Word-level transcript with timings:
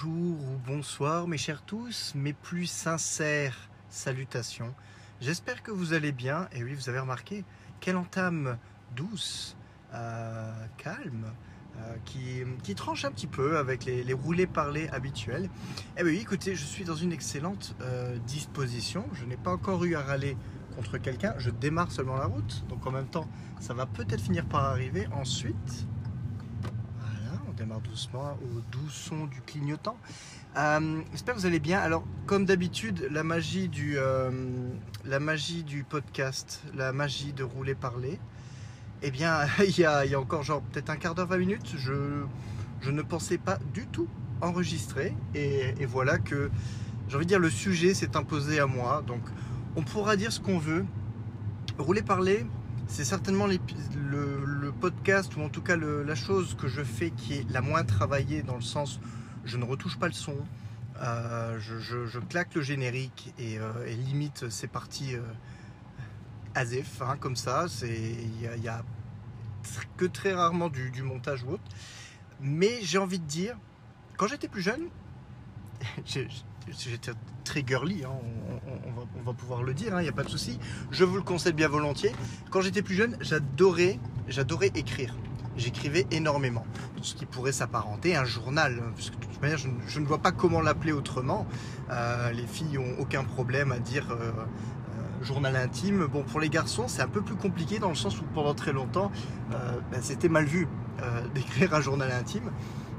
Bonjour 0.00 0.12
ou 0.12 0.58
bonsoir 0.66 1.26
mes 1.26 1.38
chers 1.38 1.62
tous, 1.62 2.12
mes 2.14 2.32
plus 2.32 2.66
sincères 2.66 3.68
salutations. 3.88 4.72
J'espère 5.20 5.62
que 5.62 5.72
vous 5.72 5.92
allez 5.92 6.12
bien. 6.12 6.48
Et 6.52 6.62
oui, 6.62 6.74
vous 6.74 6.88
avez 6.88 7.00
remarqué, 7.00 7.44
quelle 7.80 7.96
entame 7.96 8.58
douce, 8.94 9.56
euh, 9.94 10.52
calme, 10.76 11.32
euh, 11.78 11.96
qui, 12.04 12.74
tranche 12.74 13.04
un 13.06 13.10
petit 13.10 13.26
peu 13.26 13.58
avec 13.58 13.86
les, 13.86 14.12
roulés 14.12 14.46
parlés 14.46 14.88
habituels. 14.88 15.48
Eh 15.96 16.04
bien 16.04 16.12
oui, 16.12 16.18
écoutez, 16.20 16.54
je 16.54 16.64
suis 16.64 16.84
dans 16.84 16.96
une 16.96 17.12
excellente 17.12 17.74
euh, 17.80 18.18
disposition. 18.18 19.04
Je 19.14 19.24
n'ai 19.24 19.36
pas 19.36 19.50
encore 19.50 19.84
eu 19.84 19.96
à 19.96 20.02
râler 20.02 20.36
contre 20.76 20.98
quelqu'un. 20.98 21.34
Je 21.38 21.50
démarre 21.50 21.90
seulement 21.90 22.16
la 22.16 22.26
route. 22.26 22.64
Donc 22.68 22.86
en 22.86 22.92
même 22.92 23.08
temps, 23.08 23.28
ça 23.58 23.74
va 23.74 23.86
peut-être 23.86 24.20
finir 24.20 24.44
par 24.46 24.64
arriver. 24.64 25.08
Ensuite, 25.12 25.86
doucement 27.80 28.38
au 28.42 28.60
doux 28.72 28.88
son 28.88 29.26
du 29.26 29.40
clignotant. 29.42 29.96
Euh, 30.56 31.00
J'espère 31.12 31.34
que 31.34 31.40
vous 31.40 31.46
allez 31.46 31.60
bien. 31.60 31.78
Alors, 31.78 32.04
comme 32.26 32.44
d'habitude, 32.44 33.08
la 33.10 33.22
magie 33.22 33.68
du, 33.68 33.98
euh, 33.98 34.30
la 35.04 35.20
magie 35.20 35.62
du 35.62 35.84
podcast, 35.84 36.62
la 36.74 36.92
magie 36.92 37.32
de 37.32 37.42
rouler 37.44 37.74
parler. 37.74 38.18
Eh 39.02 39.10
bien, 39.10 39.40
il 39.66 39.78
y 39.78 39.84
a, 39.84 40.04
y 40.06 40.14
a 40.14 40.20
encore 40.20 40.42
genre 40.42 40.62
peut-être 40.62 40.90
un 40.90 40.96
quart 40.96 41.14
d'heure, 41.14 41.28
20 41.28 41.38
minutes, 41.38 41.74
je, 41.76 42.22
je 42.80 42.90
ne 42.90 43.02
pensais 43.02 43.38
pas 43.38 43.58
du 43.72 43.86
tout 43.86 44.08
enregistrer. 44.40 45.14
Et, 45.34 45.74
et 45.78 45.86
voilà 45.86 46.18
que, 46.18 46.50
j'ai 47.08 47.16
envie 47.16 47.26
de 47.26 47.28
dire, 47.28 47.40
le 47.40 47.50
sujet 47.50 47.94
s'est 47.94 48.16
imposé 48.16 48.60
à 48.60 48.66
moi. 48.66 49.02
Donc, 49.06 49.22
on 49.76 49.82
pourra 49.82 50.16
dire 50.16 50.32
ce 50.32 50.40
qu'on 50.40 50.58
veut. 50.58 50.84
Rouler 51.78 52.02
parler, 52.02 52.44
c'est 52.88 53.04
certainement 53.04 53.46
le, 53.46 53.58
le 54.44 54.72
podcast, 54.72 55.36
ou 55.36 55.42
en 55.42 55.48
tout 55.48 55.62
cas 55.62 55.76
la 55.76 56.14
chose 56.16 56.56
que 56.56 56.66
je 56.66 56.82
fais 56.82 57.10
qui 57.10 57.34
est 57.34 57.50
la 57.50 57.60
moins 57.60 57.84
travaillée 57.84 58.42
dans 58.42 58.56
le 58.56 58.62
sens 58.62 58.98
je 59.48 59.56
ne 59.56 59.64
retouche 59.64 59.98
pas 59.98 60.06
le 60.06 60.12
son, 60.12 60.36
euh, 61.00 61.58
je, 61.58 62.18
claque 62.18 62.54
le 62.54 62.62
générique 62.62 63.32
et, 63.38 63.58
euh, 63.58 63.86
limite 63.86 64.48
c'est 64.50 64.68
parti 64.68 65.14
euh, 65.14 65.22
ASEF, 66.54 67.02
hein, 67.02 67.16
comme 67.18 67.36
ça. 67.36 67.66
Il 67.82 68.40
y 68.62 68.68
a, 68.68 68.84
que 69.96 70.04
très 70.04 70.34
rarement 70.34 70.68
du, 70.68 70.90
du 70.90 71.02
montage 71.02 71.42
ou 71.44 71.52
autre. 71.52 71.62
Mais 72.40 72.80
j'ai 72.82 72.98
envie 72.98 73.18
de 73.18 73.26
dire, 73.26 73.56
quand 74.16 74.28
j'étais 74.28 74.48
plus 74.48 74.62
jeune, 74.62 74.88
j'étais 76.76 77.12
très 77.44 77.64
girly, 77.66 78.04
hein, 78.04 78.10
on, 78.86 79.22
va, 79.22 79.32
pouvoir 79.32 79.62
le 79.62 79.74
dire, 79.74 79.98
il 80.00 80.02
n'y 80.02 80.08
a 80.08 80.12
pas 80.12 80.24
de 80.24 80.28
souci. 80.28 80.58
Je 80.90 81.04
vous 81.04 81.16
le 81.16 81.22
concède 81.22 81.54
bien 81.54 81.68
volontiers. 81.68 82.12
Quand 82.50 82.60
j'étais 82.60 82.82
plus 82.82 82.94
jeune, 82.94 83.16
j'adorais, 83.20 83.98
j'adorais 84.28 84.70
écrire. 84.74 85.14
J'écrivais 85.56 86.06
énormément, 86.12 86.64
ce 87.02 87.14
qui 87.14 87.26
pourrait 87.26 87.52
s'apparenter 87.52 88.14
à 88.14 88.20
un 88.20 88.24
journal, 88.24 88.80
hein, 88.80 88.92
de 88.96 89.26
toute 89.26 89.42
manière, 89.42 89.58
je, 89.58 90.00
ne- 90.00 90.06
vois 90.06 90.18
pas 90.18 90.30
comment 90.30 90.60
l'appeler 90.60 90.92
autrement. 90.92 91.46
Euh, 91.90 92.30
les 92.30 92.46
filles 92.46 92.78
ont 92.78 93.00
aucun 93.00 93.24
problème 93.24 93.72
à 93.72 93.80
dire 93.80 94.06
euh, 94.10 94.30
euh, 94.30 95.24
journal 95.24 95.56
intime. 95.56 96.06
Bon, 96.06 96.22
pour 96.22 96.38
les 96.38 96.48
garçons, 96.48 96.86
c'est 96.86 97.02
un 97.02 97.08
peu 97.08 97.22
plus 97.22 97.34
compliqué 97.34 97.80
dans 97.80 97.88
le 97.88 97.96
sens 97.96 98.20
où 98.20 98.24
pendant 98.34 98.54
très 98.54 98.72
longtemps, 98.72 99.10
ben, 99.50 100.00
c'était 100.00 100.28
mal 100.28 100.44
vu 100.44 100.68
d'écrire 101.34 101.74
un 101.74 101.80
journal 101.80 102.12
intime. 102.12 102.50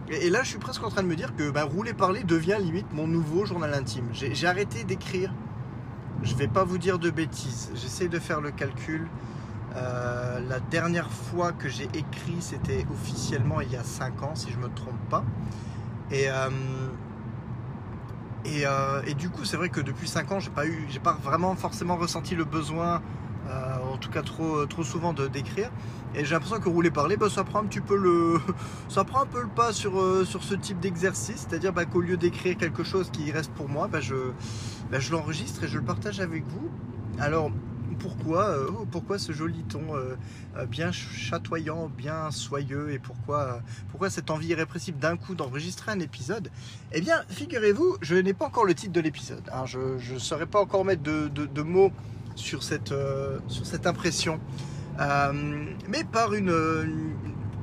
Et, 0.10 0.30
là, 0.30 0.42
je 0.42 0.50
suis 0.50 0.58
presque 0.58 0.84
en 0.84 0.90
train 0.90 1.04
de 1.04 1.08
me 1.08 1.16
dire 1.16 1.36
que 1.36 1.52
ben, 1.52 1.64
rouler 1.64 1.94
parler 1.94 2.24
devient 2.24 2.58
limite 2.60 2.92
mon 2.94 3.08
nouveau 3.08 3.46
journal 3.46 3.74
intime. 3.74 4.10
J'ai 4.12 4.48
arrêté 4.48 4.84
d'écrire. 4.84 5.32
Je 6.23 6.36
vais 6.36 6.48
pas 6.48 6.64
vous 6.64 6.78
dire 6.78 7.00
de 7.00 7.10
bêtises. 7.10 7.72
J'essaie 7.76 8.08
de 8.08 8.20
faire 8.20 8.42
le 8.42 8.52
calcul. 8.52 9.08
Euh, 9.76 10.39
la 10.50 10.60
dernière 10.60 11.11
fois 11.11 11.52
que 11.52 11.70
j'ai 11.70 11.88
écrit, 11.94 12.38
c'était 12.39 12.86
officiellement 12.92 13.61
il 13.61 13.72
y 13.72 13.76
a 13.76 13.83
5 13.83 14.23
ans, 14.23 14.36
si 14.36 14.52
je 14.52 14.58
me 14.58 14.67
trompe 14.70 15.00
pas. 15.10 15.23
Et, 16.10 16.30
euh, 16.30 16.50
et, 18.45 18.66
euh, 18.66 19.02
et 19.06 19.14
du 19.14 19.30
coup, 19.30 19.45
c'est 19.45 19.58
vrai 19.58 19.70
que 19.70 19.80
depuis 19.80 20.08
5 20.08 20.32
ans, 20.32 20.39
j'ai 20.39 20.50
pas 20.50 20.66
eu, 20.66 20.88
j'ai 20.89 21.00
pas 21.00 21.14
vraiment 21.22 21.56
forcément 21.56 21.98
ressenti 21.98 22.36
le 22.36 22.45
besoin, 22.45 23.04
en 23.93 23.98
tout 23.98 24.10
cas 24.10 24.21
trop, 24.21 24.65
trop 24.65 24.83
souvent, 24.83 25.14
de 25.14 25.27
d'écrire. 25.27 25.70
Et 26.15 26.26
j'ai 26.26 26.33
l'impression 26.33 26.60
que 26.60 26.70
rouler 26.70 26.89
parler, 26.92 27.17
bah, 27.17 27.30
ça 27.30 27.43
prend 27.43 27.60
un 27.60 27.65
petit 27.65 27.82
peu 27.82 27.95
le, 27.95 28.39
ça 28.89 29.04
prend 29.04 29.21
un 29.21 29.26
peu 29.27 29.42
le 29.42 29.48
pas 29.48 29.73
sur, 29.73 29.99
euh, 29.99 30.26
ce 30.43 30.55
type 30.55 30.80
d'exercice, 30.80 31.45
c'est-à-dire 31.48 31.71
bah, 31.73 31.86
qu'au 31.86 32.02
lieu 32.02 32.17
d'écrire 32.17 32.58
quelque 32.58 32.83
chose 32.83 33.09
qui 33.11 33.32
reste 33.32 33.52
pour 33.52 33.70
moi, 33.70 33.88
bah, 33.88 33.99
je, 34.02 34.15
bah, 34.92 34.99
l'enregistre 35.11 35.64
et 35.64 35.67
je 35.67 35.77
le 35.77 35.83
partage 35.83 36.20
avec 36.20 36.43
vous. 36.48 36.70
Alors 37.20 37.52
pourquoi, 37.99 38.45
euh, 38.49 38.70
oh, 38.80 38.86
pourquoi 38.89 39.20
ce 39.20 39.33
joli 39.33 39.61
ton 39.64 39.82
euh, 39.93 40.15
euh, 40.58 40.65
bien 40.65 40.92
chatoyant, 40.92 41.89
bien 41.89 42.32
soyeux 42.32 42.92
et 42.93 42.98
pourquoi, 42.98 43.39
euh, 43.42 43.59
pourquoi 43.92 44.09
cette 44.09 44.32
envie 44.32 44.48
irrépressible 44.48 44.98
d'un 44.99 45.17
coup 45.17 45.36
d'enregistrer 45.36 45.92
un 45.92 45.99
épisode? 45.99 46.49
Eh 46.93 47.02
bien, 47.02 47.21
figurez-vous, 47.30 47.98
je 48.02 48.15
n'ai 48.15 48.33
pas 48.33 48.45
encore 48.45 48.64
le 48.65 48.73
titre 48.73 48.93
de 48.93 49.02
l'épisode. 49.02 49.43
hein. 49.54 49.65
je 49.65 50.14
ne 50.14 50.20
saurais 50.20 50.45
pas 50.45 50.61
encore 50.61 50.86
mettre 50.86 51.04
de- 51.04 51.27
de 51.45 51.61
mots 51.61 51.92
sur 52.39 52.64
cette, 52.64 52.92
euh, 52.92 53.39
sur 53.48 53.66
cette 53.66 53.86
impression. 53.86 54.39
Euh, 55.00 55.66
mais 55.88 56.04
par 56.04 56.33
une, 56.33 57.14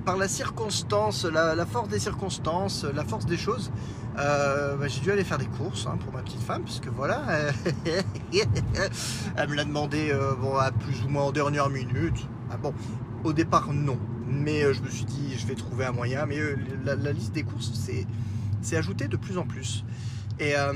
par 0.05 0.17
la 0.17 0.29
circonstance, 0.29 1.25
la, 1.25 1.67
force 1.67 1.89
des 1.89 1.99
circonstances, 1.99 2.85
la 2.85 3.05
force 3.05 3.27
des 3.27 3.37
choses, 3.37 3.73
euh, 4.19 4.77
bah, 4.77 4.89
j'ai 4.89 5.01
dû 5.01 5.11
aller 5.11 5.25
faire 5.25 5.39
des 5.39 5.47
courses 5.47 5.87
hein, 5.87 5.99
pour 6.03 6.13
ma 6.13 6.23
petite 6.23 6.41
femme, 6.41 6.63
puisque 6.63 6.89
voilà, 6.89 7.23
elle 9.37 9.49
me 9.49 9.55
l'a 9.55 9.65
demandé 9.65 10.17
bon, 10.41 10.57
à 10.57 10.71
plus 10.71 11.03
ou 11.05 11.09
moins 11.09 11.25
en 11.25 11.33
dernière 11.33 11.69
minute. 11.69 12.27
Ah 12.51 12.57
bon, 12.57 12.73
au 13.25 13.33
départ 13.33 13.73
non, 13.73 13.99
mais 14.27 14.73
je 14.73 14.81
me 14.83 14.89
suis 14.89 15.05
dit 15.05 15.37
je 15.37 15.47
vais 15.47 15.57
trouver 15.57 15.85
un 15.85 15.93
moyen. 15.93 16.25
Mais 16.27 16.39
la, 16.85 16.95
la 16.95 17.13
liste 17.13 17.33
des 17.33 17.43
courses 17.43 17.73
c'est 18.63 18.77
ajouté 18.77 19.09
de 19.09 19.17
plus 19.17 19.37
en 19.37 19.45
plus. 19.45 19.85
Et, 20.39 20.55
euh, 20.55 20.73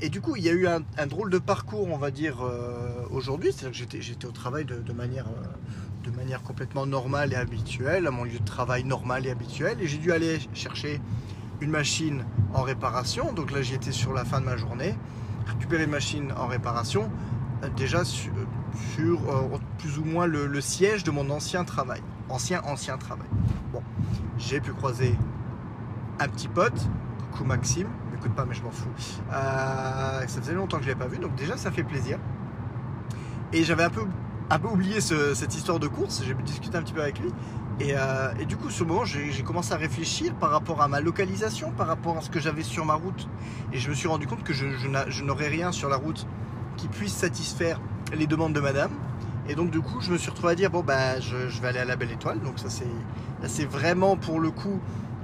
et 0.00 0.08
du 0.08 0.20
coup, 0.20 0.36
il 0.36 0.42
y 0.42 0.48
a 0.48 0.52
eu 0.52 0.66
un, 0.66 1.06
drôle 1.06 1.30
de 1.30 1.38
parcours, 1.38 1.88
on 1.90 1.98
va 1.98 2.10
dire, 2.10 2.42
euh, 2.42 3.04
aujourd'hui. 3.10 3.52
C'est-à-dire 3.52 3.70
que 3.72 3.76
j'étais, 3.76 4.00
j'étais 4.00 4.26
au 4.26 4.32
travail 4.32 4.64
de, 4.64 4.92
manière, 4.92 5.26
euh, 5.26 6.08
de 6.10 6.16
manière 6.16 6.42
complètement 6.42 6.86
normale 6.86 7.32
et 7.32 7.36
habituelle, 7.36 8.06
à 8.06 8.10
mon 8.10 8.24
lieu 8.24 8.38
de 8.38 8.44
travail 8.44 8.84
normal 8.84 9.26
et 9.26 9.30
habituel. 9.30 9.80
Et 9.82 9.86
j'ai 9.86 9.98
dû 9.98 10.12
aller 10.12 10.38
chercher 10.54 11.00
une 11.60 11.70
machine 11.70 12.24
en 12.54 12.62
réparation. 12.62 13.32
Donc 13.32 13.52
là, 13.52 13.60
j'y 13.60 13.74
étais 13.74 13.92
sur 13.92 14.14
la 14.14 14.24
fin 14.24 14.40
de 14.40 14.46
ma 14.46 14.56
journée. 14.56 14.94
Récupérer 15.46 15.84
une 15.84 15.90
machine 15.90 16.32
en 16.36 16.46
réparation, 16.46 17.10
déjà 17.76 18.04
sur, 18.04 18.32
plus 18.94 19.98
ou 19.98 20.04
moins 20.04 20.26
le, 20.26 20.46
le 20.46 20.60
siège 20.60 21.04
de 21.04 21.10
mon 21.10 21.28
ancien 21.30 21.64
travail. 21.64 22.00
Ancien, 22.28 22.62
ancien 22.64 22.96
travail. 22.96 23.28
Bon, 23.72 23.82
j'ai 24.38 24.60
pu 24.60 24.72
croiser 24.72 25.14
un 26.20 26.28
petit 26.28 26.48
pote, 26.48 26.88
coucou 27.32 27.44
Maxime, 27.44 27.88
pas 28.30 28.44
mais 28.44 28.54
je 28.54 28.62
m'en 28.62 28.70
fous. 28.70 28.88
Euh, 29.32 30.20
ça 30.26 30.40
faisait 30.40 30.54
longtemps 30.54 30.76
que 30.78 30.84
je 30.84 30.88
l'avais 30.88 31.00
pas 31.00 31.08
vu, 31.08 31.18
donc 31.18 31.34
déjà 31.34 31.56
ça 31.56 31.70
fait 31.70 31.82
plaisir. 31.82 32.18
Et 33.52 33.64
j'avais 33.64 33.84
un 33.84 33.90
peu, 33.90 34.02
un 34.50 34.58
peu 34.58 34.68
oublié 34.68 35.00
ce- 35.00 35.34
cette 35.34 35.54
histoire 35.54 35.78
de 35.78 35.88
course, 35.88 36.22
j'ai 36.24 36.34
discuté 36.34 36.76
un 36.78 36.82
petit 36.82 36.92
peu 36.94 37.02
avec 37.02 37.18
lui. 37.18 37.30
Et, 37.80 37.94
euh, 37.96 38.32
et 38.38 38.44
du 38.44 38.56
coup, 38.56 38.68
le 38.68 38.84
moment, 38.86 39.04
j'ai 39.04 39.42
commencé 39.42 39.72
à 39.72 39.76
réfléchir 39.76 40.34
par 40.34 40.50
rapport 40.50 40.82
à 40.82 40.88
ma 40.88 41.00
localisation, 41.00 41.70
par 41.72 41.86
rapport 41.86 42.16
à 42.18 42.20
ce 42.20 42.30
que 42.30 42.38
j'avais 42.38 42.62
sur 42.62 42.84
ma 42.84 42.94
route. 42.94 43.28
Et 43.72 43.78
je 43.78 43.88
me 43.90 43.94
suis 43.94 44.08
rendu 44.08 44.26
compte 44.26 44.44
que 44.44 44.52
je, 44.52 44.70
je 44.70 44.88
n'a- 44.88 45.08
je 45.08 45.24
n'aurais 45.24 45.48
rien 45.48 45.72
sur 45.72 45.88
la 45.88 45.96
route 45.96 46.26
qui 46.76 46.88
puisse 46.88 47.14
satisfaire 47.14 47.80
les 48.14 48.26
demandes 48.26 48.52
de 48.52 48.60
madame. 48.60 48.90
Et 49.48 49.54
donc, 49.54 49.70
du 49.70 49.80
coup, 49.80 50.00
je 50.00 50.12
me 50.12 50.18
suis 50.18 50.30
retrouvé 50.30 50.52
à 50.52 50.54
dire 50.54 50.70
bon, 50.70 50.82
bah, 50.82 51.18
je, 51.20 51.60
vais 51.60 51.68
aller 51.68 51.78
à 51.80 51.84
la 51.84 51.96
Belle 51.96 52.12
Étoile. 52.12 52.40
Donc, 52.40 52.58
ça, 52.58 52.68
c'est 52.70 52.86
c'est 53.46 53.64
vraiment 53.64 54.16
pour 54.16 54.38
le 54.38 54.52
coup 54.52 54.78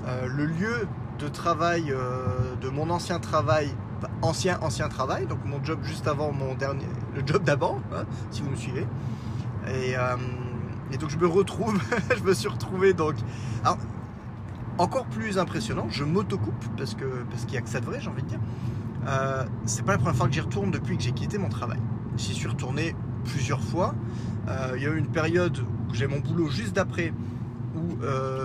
euh, 0.09 0.27
le 0.27 0.47
lieu 0.47 0.89
de 1.19 1.29
travail 1.29 1.91
euh, 1.91 2.55
de 2.61 2.69
mon 2.69 2.91
ancien 2.91 3.19
travail, 3.19 3.69
ancien 4.23 4.59
ancien 4.63 4.89
travail, 4.89 5.27
donc 5.27 5.39
mon 5.45 5.63
job 5.63 5.81
juste 5.83 6.07
avant 6.07 6.33
mon 6.33 6.55
dernier, 6.55 6.87
le 7.15 7.23
job 7.27 7.43
d'avant, 7.45 7.81
hein, 7.93 8.05
si 8.31 8.43
vous 8.43 8.51
me 8.51 8.57
suivez. 8.57 8.87
Et, 9.69 9.97
euh, 9.97 10.17
donc 10.99 11.11
je 11.11 11.19
me 11.19 11.27
retrouve, 11.27 11.79
je 12.17 12.23
me 12.23 12.35
suis 12.35 12.49
retrouvé 12.49 12.93
donc. 12.93 13.17
Encore 14.79 15.07
plus 15.07 15.39
impressionnant, 15.39 15.89
je 15.91 16.05
m'autocoupe 16.05 16.65
parce 16.77 16.95
que 16.95 17.25
parce 17.31 17.45
qu'il 17.45 17.55
y 17.55 17.57
a 17.57 17.61
que 17.61 17.69
ça 17.69 17.81
de 17.81 17.85
vrai, 17.85 17.99
j'ai 18.01 18.09
envie 18.09 18.23
de 18.23 18.29
dire. 18.29 18.41
Euh, 19.09 19.45
c'est 19.65 19.85
pas 19.85 19.93
la 19.93 19.99
première 19.99 20.15
fois 20.15 20.29
que 20.29 20.35
j'y 20.35 20.41
retourne 20.41 20.71
depuis 20.71 20.97
que 20.97 21.03
j'ai 21.03 21.11
quitté 21.11 21.37
mon 21.37 21.49
travail. 21.49 21.81
J'y 22.17 22.33
suis 22.33 22.47
retourné 22.47 22.95
plusieurs 23.25 23.61
fois. 23.61 23.95
Il 24.77 24.83
y 24.83 24.87
a 24.87 24.91
eu 24.91 24.97
une 24.97 25.09
période 25.09 25.59
où 25.59 25.95
j'ai 25.95 26.07
mon 26.07 26.21
boulot 26.21 26.49
juste 26.49 26.75
d'après 26.75 27.13
où 27.77 27.99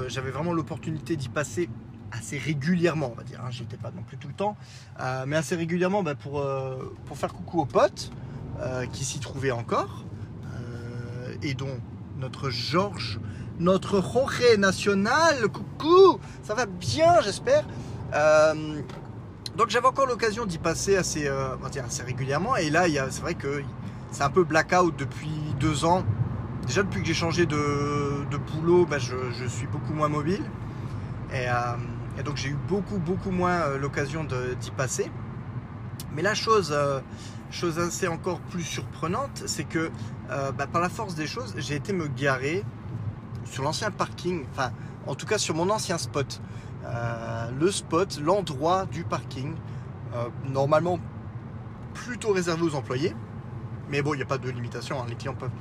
j'avais 0.07 0.31
vraiment 0.31 0.53
l'opportunité 0.53 1.15
d'y 1.15 1.29
passer 1.29 1.69
assez 2.13 2.37
régulièrement, 2.37 3.11
on 3.11 3.15
va 3.15 3.23
dire. 3.23 3.41
Hein. 3.43 3.49
J'y 3.49 3.63
étais 3.63 3.77
pas 3.77 3.91
non 3.91 4.03
plus 4.03 4.17
tout 4.17 4.27
le 4.27 4.33
temps, 4.33 4.55
euh, 4.99 5.25
mais 5.27 5.35
assez 5.35 5.55
régulièrement 5.55 6.03
bah, 6.03 6.15
pour, 6.15 6.39
euh, 6.39 6.95
pour 7.05 7.17
faire 7.17 7.33
coucou 7.33 7.61
aux 7.61 7.65
potes 7.65 8.11
euh, 8.59 8.85
qui 8.85 9.03
s'y 9.03 9.19
trouvaient 9.19 9.51
encore 9.51 10.05
et 11.41 11.55
dont 11.55 11.77
notre 12.19 12.49
Georges, 12.49 13.19
notre 13.59 14.01
Jorge 14.01 14.57
national, 14.57 15.49
coucou, 15.49 16.19
ça 16.41 16.53
va 16.53 16.65
bien, 16.67 17.19
j'espère. 17.21 17.65
Donc 19.57 19.69
j'avais 19.69 19.87
encore 19.87 20.05
l'occasion 20.05 20.45
d'y 20.45 20.57
passer 20.57 20.95
assez, 20.95 21.29
on 21.29 21.61
va 21.61 21.69
dire 21.69 21.83
assez 21.83 22.01
régulièrement. 22.01 22.55
Et 22.55 22.69
là, 22.69 22.85
c'est 23.09 23.21
vrai 23.21 23.33
que 23.33 23.61
c'est 24.11 24.23
un 24.23 24.29
peu 24.29 24.45
blackout 24.45 24.95
depuis 24.95 25.31
deux 25.59 25.83
ans. 25.83 26.05
Déjà 26.65 26.83
depuis 26.83 27.01
que 27.01 27.07
j'ai 27.07 27.13
changé 27.13 27.45
de, 27.45 28.23
de 28.31 28.37
boulot, 28.37 28.85
bah, 28.85 28.99
je, 28.99 29.45
suis 29.47 29.67
beaucoup 29.67 29.93
moins 29.93 30.07
mobile. 30.07 30.43
Et, 31.33 31.47
Et 32.17 32.23
donc 32.23 32.37
j'ai 32.37 32.49
eu 32.49 32.57
beaucoup, 32.67 32.97
beaucoup 32.97 33.31
moins 33.31 33.75
l'occasion 33.77 34.23
d'y 34.23 34.71
passer. 34.71 35.11
Mais 36.15 36.21
la 36.21 36.35
chose, 36.35 36.75
chose 37.49 37.79
assez 37.79 38.07
encore 38.07 38.39
plus 38.39 38.63
surprenante, 38.63 39.43
c'est 39.47 39.63
que 39.63 39.91
bah, 40.29 40.67
par 40.71 40.81
la 40.81 40.89
force 40.89 41.15
des 41.15 41.27
choses, 41.27 41.55
j'ai 41.57 41.75
été 41.75 41.91
me 41.93 42.07
garer 42.07 42.63
sur 43.45 43.63
l'ancien 43.63 43.89
parking, 43.91 44.45
enfin 44.51 44.71
en 45.07 45.15
tout 45.15 45.25
cas 45.25 45.37
sur 45.37 45.55
mon 45.55 45.69
ancien 45.69 45.97
spot. 45.97 46.39
le 47.59 47.71
spot, 47.71 48.19
l'endroit 48.21 48.85
du 48.85 49.03
parking, 49.03 49.55
normalement 50.47 50.99
plutôt 51.93 52.31
réservé 52.31 52.63
aux 52.63 52.75
employés. 52.75 53.15
Mais 53.89 54.01
bon, 54.01 54.13
il 54.13 54.17
n'y 54.17 54.23
a 54.23 54.27
pas 54.27 54.37
de 54.37 54.49
limitation, 54.49 55.01
hein. 55.01 55.05
les 55.09 55.15
clients 55.15 55.35
peuvent, 55.35 55.51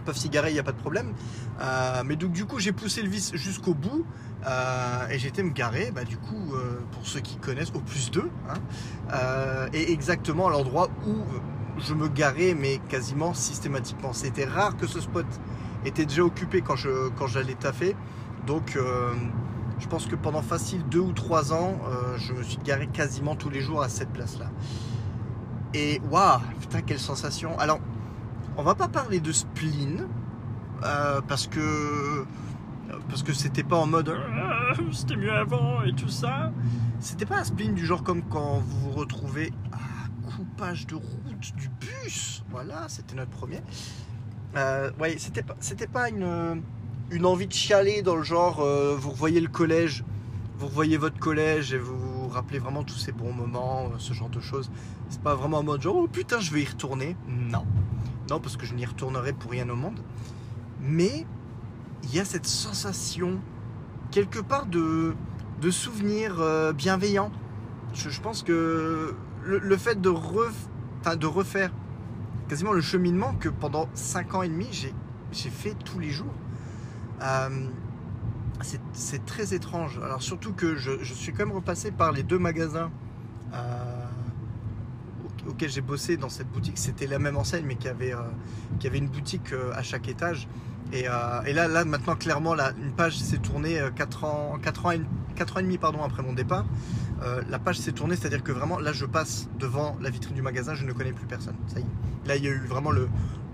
peuvent 0.00 0.16
s'y 0.16 0.28
garer, 0.28 0.50
il 0.50 0.54
n'y 0.54 0.60
a 0.60 0.62
pas 0.62 0.72
de 0.72 0.78
problème. 0.78 1.12
Euh, 1.60 2.02
mais 2.04 2.16
donc 2.16 2.32
du 2.32 2.44
coup, 2.44 2.58
j'ai 2.58 2.72
poussé 2.72 3.02
le 3.02 3.08
vis 3.08 3.32
jusqu'au 3.34 3.74
bout 3.74 4.04
euh, 4.46 5.08
et 5.08 5.18
j'étais 5.18 5.42
me 5.42 5.50
garer, 5.50 5.90
bah, 5.94 6.04
du 6.04 6.16
coup, 6.16 6.54
euh, 6.54 6.80
pour 6.92 7.06
ceux 7.06 7.20
qui 7.20 7.36
connaissent, 7.36 7.72
au 7.74 7.80
plus 7.80 8.10
2, 8.10 8.30
hein, 8.48 9.68
et 9.72 9.92
exactement 9.92 10.48
à 10.48 10.50
l'endroit 10.50 10.88
où 11.06 11.14
je 11.78 11.94
me 11.94 12.08
garais, 12.08 12.54
mais 12.58 12.78
quasiment 12.88 13.34
systématiquement. 13.34 14.12
C'était 14.12 14.44
rare 14.44 14.76
que 14.76 14.86
ce 14.86 15.00
spot 15.00 15.26
était 15.84 16.04
déjà 16.04 16.22
occupé 16.22 16.62
quand 16.62 16.76
quand 17.18 17.26
j'allais 17.26 17.54
taffer. 17.54 17.96
Donc 18.46 18.78
je 19.78 19.86
pense 19.86 20.06
que 20.06 20.14
pendant 20.14 20.42
facile 20.42 20.84
deux 20.90 21.00
ou 21.00 21.12
trois 21.12 21.52
ans, 21.52 21.78
je 22.16 22.32
me 22.32 22.42
suis 22.42 22.58
garé 22.58 22.86
quasiment 22.86 23.34
tous 23.34 23.50
les 23.50 23.60
jours 23.60 23.82
à 23.82 23.88
cette 23.88 24.10
place-là. 24.10 24.50
Et 25.72 26.00
waouh, 26.10 26.40
putain, 26.60 26.82
quelle 26.82 26.98
sensation. 26.98 27.58
Alors, 27.58 27.78
on 28.60 28.62
va 28.62 28.74
pas 28.74 28.88
parler 28.88 29.20
de 29.20 29.32
spleen, 29.32 30.06
euh, 30.84 31.22
parce 31.26 31.46
que 31.46 32.26
parce 33.08 33.22
que 33.22 33.32
c'était 33.32 33.62
pas 33.62 33.76
en 33.76 33.86
mode 33.86 34.14
ah, 34.14 34.74
c'était 34.92 35.16
mieux 35.16 35.32
avant 35.32 35.82
et 35.82 35.94
tout 35.94 36.10
ça. 36.10 36.52
C'était 37.00 37.24
pas 37.24 37.38
un 37.38 37.44
spleen 37.44 37.74
du 37.74 37.86
genre 37.86 38.04
comme 38.04 38.22
quand 38.22 38.58
vous 38.58 38.80
vous 38.80 38.90
retrouvez 38.90 39.50
à 39.72 40.30
coupage 40.30 40.86
de 40.86 40.96
route 40.96 41.56
du 41.56 41.70
bus. 41.70 42.44
Voilà, 42.50 42.86
c'était 42.88 43.14
notre 43.14 43.30
premier. 43.30 43.62
Euh, 44.56 44.90
ouais, 45.00 45.14
c'était 45.16 45.42
pas, 45.42 45.56
c'était 45.60 45.86
pas 45.86 46.10
une, 46.10 46.62
une 47.10 47.24
envie 47.24 47.46
de 47.46 47.54
chialer 47.54 48.02
dans 48.02 48.16
le 48.16 48.24
genre 48.24 48.60
euh, 48.60 48.94
vous 48.94 49.12
revoyez 49.12 49.40
le 49.40 49.48
collège, 49.48 50.04
vous 50.58 50.66
revoyez 50.66 50.98
votre 50.98 51.18
collège 51.18 51.72
et 51.72 51.78
vous 51.78 51.96
vous 51.96 52.28
rappelez 52.28 52.58
vraiment 52.58 52.82
tous 52.84 52.98
ces 52.98 53.12
bons 53.12 53.32
moments, 53.32 53.86
euh, 53.86 53.96
ce 53.96 54.12
genre 54.12 54.28
de 54.28 54.40
choses. 54.40 54.70
C'est 55.08 55.22
pas 55.22 55.34
vraiment 55.34 55.58
en 55.58 55.62
mode 55.62 55.80
genre 55.80 55.96
oh 55.96 56.08
putain 56.08 56.40
je 56.40 56.52
vais 56.52 56.60
y 56.60 56.66
retourner. 56.66 57.16
Non. 57.26 57.64
Parce 58.38 58.56
que 58.56 58.66
je 58.66 58.74
n'y 58.74 58.84
retournerai 58.84 59.32
pour 59.32 59.50
rien 59.50 59.68
au 59.68 59.76
monde. 59.76 59.98
Mais 60.80 61.26
il 62.04 62.14
y 62.14 62.20
a 62.20 62.24
cette 62.24 62.46
sensation 62.46 63.40
quelque 64.10 64.38
part 64.38 64.66
de, 64.66 65.14
de 65.60 65.70
souvenir 65.70 66.40
euh, 66.40 66.72
bienveillant. 66.72 67.30
Je, 67.94 68.20
pense 68.20 68.42
que 68.42 69.14
le, 69.44 69.76
fait 69.76 70.00
de, 70.00 70.10
de 70.10 71.26
refaire 71.26 71.72
quasiment 72.48 72.72
le 72.72 72.80
cheminement 72.80 73.34
que 73.34 73.48
pendant 73.48 73.88
5 73.94 74.34
ans 74.34 74.42
et 74.42 74.48
demi 74.48 74.68
j'ai 75.32 75.50
fait 75.50 75.74
tous 75.84 75.98
les 75.98 76.10
jours. 76.10 76.34
Euh, 77.22 77.48
c'est 78.92 79.24
très 79.24 79.54
étrange. 79.54 79.98
Alors 80.04 80.22
surtout 80.22 80.52
que 80.52 80.76
je, 80.76 81.02
suis 81.02 81.32
quand 81.32 81.46
même 81.46 81.54
repassé 81.54 81.90
par 81.90 82.12
les 82.12 82.22
deux 82.22 82.38
magasins 82.38 82.90
euh, 83.54 83.89
auxquels 85.50 85.70
j'ai 85.70 85.80
bossé 85.80 86.16
dans 86.16 86.28
cette 86.28 86.48
boutique. 86.48 86.78
C'était 86.78 87.06
la 87.06 87.18
même 87.18 87.36
enseigne 87.36 87.64
mais 87.66 87.76
qui 87.76 87.88
avait, 87.88 88.14
euh, 88.14 88.18
avait 88.84 88.98
une 88.98 89.08
boutique 89.08 89.52
euh, 89.52 89.72
à 89.74 89.82
chaque 89.82 90.08
étage. 90.08 90.48
Et, 90.92 91.04
là, 91.04 91.68
là, 91.68 91.84
maintenant, 91.84 92.16
clairement, 92.16 92.56
une 92.56 92.90
page 92.90 93.16
s'est 93.16 93.38
tournée 93.38 93.80
4 93.94 94.24
ans, 94.24 94.58
4 94.60 94.86
ans, 94.86 94.90
et, 94.90 95.00
4 95.36 95.56
ans 95.56 95.60
et 95.60 95.62
demi 95.62 95.78
pardon, 95.78 96.02
après 96.02 96.24
mon 96.24 96.32
départ. 96.32 96.64
la 97.48 97.60
page 97.60 97.78
s'est 97.78 97.92
tournée, 97.92 98.16
c'est-à-dire 98.16 98.42
que 98.42 98.50
vraiment, 98.50 98.80
là, 98.80 98.92
je 98.92 99.06
passe 99.06 99.48
devant 99.60 99.96
la 100.00 100.10
vitrine 100.10 100.34
du 100.34 100.42
magasin, 100.42 100.74
je 100.74 100.84
ne 100.84 100.92
connais 100.92 101.12
plus 101.12 101.26
personne. 101.28 101.54
Là, 102.26 102.34
il 102.34 102.44
y 102.44 102.48
a 102.48 102.50
eu 102.50 102.66
vraiment 102.66 102.90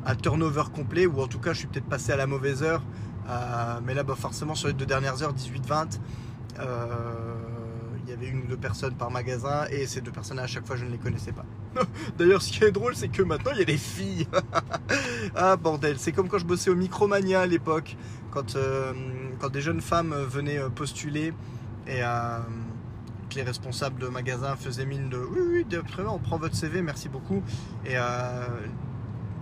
un 0.07 0.15
turnover 0.15 0.63
complet, 0.75 1.05
ou 1.05 1.21
en 1.21 1.27
tout 1.27 1.39
cas, 1.39 1.53
je 1.53 1.59
suis 1.59 1.67
peut-être 1.67 1.85
passé 1.85 2.13
à 2.13 2.17
la 2.17 2.27
mauvaise 2.27 2.63
heure. 2.63 2.83
Euh, 3.29 3.81
mais 3.85 3.95
là, 3.95 4.03
bah, 4.03 4.15
forcément, 4.17 4.55
sur 4.55 4.69
les 4.69 4.75
deux 4.75 4.87
dernières 4.87 5.23
heures, 5.23 5.35
18-20, 5.35 5.99
euh, 6.61 7.35
il 8.05 8.11
y 8.11 8.13
avait 8.13 8.29
une 8.29 8.43
ou 8.43 8.47
deux 8.47 8.57
personnes 8.57 8.95
par 8.95 9.11
magasin 9.11 9.67
et 9.71 9.87
ces 9.87 10.01
deux 10.01 10.13
personnes 10.13 10.39
à 10.39 10.47
chaque 10.47 10.67
fois 10.67 10.77
je 10.77 10.85
ne 10.85 10.91
les 10.91 10.99
connaissais 10.99 11.33
pas. 11.33 11.45
D'ailleurs 12.19 12.43
ce 12.43 12.52
qui 12.52 12.64
est 12.64 12.70
drôle 12.70 12.94
c'est 12.94 13.08
que 13.08 13.23
maintenant 13.23 13.52
il 13.52 13.58
y 13.58 13.62
a 13.62 13.67
des 13.67 13.76
filles. 13.76 14.26
ah 15.34 15.56
bordel, 15.56 15.96
c'est 15.99 16.12
comme 16.12 16.28
quand 16.28 16.38
je 16.38 16.46
bossais 16.46 16.70
au 16.70 16.76
Micromania 16.76 17.40
à 17.40 17.46
l'époque, 17.46 17.96
quand, 18.31 18.56
euh, 18.56 18.93
quand 19.40 19.50
des 19.50 19.61
jeunes 19.61 19.81
femmes 19.81 20.14
venaient 20.14 20.61
postuler 20.75 21.32
et 21.87 22.00
que 22.00 23.34
les 23.37 23.43
responsables 23.43 24.00
de 24.00 24.08
magasin 24.08 24.56
faisaient 24.56 24.87
mine 24.87 25.08
de 25.08 25.19
oui 25.19 25.64
oui 25.70 25.78
on 26.08 26.19
prend 26.19 26.38
votre 26.38 26.55
CV 26.55 26.82
merci 26.82 27.08
beaucoup 27.08 27.43
et 27.84 27.96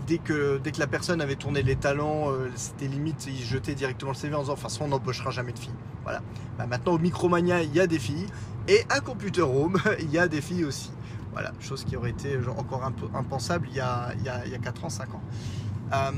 dès 0.07 0.19
que, 0.19 0.59
dès 0.59 0.73
que 0.73 0.79
la 0.79 0.87
personne 0.87 1.21
avait 1.21 1.37
tourné 1.37 1.63
les 1.63 1.77
talents, 1.77 2.31
euh, 2.31 2.51
c'était 2.55 2.87
limite, 2.87 3.27
il 3.27 3.43
jetait 3.43 3.75
directement 3.75 4.13
le 4.13 4.17
CV 4.17 4.35
en 4.35 4.41
disant, 4.41 4.55
enfin, 4.55 4.69
on 4.81 4.89
n'embauchera 4.89 5.31
jamais 5.31 5.53
de 5.53 5.59
filles. 5.59 5.75
Voilà. 6.03 6.21
Bah, 6.59 6.67
maintenant, 6.67 6.95
au 6.95 6.99
Micromania, 6.99 7.63
il 7.63 7.75
y 7.75 7.81
a 7.81 7.87
des 7.87 7.99
filles. 7.99 8.27
Et 8.69 8.83
à 8.89 9.01
Computer 9.01 9.43
Home, 9.43 9.79
il 10.01 10.11
y 10.11 10.19
a 10.19 10.29
des 10.29 10.41
filles 10.41 10.65
aussi. 10.65 10.91
Voilà, 11.35 11.53
chose 11.61 11.85
qui 11.85 11.97
aurait 11.97 12.11
été 12.11 12.39
encore 12.57 12.85
un 12.85 12.93
peu 12.93 13.07
impensable 13.13 13.67
il 13.71 13.77
y, 13.77 13.81
a, 13.81 14.15
il, 14.17 14.23
y 14.25 14.29
a, 14.29 14.47
il 14.47 14.53
y 14.53 14.55
a 14.55 14.59
4 14.59 14.85
ans, 14.85 14.89
5 14.89 15.15
ans. 15.15 15.23
Euh, 15.93 16.13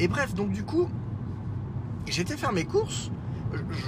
et 0.00 0.08
bref, 0.08 0.34
donc 0.34 0.50
du 0.50 0.64
coup, 0.64 0.88
j'étais 2.06 2.36
faire 2.36 2.52
mes 2.52 2.64
courses. 2.64 3.10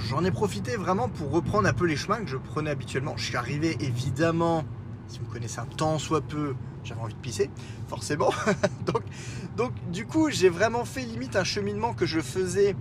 J'en 0.09 0.23
ai 0.23 0.31
profité 0.31 0.77
vraiment 0.77 1.09
pour 1.09 1.31
reprendre 1.31 1.67
un 1.67 1.73
peu 1.73 1.85
les 1.85 1.97
chemins 1.97 2.19
que 2.19 2.27
je 2.27 2.37
prenais 2.37 2.69
habituellement. 2.69 3.17
Je 3.17 3.25
suis 3.25 3.35
arrivé 3.35 3.75
évidemment, 3.81 4.63
si 5.09 5.19
vous 5.19 5.25
connaissez 5.25 5.59
un 5.59 5.65
tant 5.65 5.99
soit 5.99 6.21
peu, 6.21 6.55
j'avais 6.85 7.01
envie 7.01 7.13
de 7.13 7.19
pisser, 7.19 7.49
forcément. 7.89 8.29
donc, 8.85 9.03
donc, 9.57 9.73
du 9.91 10.05
coup, 10.05 10.29
j'ai 10.29 10.47
vraiment 10.47 10.85
fait 10.85 11.01
limite 11.01 11.35
un 11.35 11.43
cheminement 11.43 11.93
que 11.93 12.05
je 12.05 12.21
faisais 12.21 12.75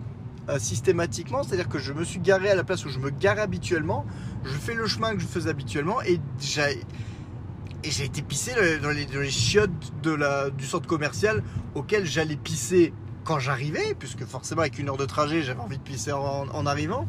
euh, 0.48 0.60
systématiquement, 0.60 1.42
c'est-à-dire 1.42 1.68
que 1.68 1.80
je 1.80 1.92
me 1.92 2.04
suis 2.04 2.20
garé 2.20 2.50
à 2.50 2.54
la 2.54 2.62
place 2.62 2.84
où 2.84 2.88
je 2.88 3.00
me 3.00 3.10
gare 3.10 3.40
habituellement, 3.40 4.06
je 4.44 4.52
fais 4.52 4.74
le 4.74 4.86
chemin 4.86 5.14
que 5.14 5.20
je 5.20 5.26
faisais 5.26 5.50
habituellement 5.50 6.00
et 6.02 6.20
j'ai 6.38 6.80
et 7.86 7.90
j'ai 7.90 8.04
été 8.04 8.20
pisser 8.20 8.52
dans 8.82 8.90
les, 8.90 9.06
dans 9.06 9.20
les 9.20 9.30
chiottes 9.30 9.70
du 10.56 10.66
centre 10.66 10.88
commercial 10.88 11.44
auquel 11.76 12.04
j'allais 12.04 12.36
pisser 12.36 12.92
quand 13.22 13.38
j'arrivais, 13.38 13.94
puisque 13.96 14.24
forcément 14.24 14.62
avec 14.62 14.78
une 14.78 14.88
heure 14.88 14.96
de 14.96 15.04
trajet, 15.04 15.42
j'avais 15.42 15.60
envie 15.60 15.78
de 15.78 15.82
pisser 15.82 16.10
en, 16.12 16.66
arrivant. 16.66 17.06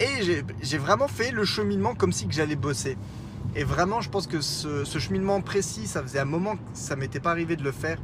Et 0.00 0.42
j'ai 0.62 0.78
vraiment 0.78 1.08
fait 1.08 1.30
le 1.30 1.44
cheminement 1.44 1.94
comme 1.94 2.12
si 2.12 2.26
j'allais 2.30 2.56
bosser. 2.56 2.96
Et 3.54 3.64
vraiment, 3.64 4.00
je 4.00 4.08
pense 4.08 4.26
que 4.26 4.40
ce, 4.40 4.84
cheminement 4.98 5.40
précis, 5.42 5.86
ça 5.86 6.02
faisait 6.02 6.18
un 6.18 6.24
moment 6.24 6.56
que 6.56 6.62
ça 6.72 6.96
m'était 6.96 7.20
pas 7.20 7.30
arrivé 7.30 7.54
de 7.56 7.62
le 7.62 7.72
faire 7.72 7.98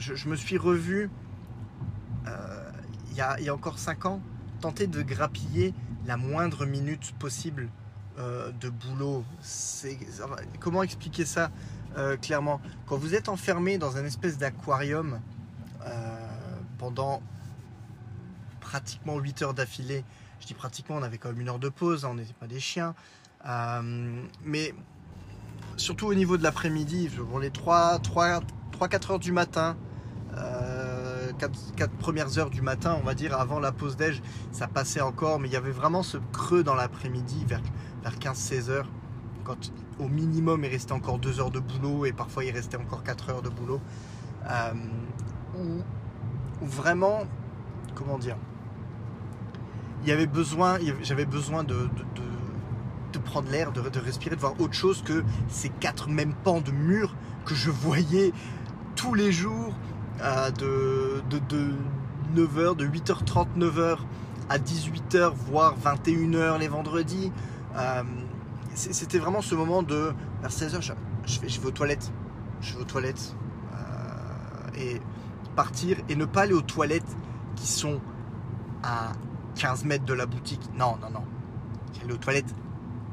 je, 0.00 0.28
me 0.28 0.36
suis 0.36 0.58
revu 0.58 1.10
il 3.10 3.16
y, 3.16 3.20
a, 3.20 3.54
encore 3.54 3.78
5 3.78 4.06
ans 4.06 4.20
tenter 4.60 4.86
de 4.86 5.02
grappiller 5.02 5.74
la 6.06 6.16
moindre 6.16 6.64
minute 6.64 7.12
possible 7.18 7.68
de 8.18 8.68
boulot. 8.68 9.24
Comment 10.58 10.82
expliquer 10.82 11.24
ça 11.24 11.50
euh, 11.96 12.16
clairement? 12.16 12.60
Quand 12.86 12.96
vous 12.96 13.14
êtes 13.14 13.28
enfermé 13.28 13.78
dans 13.78 13.96
un 13.96 14.04
espèce 14.04 14.38
d'aquarium 14.38 15.20
pendant 16.78 17.22
pratiquement 18.60 19.18
8 19.18 19.42
heures 19.42 19.54
d'affilée, 19.54 20.04
je 20.40 20.46
dis 20.46 20.54
pratiquement, 20.54 20.96
on 20.96 21.02
avait 21.02 21.18
quand 21.18 21.28
même 21.30 21.40
une 21.40 21.48
heure 21.48 21.58
de 21.58 21.68
pause, 21.68 22.04
hein, 22.04 22.10
on 22.12 22.14
n'était 22.14 22.32
pas 22.34 22.46
des 22.46 22.60
chiens. 22.60 22.94
mais 24.44 24.74
surtout 25.76 26.06
au 26.06 26.14
niveau 26.14 26.36
de 26.36 26.42
l'après-midi, 26.42 27.10
les 27.40 27.50
3-4 27.50 29.12
heures 29.12 29.18
du 29.18 29.32
matin, 29.32 29.76
4, 30.36 31.90
premières 31.98 32.38
heures 32.38 32.50
du 32.50 32.62
matin, 32.62 32.96
on 33.00 33.04
va 33.04 33.14
dire, 33.14 33.38
avant 33.38 33.60
la 33.60 33.72
pause 33.72 33.96
déj, 33.96 34.22
ça 34.52 34.66
passait 34.66 35.00
encore, 35.00 35.40
mais 35.40 35.48
il 35.48 35.52
y 35.52 35.56
avait 35.56 35.70
vraiment 35.70 36.02
ce 36.02 36.18
creux 36.32 36.62
dans 36.62 36.74
l'après-midi, 36.74 37.44
vers, 37.46 37.62
vers 38.02 38.16
15-16 38.16 38.70
heures, 38.70 38.88
quand 39.44 39.72
au 39.98 40.08
minimum 40.08 40.64
il 40.64 40.70
restait 40.70 40.92
encore 40.92 41.18
2 41.18 41.40
heures 41.40 41.50
de 41.50 41.60
boulot 41.60 42.06
et 42.06 42.12
parfois 42.12 42.44
il 42.44 42.52
restait 42.52 42.76
encore 42.76 43.02
4 43.02 43.30
heures 43.30 43.42
de 43.42 43.48
boulot, 43.48 43.80
euh, 44.48 44.72
où, 45.56 46.66
vraiment, 46.66 47.22
comment 47.94 48.18
dire, 48.18 48.36
il 50.02 50.08
y 50.08 50.12
avait 50.12 50.26
besoin, 50.26 50.78
j'avais 51.02 51.26
besoin 51.26 51.62
de, 51.64 51.88
de, 53.12 53.18
prendre 53.18 53.50
l'air, 53.50 53.70
de, 53.70 53.86
de 53.86 54.00
respirer, 54.00 54.34
de 54.34 54.40
voir 54.40 54.58
autre 54.60 54.72
chose 54.72 55.02
que 55.02 55.22
ces 55.48 55.68
quatre 55.68 56.08
mêmes 56.08 56.34
pans 56.42 56.62
de 56.62 56.70
murs 56.70 57.14
que 57.44 57.54
je 57.54 57.70
voyais 57.70 58.32
tous 58.96 59.12
les 59.12 59.30
jours 59.30 59.74
de, 60.58 61.20
de, 61.30 61.74
9h, 62.34 62.76
de 62.76 62.86
8h30, 62.86 63.46
9h 63.58 63.98
à 64.48 64.58
18h, 64.58 65.32
voire 65.34 65.76
21h 65.78 66.58
les 66.58 66.68
vendredis. 66.68 67.32
Euh, 67.76 68.02
c'était 68.74 69.18
vraiment 69.18 69.42
ce 69.42 69.54
moment 69.54 69.82
de 69.82 70.12
vers 70.40 70.50
16h, 70.50 70.80
je, 71.26 71.40
vais, 71.40 71.66
aux 71.66 71.70
toilettes. 71.70 72.12
Je 72.60 72.74
vais 72.74 72.80
aux 72.80 72.84
toilettes. 72.84 73.34
Euh, 73.72 74.78
et 74.78 75.00
partir 75.56 75.98
et 76.08 76.16
ne 76.16 76.24
pas 76.24 76.42
aller 76.42 76.54
aux 76.54 76.62
toilettes 76.62 77.16
qui 77.56 77.66
sont 77.66 78.00
à 78.82 79.12
15 79.56 79.84
mètres 79.84 80.04
de 80.04 80.14
la 80.14 80.26
boutique. 80.26 80.62
Non, 80.74 80.96
non, 81.02 81.10
non. 81.10 81.24
J'allais 81.98 82.14
aux 82.14 82.18
toilettes 82.18 82.54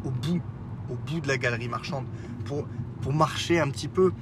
au 0.06 0.12
bout, 0.12 0.42
au 0.90 0.96
bout 0.96 1.20
de 1.20 1.28
la 1.28 1.38
galerie 1.38 1.68
marchande 1.68 2.06
pour, 2.46 2.66
pour 3.02 3.14
marcher 3.14 3.60
un 3.60 3.70
petit 3.70 3.88
peu, 3.88 4.14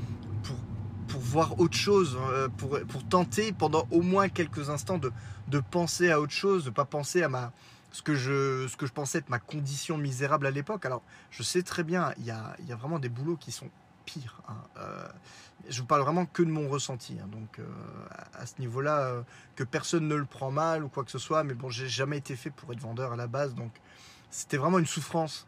autre 1.38 1.78
chose, 1.78 2.18
euh, 2.30 2.48
pour, 2.50 2.80
pour, 2.88 3.04
tenter 3.08 3.52
pendant 3.52 3.88
au 3.92 4.02
moins 4.02 4.30
quelques 4.30 4.70
instants 4.70 4.98
de, 4.98 5.12
de 5.48 5.60
penser 5.60 6.12
à 6.12 6.20
autre 6.20 6.34
chose, 6.34 6.66
de 6.66 6.70
pas 6.70 6.86
penser 6.86 7.24
à 7.24 7.30
ma, 7.30 7.52
ce, 7.92 8.02
que 8.02 8.16
je, 8.16 8.68
ce 8.68 8.78
que 8.78 8.86
je 8.86 8.94
pensais 8.94 9.20
être 9.20 9.30
ma 9.30 9.40
condition 9.40 9.98
misérable 9.98 10.48
à 10.48 10.52
l'époque. 10.52 10.86
Alors, 10.86 11.02
je 11.32 11.44
sais 11.44 11.64
très 11.64 11.84
bien, 11.84 12.14
il 12.18 12.26
y 12.26 12.32
a, 12.32 12.56
y 12.68 12.72
a 12.72 12.76
vraiment 12.76 13.00
des 13.00 13.10
boulots 13.10 13.38
qui 13.38 13.52
sont 13.52 13.70
pires. 14.06 14.42
Hein. 14.48 14.58
Euh, 14.78 15.08
je 15.70 15.82
vous 15.82 15.88
parle 15.88 16.02
vraiment 16.02 16.26
que 16.26 16.44
de 16.44 16.50
mon 16.50 16.70
ressenti. 16.70 17.18
Hein. 17.22 17.28
donc, 17.32 17.60
euh, 17.60 17.66
à, 18.34 18.46
ce 18.46 18.54
niveau-là, 18.60 19.24
que 19.56 19.64
personne 19.64 20.08
ne 20.08 20.16
le 20.16 20.26
prend 20.26 20.52
mal 20.52 20.84
ou 20.84 20.90
quoi 20.90 21.04
que 21.04 21.12
ce 21.12 21.20
soit, 21.20 21.44
mais 21.44 21.54
bon, 21.54 21.70
j'ai 21.70 21.88
jamais 21.88 22.18
été 22.18 22.36
fait 22.36 22.52
pour 22.52 22.72
être 22.72 22.82
vendeur 22.82 23.14
à 23.14 23.16
la 23.16 23.28
base, 23.28 23.56
donc 23.56 23.72
c'était 24.30 24.58
vraiment 24.58 24.80
une 24.80 24.86
souffrance 24.86 25.48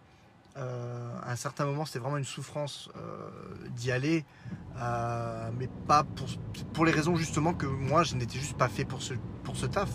euh, 0.57 1.09
à 1.23 1.31
un 1.33 1.35
certain 1.35 1.65
moment, 1.65 1.85
c'était 1.85 1.99
vraiment 1.99 2.17
une 2.17 2.23
souffrance 2.23 2.89
euh, 2.97 3.29
d'y 3.75 3.91
aller, 3.91 4.25
euh, 4.81 5.49
mais 5.57 5.69
pas 5.87 6.03
pour, 6.73 6.85
les 6.85 6.91
raisons 6.91 7.15
justement 7.15 7.53
que 7.53 7.67
moi, 7.67 8.03
je 8.03 8.15
n'étais 8.15 8.39
juste 8.39 8.57
pas 8.57 8.67
fait 8.67 8.85
pour 8.85 9.03
ce, 9.03 9.13
pour 9.43 9.55
ce 9.55 9.67
taf, 9.67 9.89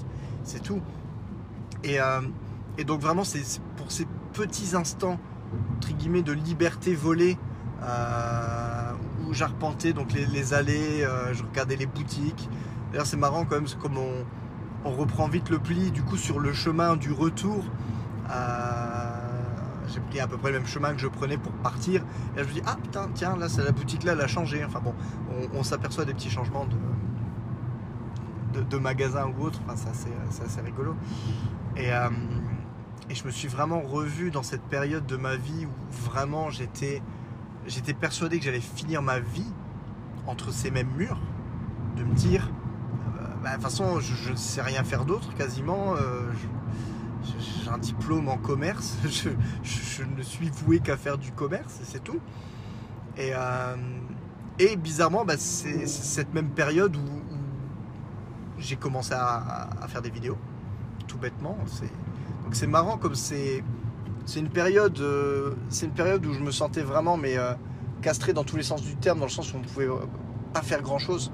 c'est 0.45 0.63
tout. 0.63 0.81
Et, 1.83 1.99
donc 2.85 3.01
vraiment, 3.01 3.25
c'est 3.25 3.61
pour 3.77 3.91
ces 3.91 4.07
petits 4.33 4.77
instants, 4.77 5.19
entre 5.77 5.93
guillemets, 5.95 6.23
de 6.23 6.33
liberté 6.33 6.95
volée, 6.95 7.37
où 9.27 9.35
j'arpentais 9.35 9.93
donc 9.93 10.13
les, 10.13 10.55
allées, 10.55 11.05
je 11.33 11.43
regardais 11.43 11.77
les 11.77 11.87
boutiques. 11.87 12.49
D'ailleurs, 12.93 13.07
c'est 13.07 13.17
marrant 13.17 13.45
quand 13.45 13.57
même, 13.57 13.69
comme 13.81 13.99
on, 13.99 14.91
reprend 14.91 15.27
vite 15.27 15.49
le 15.51 15.59
pli, 15.59 15.91
du 15.91 16.03
coup, 16.03 16.17
sur 16.17 16.39
le 16.39 16.53
chemin 16.53 16.97
du 16.97 17.11
retour 17.11 17.65
j'ai 19.89 20.01
pris 20.01 20.21
à 20.21 20.27
peu 20.27 20.37
près 20.37 20.53
le 20.53 20.59
même 20.59 20.67
chemin 20.67 20.93
que 20.93 21.01
je 21.01 21.07
prenais 21.07 21.37
pour 21.37 21.53
partir. 21.53 22.05
Et 22.35 22.39
là, 22.39 22.43
je 22.45 22.49
me 22.49 22.55
dis, 22.55 22.63
ah 22.67 22.77
putain, 22.81 23.09
tiens, 23.15 23.37
là, 23.37 23.47
la 23.57 23.73
boutique 23.73 24.05
là, 24.05 24.13
elle 24.13 24.21
a 24.21 24.27
changé. 24.27 24.65
Enfin 24.65 24.81
bon, 24.81 24.95
on, 25.55 25.63
s'aperçoit 25.63 26.05
des 26.05 26.15
petits 26.15 26.31
changements 26.31 26.67
de, 28.53 28.63
de, 28.63 28.79
magasins 28.79 29.33
ou 29.37 29.43
autre. 29.45 29.61
Enfin, 29.67 29.75
c'est 29.93 30.45
assez, 30.45 30.61
rigolo. 30.61 30.95
Et, 31.77 31.93
euh, 31.93 32.09
et 33.11 33.15
je 33.15 33.25
me 33.25 33.31
suis 33.31 33.49
vraiment 33.49 33.81
revu 33.81 34.31
dans 34.31 34.43
cette 34.43 34.63
période 34.63 35.07
de 35.07 35.17
ma 35.17 35.37
vie 35.37 35.67
où 35.67 35.71
vraiment 36.11 36.51
j'étais 36.51 37.03
j'étais 37.67 37.95
persuadé 37.95 38.39
que 38.39 38.45
j'allais 38.45 38.61
finir 38.61 39.03
ma 39.03 39.21
vie 39.21 39.53
entre 40.27 40.53
ces 40.53 40.71
mêmes 40.71 40.91
murs, 40.97 41.21
de 41.97 42.05
me 42.05 42.15
dire, 42.15 42.49
euh, 43.19 43.27
bah, 43.43 43.51
de 43.51 43.55
toute 43.55 43.65
façon, 43.65 44.01
je 44.01 44.31
ne 44.31 44.37
sais 44.37 44.63
rien 44.63 44.85
faire 44.85 45.05
d'autre 45.05 45.35
quasiment. 45.35 45.95
Euh, 45.97 46.31
j'ai 47.63 47.71
un 47.71 47.79
diplôme 47.79 48.29
en 48.29 48.37
commerce, 48.37 48.97
je, 49.05 50.03
ne 50.05 50.23
suis 50.23 50.51
voué 50.51 50.81
qu'à 50.81 50.97
faire 50.97 51.19
du 51.19 51.33
commerce, 51.33 51.81
c'est 51.85 52.03
tout. 52.03 52.21
Et, 53.17 53.31
euh, 53.35 53.77
et 54.59 54.77
bizarrement, 54.77 55.25
bah, 55.25 55.37
c'est 55.37 55.87
cette 55.87 56.35
même 56.35 56.51
période 56.51 56.97
où, 56.97 57.01
j'ai 58.59 58.77
commencé 58.77 59.13
à, 59.13 59.71
faire 59.89 60.03
des 60.03 60.11
vidéos, 60.11 60.39
tout 61.09 61.19
bêtement. 61.19 61.59
Donc 62.45 62.55
c'est 62.55 62.69
marrant 62.69 62.97
comme 62.97 63.17
c'est 63.17 63.65
une 64.37 64.51
période, 64.51 65.01
euh, 65.01 65.55
c'est 65.69 65.87
une 65.87 65.93
période 65.93 66.25
où 66.25 66.33
je 66.33 66.39
me 66.39 66.53
sentais 66.53 66.83
vraiment 66.83 67.17
mais 67.17 67.37
euh, 67.37 67.55
castré 68.03 68.33
dans 68.33 68.45
tous 68.45 68.57
les 68.57 68.63
sens 68.63 68.81
du 68.83 68.95
terme, 68.95 69.19
dans 69.19 69.25
le 69.25 69.33
sens 69.33 69.53
où 69.53 69.57
on 69.57 69.61
ne 69.61 69.65
pouvait 69.65 69.89
pas 70.53 70.63
faire 70.63 70.81
grand 70.81 71.01
chose. 71.01 71.33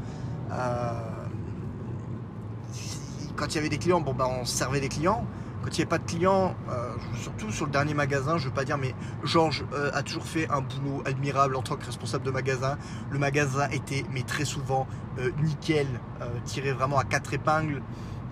quand 3.37 3.47
il 3.47 3.55
y 3.57 3.59
avait 3.59 3.69
des 3.69 3.79
clients, 3.79 4.01
bon 4.01 4.15
bah 4.15 4.27
on 4.27 4.47
servait 4.47 4.81
des 4.81 4.89
clients 4.89 5.27
quand 5.69 5.75
il 5.75 5.81
n'y 5.81 5.83
avait 5.83 5.89
pas 5.91 5.99
de 5.99 6.11
clients, 6.11 6.57
euh, 6.71 6.95
surtout 7.21 7.53
sur 7.53 7.67
le 7.67 7.73
dernier 7.73 7.93
magasin, 7.93 8.39
je 8.39 8.45
ne 8.45 8.49
veux 8.49 8.55
pas 8.55 8.65
dire, 8.65 8.79
mais 8.79 8.95
Georges 9.23 9.67
euh, 9.75 9.91
a 9.93 10.03
toujours 10.03 10.25
fait 10.25 10.49
un 10.49 10.63
boulot 10.63 11.03
admirable 11.05 11.57
en 11.57 11.63
tant 11.63 11.77
que 11.77 11.85
responsable 11.85 12.25
de 12.25 12.31
magasin. 12.31 12.79
Le 13.11 13.19
magasin 13.19 13.69
était, 13.69 14.03
mais 14.11 14.23
très 14.23 14.47
souvent, 14.47 14.87
euh, 15.19 15.31
nickel, 15.43 15.87
tiré 16.47 16.73
vraiment 16.73 16.97
à 16.97 17.05
quatre 17.05 17.35
épingles. 17.35 17.83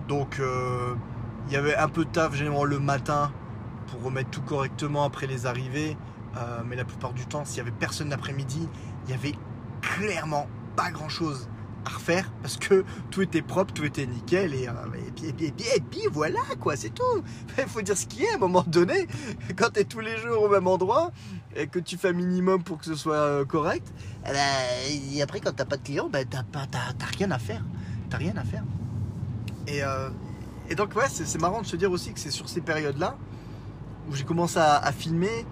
Donc, 0.07 0.41
il 1.47 1.53
y 1.53 1.55
avait 1.55 1.75
un 1.75 1.89
peu 1.89 2.05
de 2.05 2.09
taf 2.09 2.33
généralement 2.33 2.63
le 2.63 2.79
matin 2.79 3.31
pour 3.87 4.03
remettre 4.03 4.31
tout 4.31 4.41
correctement 4.41 5.03
après 5.03 5.27
les 5.27 5.45
arrivées. 5.45 5.97
mais 6.65 6.75
la 6.75 6.85
plupart 6.85 7.13
du 7.13 7.25
temps, 7.25 7.45
s'il 7.45 7.57
y 7.57 7.61
avait 7.61 7.71
personne 7.71 8.09
l'après-midi, 8.09 8.67
il 9.05 9.11
y 9.11 9.13
avait 9.13 9.35
clairement 9.81 10.47
pas 10.75 10.91
grand-chose 10.91 11.47
refaire 11.87 12.31
parce 12.41 12.57
que 12.57 12.83
tout 13.11 13.21
était 13.21 13.41
propre, 13.41 13.73
tout 13.73 13.85
était 13.85 14.05
nickel 14.05 14.53
et, 14.53 14.67
euh, 14.67 14.71
puis, 15.89 16.01
voilà 16.11 16.39
quoi, 16.59 16.75
c'est 16.75 16.93
tout. 16.93 17.23
Il 17.57 17.65
faut 17.65 17.81
dire 17.81 17.97
ce 17.97 18.05
qui 18.05 18.23
est 18.23 18.31
à 18.31 18.35
un 18.35 18.39
moment 18.39 18.63
donné. 18.65 19.07
Quand 19.57 19.69
tu 19.73 19.79
es 19.79 19.83
tous 19.83 19.99
les 19.99 20.17
jours 20.17 20.43
au 20.43 20.49
même 20.49 20.67
endroit 20.67 21.11
et 21.55 21.67
que 21.67 21.79
tu 21.79 21.97
fais 21.97 22.09
un 22.09 22.13
minimum 22.13 22.63
pour 22.63 22.77
que 22.77 22.85
ce 22.85 22.95
soit 22.95 23.15
euh, 23.15 23.45
correct, 23.45 23.87
eh 24.25 24.31
ben, 24.31 25.15
et, 25.15 25.21
après 25.21 25.39
quand 25.39 25.53
t'as 25.55 25.65
pas 25.65 25.77
de 25.77 25.83
clients, 25.83 26.09
ben, 26.09 26.25
t'as, 26.27 26.43
rien 27.17 27.31
à 27.31 27.39
faire. 27.39 27.63
T'as 28.09 28.17
rien 28.17 28.35
à 28.37 28.43
faire. 28.43 28.63
Et, 29.67 29.83
euh, 29.83 30.09
et 30.69 30.75
donc 30.75 30.95
ouais, 30.95 31.07
c'est, 31.09 31.39
marrant 31.41 31.61
de 31.61 31.65
se 31.65 31.75
dire 31.75 31.91
aussi 31.91 32.13
que 32.13 32.19
c'est 32.19 32.31
sur 32.31 32.47
ces 32.47 32.61
périodes-là 32.61 33.17
où 34.09 34.15
j'ai 34.15 34.23
commencé 34.23 34.57
à, 34.59 34.77
à 34.77 34.91
filmer 34.91 35.45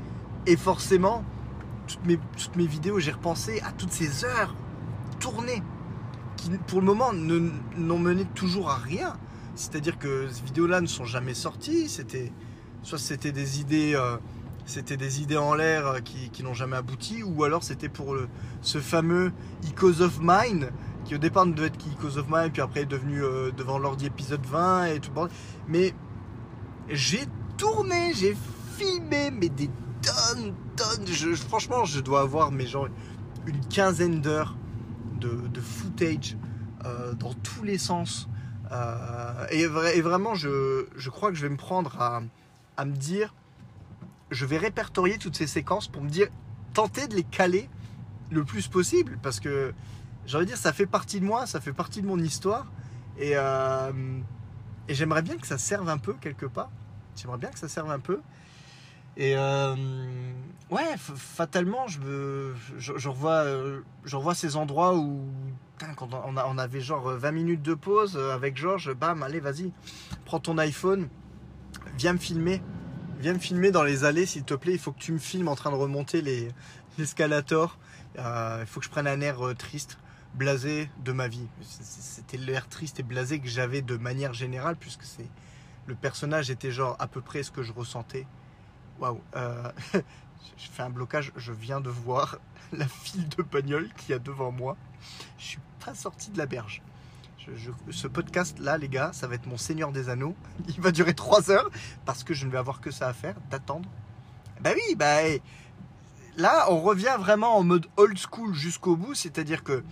et 0.46 0.56
forcément 0.56 1.24
toutes 1.88 2.06
mes, 2.06 2.20
toutes 2.38 2.56
mes 2.56 2.68
vidéos, 2.68 3.00
j'ai 3.00 3.12
repensé 3.12 3.62
à 3.62 3.72
toutes 3.72 3.92
ces 3.92 4.26
heures 4.26 4.56
tournées 5.20 5.62
pour 6.68 6.80
le 6.80 6.86
moment 6.86 7.14
n'ont 7.14 8.00
mené 8.00 8.26
toujours 8.36 8.70
à 8.70 8.78
rien. 8.78 9.18
C'est-à-dire 9.56 9.98
que 9.98 10.28
ces 10.30 10.44
vidéos-là 10.44 10.82
ne 10.82 10.88
sont 10.88 11.06
jamais 11.06 11.34
sorties. 11.34 11.88
C'était 11.90 12.32
soit 12.84 13.00
c'était 13.00 13.32
des 13.32 13.60
idées, 13.60 13.94
euh, 13.96 14.18
c'était 14.66 14.98
des 14.98 15.22
idées 15.22 15.38
en 15.38 15.56
l'air 15.56 15.88
euh, 15.88 16.00
qui, 16.00 16.44
n'ont 16.44 16.54
jamais 16.54 16.76
abouti, 16.76 17.24
ou 17.24 17.44
alors 17.44 17.64
c'était 17.64 17.90
pour 17.90 18.16
ce 18.62 18.78
fameux 18.80 19.32
Icos 19.64 20.02
of 20.02 20.20
Mine 20.22 20.70
qui 21.06 21.16
au 21.16 21.18
départ 21.20 21.46
ne 21.46 21.54
devait 21.54 21.68
être 21.68 21.78
qu'Icos 21.78 22.18
of 22.18 22.26
Mine, 22.30 22.50
puis 22.52 22.62
après 22.62 22.82
est 22.82 22.86
devenu 22.86 23.24
euh, 23.24 23.52
devant 23.52 23.78
l'ordi 23.78 24.08
épisode 24.08 24.46
20 24.46 24.86
et 24.86 25.00
tout. 25.00 25.12
Mais 25.68 25.94
j'ai 26.90 27.26
tourné, 27.58 28.12
j'ai 28.14 28.36
filmé, 28.76 29.32
mais 29.32 29.50
des 29.50 29.70
tonnes, 30.02 30.54
tonnes. 30.76 31.36
franchement, 31.48 31.86
je 31.86 32.00
dois 32.02 32.22
avoir 32.22 32.52
mais 32.52 32.66
genre 32.66 32.88
une 33.46 33.66
quinzaine 33.68 34.20
d'heures 34.20 34.56
de, 35.26 35.62
footage 35.62 36.38
euh, 36.86 37.14
dans 37.14 37.34
tous 37.34 37.64
les 37.64 37.78
sens. 37.78 38.28
Euh, 38.72 39.46
et, 39.52 39.66
vraiment, 40.02 40.36
je, 40.36 41.10
crois 41.10 41.30
que 41.30 41.36
je 41.36 41.44
vais 41.44 41.50
me 41.50 41.58
prendre 41.58 42.02
à, 42.02 42.86
me 42.86 42.92
dire, 42.92 43.34
je 44.32 44.46
vais 44.46 44.58
répertorier 44.58 45.18
toutes 45.18 45.36
ces 45.36 45.48
séquences 45.48 45.88
pour 45.88 46.02
me 46.02 46.10
dire, 46.10 46.28
tenter 46.74 47.08
de 47.08 47.16
les 47.16 47.24
caler 47.24 47.70
le 48.32 48.44
plus 48.44 48.68
possible, 48.68 49.18
parce 49.22 49.40
que 49.40 49.74
j'ai 50.26 50.38
envie 50.38 50.46
de 50.46 50.52
dire, 50.52 50.60
ça 50.60 50.74
fait 50.74 50.88
partie 50.88 51.20
de 51.20 51.26
moi, 51.26 51.46
ça 51.46 51.62
fait 51.62 51.74
partie 51.74 52.02
de 52.02 52.08
mon 52.08 52.20
histoire, 52.20 52.66
et, 53.18 53.34
euh, 53.36 53.92
et 54.88 54.96
j'aimerais 54.96 55.22
bien 55.22 55.38
que 55.38 55.48
ça 55.48 55.58
serve 55.58 55.90
un 55.90 55.98
peu 55.98 56.14
quelque 56.14 56.46
part. 56.46 56.72
J'aimerais 57.16 57.38
bien 57.38 57.50
que 57.50 57.60
ça 57.60 57.70
serve 57.70 57.92
un 57.92 58.00
peu. 58.00 58.20
Et 59.18 59.36
euh, 59.38 59.76
ouais, 60.70 60.96
fatalement, 60.98 61.88
je, 61.88 62.00
me, 62.00 62.56
je, 62.78 63.10
revois, 63.10 63.44
euh, 63.46 63.82
je 64.04 64.16
revois 64.16 64.36
ces 64.36 64.56
endroits 64.56 64.96
où, 64.96 65.22
quand 65.96 66.10
on, 66.14 66.58
avait 66.58 66.82
genre 66.82 67.10
20 67.10 67.32
minutes 67.32 67.62
de 67.62 67.74
pause 67.74 68.18
avec 68.18 68.58
Georges, 68.58 68.94
bam, 68.94 69.24
allez, 69.24 69.40
vas-y, 69.40 69.72
prends 70.26 70.40
ton 70.40 70.58
iPhone, 70.58 71.08
viens 71.98 72.14
me 72.14 72.20
filmer. 72.20 72.62
Viens 73.18 73.34
me 73.34 73.40
filmer 73.40 73.72
dans 73.72 73.84
les 73.84 74.04
allées, 74.04 74.26
s'il 74.26 74.44
te 74.44 74.54
plaît. 74.54 74.74
Il 74.74 74.80
faut 74.80 74.92
que 74.92 75.00
tu 75.00 75.14
me 75.14 75.18
filmes 75.18 75.48
en 75.48 75.56
train 75.56 75.72
de 75.72 75.76
remonter 75.76 76.22
l'escalator. 76.98 77.78
il 78.18 78.66
faut 78.68 78.82
que 78.82 78.86
je 78.86 78.92
prenne 78.92 79.08
un 79.08 79.22
air 79.22 79.38
triste 79.58 79.98
blasé 80.36 80.90
de 81.04 81.12
ma 81.12 81.28
vie. 81.28 81.48
C'était 81.62 82.38
l'air 82.38 82.68
triste 82.68 83.00
et 83.00 83.04
blasé 83.04 83.40
que 83.40 83.48
j'avais 83.48 83.82
de 83.82 83.96
manière 83.96 84.34
générale, 84.34 84.76
puisque 84.76 85.04
c'est 85.04 85.30
le 85.88 85.96
personnage 85.96 86.50
était 86.50 86.72
genre 86.72 86.96
à 87.00 87.08
peu 87.08 87.22
près 87.22 87.44
ce 87.44 87.52
que 87.52 87.64
je 87.64 87.72
ressentais. 87.72 88.28
Waouh, 89.00 89.22
euh, 89.36 89.72
je 89.94 90.70
fais 90.72 90.84
un 90.84 90.90
blocage. 90.90 91.32
Je 91.36 91.52
viens 91.52 91.82
de 91.82 91.90
voir 91.90 92.38
la 92.74 92.88
file 92.88 93.28
de 93.30 93.44
bagnole 93.44 93.90
qui 93.98 94.14
a 94.14 94.20
devant 94.20 94.52
moi. 94.52 94.78
Je 95.38 95.46
suis 95.46 95.60
pas 95.86 95.94
sorti 95.94 96.32
de 96.32 96.38
la 96.38 96.46
berge. 96.46 96.82
ce 97.92 98.08
podcast 98.08 98.60
là, 98.60 98.78
les 98.78 98.90
gars, 98.90 99.12
ça 99.14 99.28
va 99.28 99.36
être 99.36 99.48
mon 99.48 99.58
Seigneur 99.58 99.92
des 99.92 100.10
Anneaux. 100.10 100.36
Il 100.70 100.82
va 100.82 100.92
durer 100.92 101.14
3 101.14 101.52
heures 101.52 101.70
parce 102.06 102.24
que 102.24 102.34
je 102.34 102.46
ne 102.46 102.52
vais 102.52 102.58
avoir 102.58 102.82
que 102.82 102.92
ça 102.92 103.08
à 103.08 103.14
faire, 103.14 103.36
d'attendre. 103.50 103.90
Bah 104.62 104.72
oui, 104.74 104.96
bah 104.96 105.22
là, 106.38 106.68
on 106.70 106.80
revient 106.80 107.16
vraiment 107.20 107.58
en 107.58 107.64
mode 107.64 107.88
old 107.98 108.18
school 108.18 108.54
jusqu'au 108.54 108.96
bout, 108.96 109.14
c'est-à-dire 109.14 109.64
que 109.64 109.84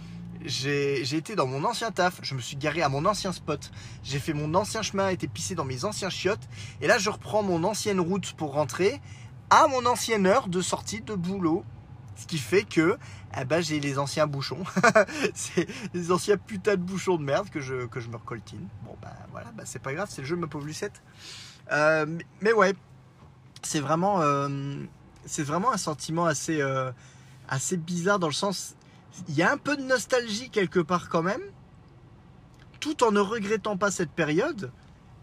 j'ai 0.46 1.16
été 1.16 1.36
dans 1.36 1.48
mon 1.48 1.64
ancien 1.64 1.92
taf, 1.92 2.20
je 2.22 2.36
me 2.36 2.42
suis 2.42 2.58
garé 2.58 2.82
à 2.82 2.90
mon 2.90 3.06
ancien 3.06 3.32
spot, 3.32 3.72
j'ai 4.04 4.20
fait 4.20 4.34
mon 4.34 4.54
ancien 4.56 4.82
chemin, 4.82 5.10
été 5.10 5.28
pissé 5.28 5.56
dans 5.56 5.66
mes 5.66 5.86
anciens 5.86 6.10
chiottes, 6.10 6.48
et 6.82 6.88
là 6.88 6.98
je 6.98 7.10
reprends 7.10 7.44
mon 7.44 7.64
ancienne 7.64 8.00
route 8.00 8.34
pour 8.34 8.54
rentrer 8.54 9.02
à 9.50 9.68
mon 9.68 9.86
ancienne 9.86 10.26
heure 10.26 10.48
de 10.48 10.62
sortie 10.62 11.02
de 11.02 11.16
boulot. 11.16 11.64
Ce 12.16 12.28
qui 12.28 12.38
fait 12.38 12.64
que 12.64 13.00
eh 13.40 13.46
ben, 13.46 13.62
j'ai 13.62 13.80
les 13.80 13.98
anciens 13.98 14.28
bouchons. 14.28 14.64
c'est 15.34 15.68
les 15.94 16.12
anciens 16.12 16.38
putains 16.38 16.76
de 16.76 16.82
bouchons 16.82 17.18
de 17.18 17.24
merde 17.24 17.50
que 17.50 17.60
je, 17.60 17.88
que 17.88 18.00
je 18.00 18.10
me 18.10 18.18
recoltine. 18.18 18.68
Bon, 18.84 18.96
ben 19.02 19.10
voilà, 19.32 19.52
ben, 19.56 19.64
c'est 19.66 19.82
pas 19.82 19.94
grave, 19.94 20.08
c'est 20.12 20.22
le 20.22 20.28
jeu 20.28 20.36
de 20.36 20.42
ma 20.42 20.48
pauvre 20.48 20.66
Lucette. 20.66 21.02
Euh, 21.72 22.06
mais, 22.42 22.54
ouais, 22.54 22.76
c'est 23.64 23.80
vraiment, 23.80 24.22
euh, 24.22 24.48
vraiment 25.40 25.72
un 25.72 25.78
sentiment 25.78 26.26
assez, 26.26 26.62
euh, 26.62 26.92
assez 27.48 27.78
bizarre 27.78 28.20
dans 28.20 28.28
le 28.28 28.34
sens 28.34 28.76
il 29.28 29.36
y 29.36 29.44
a 29.44 29.52
un 29.52 29.58
peu 29.58 29.76
de 29.78 29.84
nostalgie 29.84 30.50
quelque 30.50 30.80
part 30.80 31.10
quand 31.10 31.24
même, 31.24 31.42
tout 32.80 33.04
en 33.04 33.12
ne 33.12 33.20
regrettant 33.20 33.78
pas 33.78 33.92
cette 33.92 34.12
période. 34.12 34.72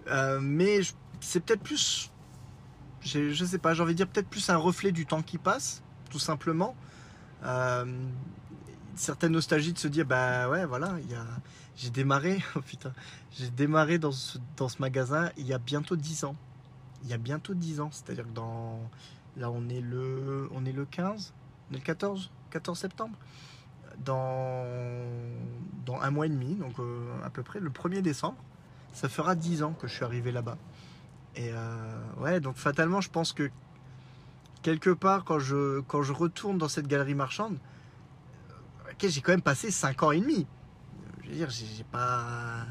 Euh, 0.08 0.40
mais 0.40 0.80
c'est 1.20 1.40
peut-être 1.40 1.62
plus, 1.62 2.10
je, 3.00 3.44
sais 3.44 3.58
pas, 3.58 3.74
j'ai 3.74 3.82
envie 3.82 3.92
de 3.92 3.98
dire 3.98 4.08
peut-être 4.08 4.28
plus 4.28 4.48
un 4.50 4.56
reflet 4.56 4.92
du 4.92 5.06
temps 5.06 5.22
qui 5.22 5.38
passe, 5.38 5.82
tout 6.10 6.18
simplement. 6.18 6.74
Euh, 7.44 7.84
certaine 8.94 9.32
nostalgie 9.32 9.72
de 9.72 9.78
se 9.78 9.88
dire, 9.88 10.06
bah 10.06 10.48
ouais, 10.48 10.66
voilà, 10.66 10.96
j'ai 11.76 11.90
démarré, 11.90 12.42
oh 12.56 12.60
putain, 12.60 12.92
j'ai 13.32 13.50
démarré 13.50 13.98
dans 13.98 14.12
ce, 14.12 14.38
dans 14.56 14.68
ce 14.68 14.80
magasin 14.80 15.30
il 15.36 15.46
y 15.46 15.52
a 15.52 15.58
bientôt 15.58 15.96
10 15.96 16.24
ans. 16.24 16.36
Il 17.02 17.08
y 17.08 17.14
a 17.14 17.18
bientôt 17.18 17.54
10 17.54 17.80
ans, 17.80 17.90
c'est-à-dire 17.92 18.24
que 18.24 18.34
dans, 18.34 18.78
là 19.36 19.50
on 19.50 19.68
est 19.68 19.80
le, 19.80 20.48
on 20.52 20.64
est 20.66 20.72
le 20.72 20.84
15, 20.84 21.32
on 21.70 21.74
est 21.74 21.78
le 21.78 21.82
14, 21.82 22.30
14 22.50 22.78
septembre 22.78 23.16
dans, 24.04 24.64
un 26.02 26.10
mois 26.10 26.26
et 26.26 26.28
demi, 26.28 26.54
donc 26.54 26.78
euh, 26.78 27.08
à 27.24 27.30
peu 27.30 27.42
près 27.42 27.60
le 27.60 27.70
1er 27.70 28.00
décembre. 28.00 28.38
Ça 28.92 29.08
fera 29.08 29.34
10 29.34 29.62
ans 29.62 29.72
que 29.72 29.86
je 29.86 29.94
suis 29.94 30.04
arrivé 30.04 30.32
là-bas. 30.32 30.56
Et 31.36 31.50
euh, 31.52 31.98
ouais, 32.18 32.40
donc 32.40 32.56
fatalement, 32.56 33.00
je 33.00 33.10
pense 33.10 33.32
que 33.32 33.50
quelque 34.62 34.90
part, 34.90 35.24
quand 35.24 35.38
je, 35.38 35.80
quand 35.80 36.02
je 36.02 36.12
retourne 36.12 36.58
dans 36.58 36.68
cette 36.68 36.86
galerie 36.86 37.14
marchande, 37.14 37.56
j'ai 39.02 39.20
quand 39.20 39.32
même 39.32 39.42
passé 39.42 39.70
5 39.70 40.02
ans 40.02 40.10
et 40.10 40.20
demi. 40.20 40.46
Je 41.22 41.28
veux 41.28 41.34
dire, 41.34 41.50
j'ai 41.50 41.84
pas. 41.84 42.66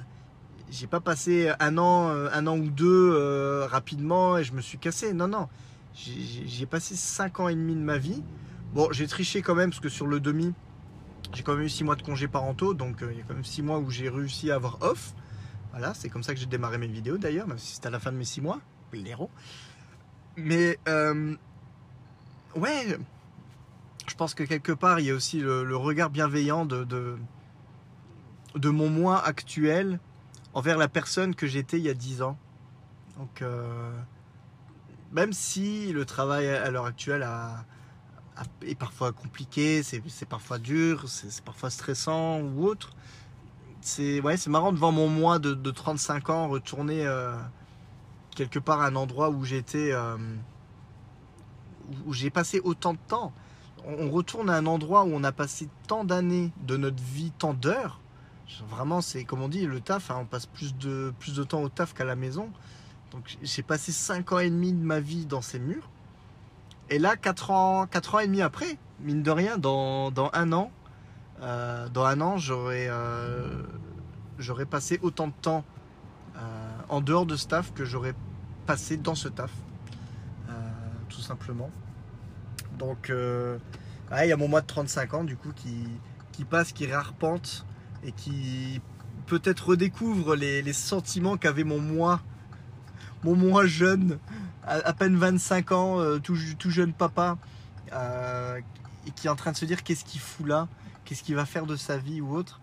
J'ai 0.69 0.85
pas 0.85 0.99
passé 0.99 1.51
un 1.59 1.79
an, 1.79 2.09
un 2.09 2.45
an 2.45 2.55
ou 2.55 2.69
deux 2.69 3.63
rapidement 3.63 4.37
et 4.37 4.43
je 4.43 4.53
me 4.53 4.61
suis 4.61 4.77
cassé. 4.77 5.13
Non, 5.13 5.27
non. 5.27 5.47
J'ai 5.95 6.65
passé 6.67 6.95
5 6.95 7.39
ans 7.39 7.47
et 7.47 7.55
demi 7.55 7.73
de 7.73 7.81
ma 7.81 7.97
vie. 7.97 8.21
Bon, 8.73 8.89
j'ai 8.91 9.07
triché 9.07 9.41
quand 9.41 9.55
même 9.55 9.71
parce 9.71 9.79
que 9.79 9.89
sur 9.89 10.05
le 10.05 10.19
demi, 10.19 10.53
j'ai 11.33 11.43
quand 11.43 11.55
même 11.55 11.65
eu 11.65 11.69
6 11.69 11.83
mois 11.83 11.95
de 11.95 12.01
congés 12.01 12.27
parentaux, 12.27 12.73
donc 12.73 13.01
euh, 13.01 13.11
il 13.11 13.19
y 13.19 13.21
a 13.21 13.23
quand 13.23 13.33
même 13.33 13.45
6 13.45 13.61
mois 13.61 13.79
où 13.79 13.89
j'ai 13.89 14.09
réussi 14.09 14.51
à 14.51 14.55
avoir 14.55 14.81
off. 14.81 15.13
Voilà, 15.71 15.93
c'est 15.93 16.09
comme 16.09 16.23
ça 16.23 16.33
que 16.33 16.39
j'ai 16.39 16.47
démarré 16.47 16.77
mes 16.77 16.87
vidéos 16.87 17.17
d'ailleurs, 17.17 17.47
même 17.47 17.59
si 17.59 17.75
c'était 17.75 17.87
à 17.87 17.91
la 17.91 17.99
fin 17.99 18.11
de 18.11 18.17
mes 18.17 18.25
6 18.25 18.41
mois, 18.41 18.59
le 18.91 19.05
héros. 19.05 19.29
Mais 20.35 20.79
euh, 20.87 21.35
ouais, 22.55 22.97
je 24.07 24.15
pense 24.15 24.33
que 24.33 24.43
quelque 24.43 24.71
part 24.71 24.99
il 24.99 25.05
y 25.05 25.11
a 25.11 25.13
aussi 25.13 25.39
le, 25.39 25.75
regard 25.75 26.09
bienveillant 26.09 26.65
de, 26.65 26.83
de, 26.83 28.69
mon 28.69 28.89
moi 28.89 29.23
actuel 29.23 29.99
envers 30.53 30.77
la 30.77 30.87
personne 30.87 31.35
que 31.35 31.45
j'étais 31.45 31.77
il 31.77 31.83
y 31.83 31.89
a 31.89 31.93
10 31.93 32.21
ans. 32.23 32.37
Donc, 33.17 33.41
euh, 33.41 33.91
même 35.11 35.33
si 35.33 35.91
le 35.91 36.05
travail 36.05 36.47
à 36.47 36.71
l'heure 36.71 36.85
actuelle 36.85 37.23
a, 37.23 37.65
est 38.65 38.75
parfois 38.75 39.11
compliqué, 39.11 39.83
c'est 39.83 40.25
parfois 40.27 40.59
dur, 40.59 41.05
c'est 41.07 41.43
parfois 41.43 41.69
stressant 41.69 42.41
ou 42.41 42.65
autre. 42.65 42.91
C'est 43.81 44.19
ouais, 44.21 44.35
marrant 44.47 44.71
de 44.71 44.77
voir 44.77 44.91
mon 44.91 45.07
moi 45.07 45.39
de, 45.39 45.71
35 45.71 46.29
ans 46.29 46.47
retourner 46.49 47.05
euh, 47.05 47.33
quelque 48.35 48.59
part 48.59 48.81
à 48.81 48.87
un 48.87 48.95
endroit 48.95 49.29
où 49.29 49.45
j'étais, 49.45 49.91
euh, 49.91 50.17
où 52.05 52.13
j'ai 52.13 52.29
passé 52.29 52.59
autant 52.63 52.93
de 52.93 52.99
temps. 53.07 53.33
On, 53.85 54.09
retourne 54.09 54.49
à 54.49 54.57
un 54.57 54.65
endroit 54.65 55.05
où 55.05 55.11
on 55.13 55.23
a 55.23 55.31
passé 55.31 55.69
tant 55.87 56.03
d'années 56.03 56.51
de 56.65 56.75
notre 56.75 57.01
vie, 57.01 57.31
tant 57.37 57.53
d'heures. 57.53 58.01
Vraiment, 58.69 58.99
c'est 58.99 59.23
comme 59.23 59.41
on 59.41 59.47
dit, 59.47 59.65
le 59.65 59.79
taf, 59.79 60.11
hein, 60.11 60.17
on 60.21 60.25
passe 60.25 60.45
plus 60.45 60.75
de, 60.75 61.13
plus 61.19 61.35
de 61.35 61.43
temps 61.43 61.61
au 61.61 61.69
taf 61.69 61.93
qu'à 61.93 62.03
la 62.03 62.15
maison. 62.15 62.49
Donc 63.11 63.37
j'ai 63.41 63.63
passé 63.63 63.91
5 63.91 64.31
ans 64.33 64.39
et 64.39 64.49
demi 64.49 64.73
de 64.73 64.83
ma 64.83 64.99
vie 64.99 65.25
dans 65.25 65.41
ces 65.41 65.59
murs. 65.59 65.89
Et 66.91 66.97
là, 66.97 67.15
4 67.15 67.51
ans, 67.51 67.85
4 67.85 68.15
ans 68.15 68.19
et 68.19 68.25
demi 68.25 68.41
après, 68.41 68.77
mine 69.01 69.21
de 69.21 69.29
rien, 69.29 69.57
dans, 69.57 70.11
un 70.33 70.51
an, 70.51 70.71
euh, 71.41 71.87
dans 71.89 72.05
un 72.05 72.19
an, 72.19 72.37
j'aurais 72.37 72.87
euh, 72.89 73.61
j'aurais 74.39 74.65
passé 74.65 74.99
autant 75.03 75.27
de 75.27 75.33
temps 75.39 75.63
euh, 76.35 76.39
en 76.89 77.01
dehors 77.01 77.27
de 77.27 77.35
ce 77.35 77.47
taf 77.47 77.73
que 77.73 77.85
j'aurais 77.85 78.15
passé 78.65 78.97
dans 78.97 79.15
ce 79.15 79.27
taf, 79.27 79.51
tout 81.09 81.21
simplement. 81.21 81.71
Donc, 82.77 83.11
il 83.11 84.27
y 84.27 84.31
a 84.31 84.37
mon 84.37 84.47
mois 84.47 84.61
de 84.61 84.67
35 84.67 85.13
ans, 85.15 85.23
du 85.23 85.35
coup, 85.35 85.51
qui, 85.55 85.87
qui 86.31 86.45
passe, 86.45 86.71
qui 86.71 86.85
réarpente 86.85 87.65
et 88.03 88.11
qui 88.11 88.79
peut-être 89.25 89.69
redécouvre 89.69 90.35
les, 90.35 90.61
les 90.61 90.73
sentiments 90.73 91.35
qu'avait 91.35 91.63
mon 91.63 91.79
moi, 91.79 92.21
mon 93.23 93.35
moi 93.35 93.65
jeune 93.65 94.19
à, 94.65 94.93
peine 94.93 95.15
25 95.15 95.71
ans, 95.71 95.99
euh, 95.99 96.19
tout, 96.19 96.35
jeune 96.35 96.93
papa, 96.93 97.37
euh, 97.93 98.59
et 99.07 99.11
qui 99.11 99.27
est 99.27 99.29
en 99.29 99.35
train 99.35 99.51
de 99.51 99.57
se 99.57 99.65
dire 99.65 99.83
qu'est-ce 99.83 100.05
qu'il 100.05 100.21
fout 100.21 100.47
là, 100.47 100.67
qu'est-ce 101.05 101.23
qu'il 101.23 101.35
va 101.35 101.45
faire 101.45 101.65
de 101.65 101.75
sa 101.75 101.97
vie 101.97 102.21
ou 102.21 102.35
autre. 102.35 102.59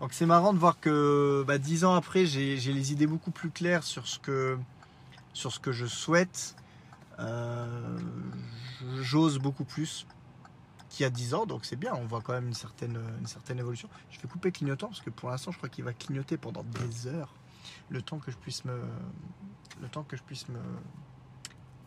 Donc 0.00 0.12
c'est 0.12 0.26
marrant 0.26 0.52
de 0.52 0.58
voir 0.58 0.80
que 0.80 1.44
bah, 1.46 1.58
10 1.58 1.84
ans 1.84 1.94
après, 1.94 2.26
j'ai 2.26 2.56
les 2.56 2.92
idées 2.92 3.06
beaucoup 3.06 3.30
plus 3.30 3.50
claires 3.50 3.84
sur 3.84 4.06
ce 4.06 4.18
que, 4.18 4.58
sur 5.32 5.52
ce 5.52 5.60
que 5.60 5.72
je 5.72 5.86
souhaite. 5.86 6.56
Euh, 7.20 7.98
j'ose 9.00 9.38
beaucoup 9.38 9.64
plus 9.64 10.06
qu'il 10.90 11.04
y 11.04 11.06
a 11.06 11.10
10 11.10 11.34
ans, 11.34 11.46
donc 11.46 11.64
c'est 11.64 11.76
bien, 11.76 11.94
on 11.94 12.06
voit 12.06 12.20
quand 12.20 12.32
même 12.32 12.48
une 12.48 12.54
certaine, 12.54 12.98
une 13.20 13.26
certaine 13.26 13.58
évolution. 13.58 13.88
Je 14.10 14.20
vais 14.20 14.28
couper 14.28 14.52
clignotant 14.52 14.88
parce 14.88 15.00
que 15.00 15.10
pour 15.10 15.30
l'instant, 15.30 15.52
je 15.52 15.58
crois 15.58 15.68
qu'il 15.68 15.84
va 15.84 15.92
clignoter 15.92 16.36
pendant 16.36 16.64
des 16.64 17.06
heures, 17.06 17.34
le 17.88 18.02
temps 18.02 18.18
que 18.18 18.30
je 18.30 18.36
puisse 18.36 18.64
me, 18.64 18.80
le 19.80 19.88
temps 19.88 20.02
que 20.02 20.16
je 20.16 20.22
puisse 20.22 20.48
me, 20.48 20.58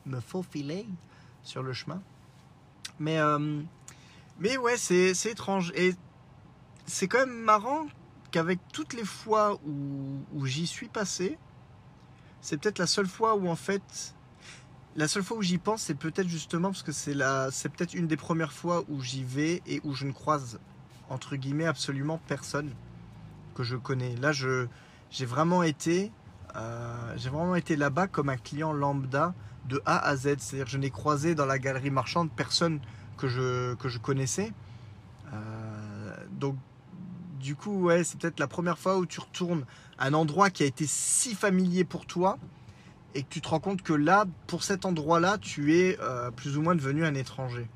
me 0.08 0.20
faufiler 0.20 0.86
sur 1.44 1.64
le 1.64 1.74
chemin. 1.74 2.02
Mais, 3.00 3.20
euh, 3.20 3.62
mais 4.40 4.58
ouais, 4.58 4.78
c'est 4.78 5.14
étrange. 5.26 5.72
Et 5.76 5.96
c'est 6.86 7.08
quand 7.08 7.20
même 7.20 7.44
marrant 7.44 7.88
qu'avec 8.32 8.60
toutes 8.74 8.94
les 8.94 9.06
fois 9.06 9.60
où, 9.66 10.46
j'y 10.46 10.68
suis 10.68 10.88
passé, 10.88 11.38
c'est 12.42 12.58
peut-être 12.58 12.80
la 12.80 12.88
seule 12.88 13.08
fois 13.08 13.36
où 13.36 13.48
en 13.48 13.56
fait, 13.56 14.16
la 14.96 15.08
seule 15.08 15.24
fois 15.24 15.38
où 15.38 15.42
j'y 15.42 15.58
pense, 15.58 15.84
c'est 15.84 15.96
peut-être 15.96 16.28
justement 16.28 16.70
parce 16.70 16.84
que 16.84 16.92
c'est 16.92 17.70
peut-être 17.70 17.94
une 17.94 18.08
des 18.08 18.18
premières 18.18 18.54
fois 18.54 18.84
où 18.90 19.02
j'y 19.02 19.24
vais 19.24 19.62
et 19.66 19.82
où 19.84 19.94
je 19.94 20.06
ne 20.06 20.12
croise 20.12 20.60
entre 21.10 21.36
guillemets 21.36 21.66
absolument 21.66 22.20
personne 22.28 22.74
que 23.56 23.64
je 23.64 23.76
connais. 23.76 24.16
Là, 24.18 24.32
j'ai 24.32 25.26
vraiment 25.26 25.64
été, 25.64 26.12
euh, 26.56 27.14
j'ai 27.18 27.30
vraiment 27.30 27.56
été 27.56 27.76
là-bas 27.76 28.08
comme 28.08 28.30
un 28.30 28.38
client 28.38 28.74
lambda 28.74 29.34
de 29.68 29.82
A 29.86 29.98
à 29.98 30.16
Z. 30.16 30.36
C'est-à-dire 30.40 30.68
je 30.68 30.78
n'ai 30.78 30.90
croisé 30.90 31.36
dans 31.36 31.46
la 31.46 31.60
galerie 31.60 31.92
marchande 31.92 32.30
personne 32.32 32.80
que 33.18 33.28
je, 33.28 33.76
que 33.76 33.90
je 33.90 34.00
connaissais. 34.00 34.52
Euh, 35.34 36.16
donc 36.32 36.56
du 37.40 37.56
coup, 37.56 37.84
ouais, 37.84 38.04
c'est 38.04 38.20
peut-être 38.20 38.40
la 38.40 38.48
première 38.48 38.78
fois 38.78 38.98
où 38.98 39.06
tu 39.06 39.20
retournes 39.20 39.66
à 39.98 40.08
un 40.08 40.14
endroit 40.14 40.50
qui 40.50 40.64
a 40.64 40.66
été 40.66 40.86
si 40.88 41.36
familier 41.36 41.84
pour 41.84 42.06
toi 42.06 42.38
et 43.16 43.24
que 43.24 43.30
tu 43.30 43.42
te 43.42 43.48
rends 43.48 43.60
compte 43.60 43.82
que 43.82 43.94
là, 43.94 44.26
pour 44.48 44.64
cet 44.64 44.86
endroit-là, 44.86 45.38
tu 45.38 45.76
es 45.76 45.98
euh, 46.02 46.32
plus 46.32 46.58
ou 46.58 46.62
moins 46.62 46.76
devenu 46.76 47.06
un 47.06 47.16
étranger. 47.16 47.68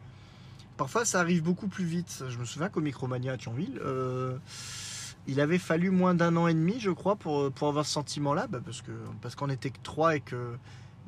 Parfois, 0.77 1.05
ça 1.05 1.19
arrive 1.19 1.43
beaucoup 1.43 1.67
plus 1.67 1.85
vite. 1.85 2.23
Je 2.27 2.37
me 2.37 2.45
souviens 2.45 2.69
qu'au 2.69 2.81
Micromania 2.81 3.33
à 3.33 3.37
Thionville, 3.37 3.79
euh, 3.83 4.37
il 5.27 5.39
avait 5.39 5.59
fallu 5.59 5.91
moins 5.91 6.15
d'un 6.15 6.35
an 6.35 6.47
et 6.47 6.53
demi, 6.53 6.79
je 6.79 6.91
crois, 6.91 7.15
pour, 7.15 7.51
pour 7.51 7.67
avoir 7.67 7.85
ce 7.85 7.93
sentiment-là, 7.93 8.47
bah, 8.47 8.59
parce 8.63 8.81
que 8.81 8.91
parce 9.21 9.35
qu'on 9.35 9.49
était 9.49 9.69
que 9.69 9.79
trois 9.83 10.15
et 10.15 10.21
que 10.21 10.55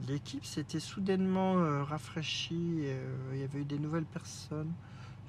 l'équipe 0.07 0.45
s'était 0.45 0.79
soudainement 0.79 1.57
euh, 1.57 1.83
rafraîchie. 1.83 2.81
euh, 2.83 3.15
il 3.33 3.39
y 3.39 3.43
avait 3.43 3.59
eu 3.59 3.65
des 3.65 3.79
nouvelles 3.79 4.05
personnes 4.05 4.71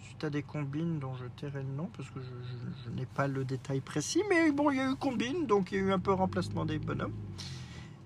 suite 0.04 0.24
à 0.24 0.30
des 0.30 0.42
combines 0.42 0.98
dont 0.98 1.14
je 1.16 1.24
tairai 1.24 1.62
le 1.62 1.68
nom 1.68 1.88
parce 1.96 2.08
que 2.10 2.20
je, 2.20 2.90
n'ai 2.90 3.06
pas 3.06 3.26
le 3.26 3.44
détail 3.44 3.80
précis, 3.80 4.22
mais 4.28 4.52
bon, 4.52 4.70
il 4.70 4.76
y 4.76 4.80
a 4.80 4.90
eu 4.90 4.94
combine, 4.96 5.46
donc 5.46 5.72
il 5.72 5.78
y 5.78 5.80
a 5.80 5.84
eu 5.84 5.92
un 5.92 5.98
peu 5.98 6.12
remplacement 6.12 6.64
des 6.64 6.78
bonhommes. 6.78 7.14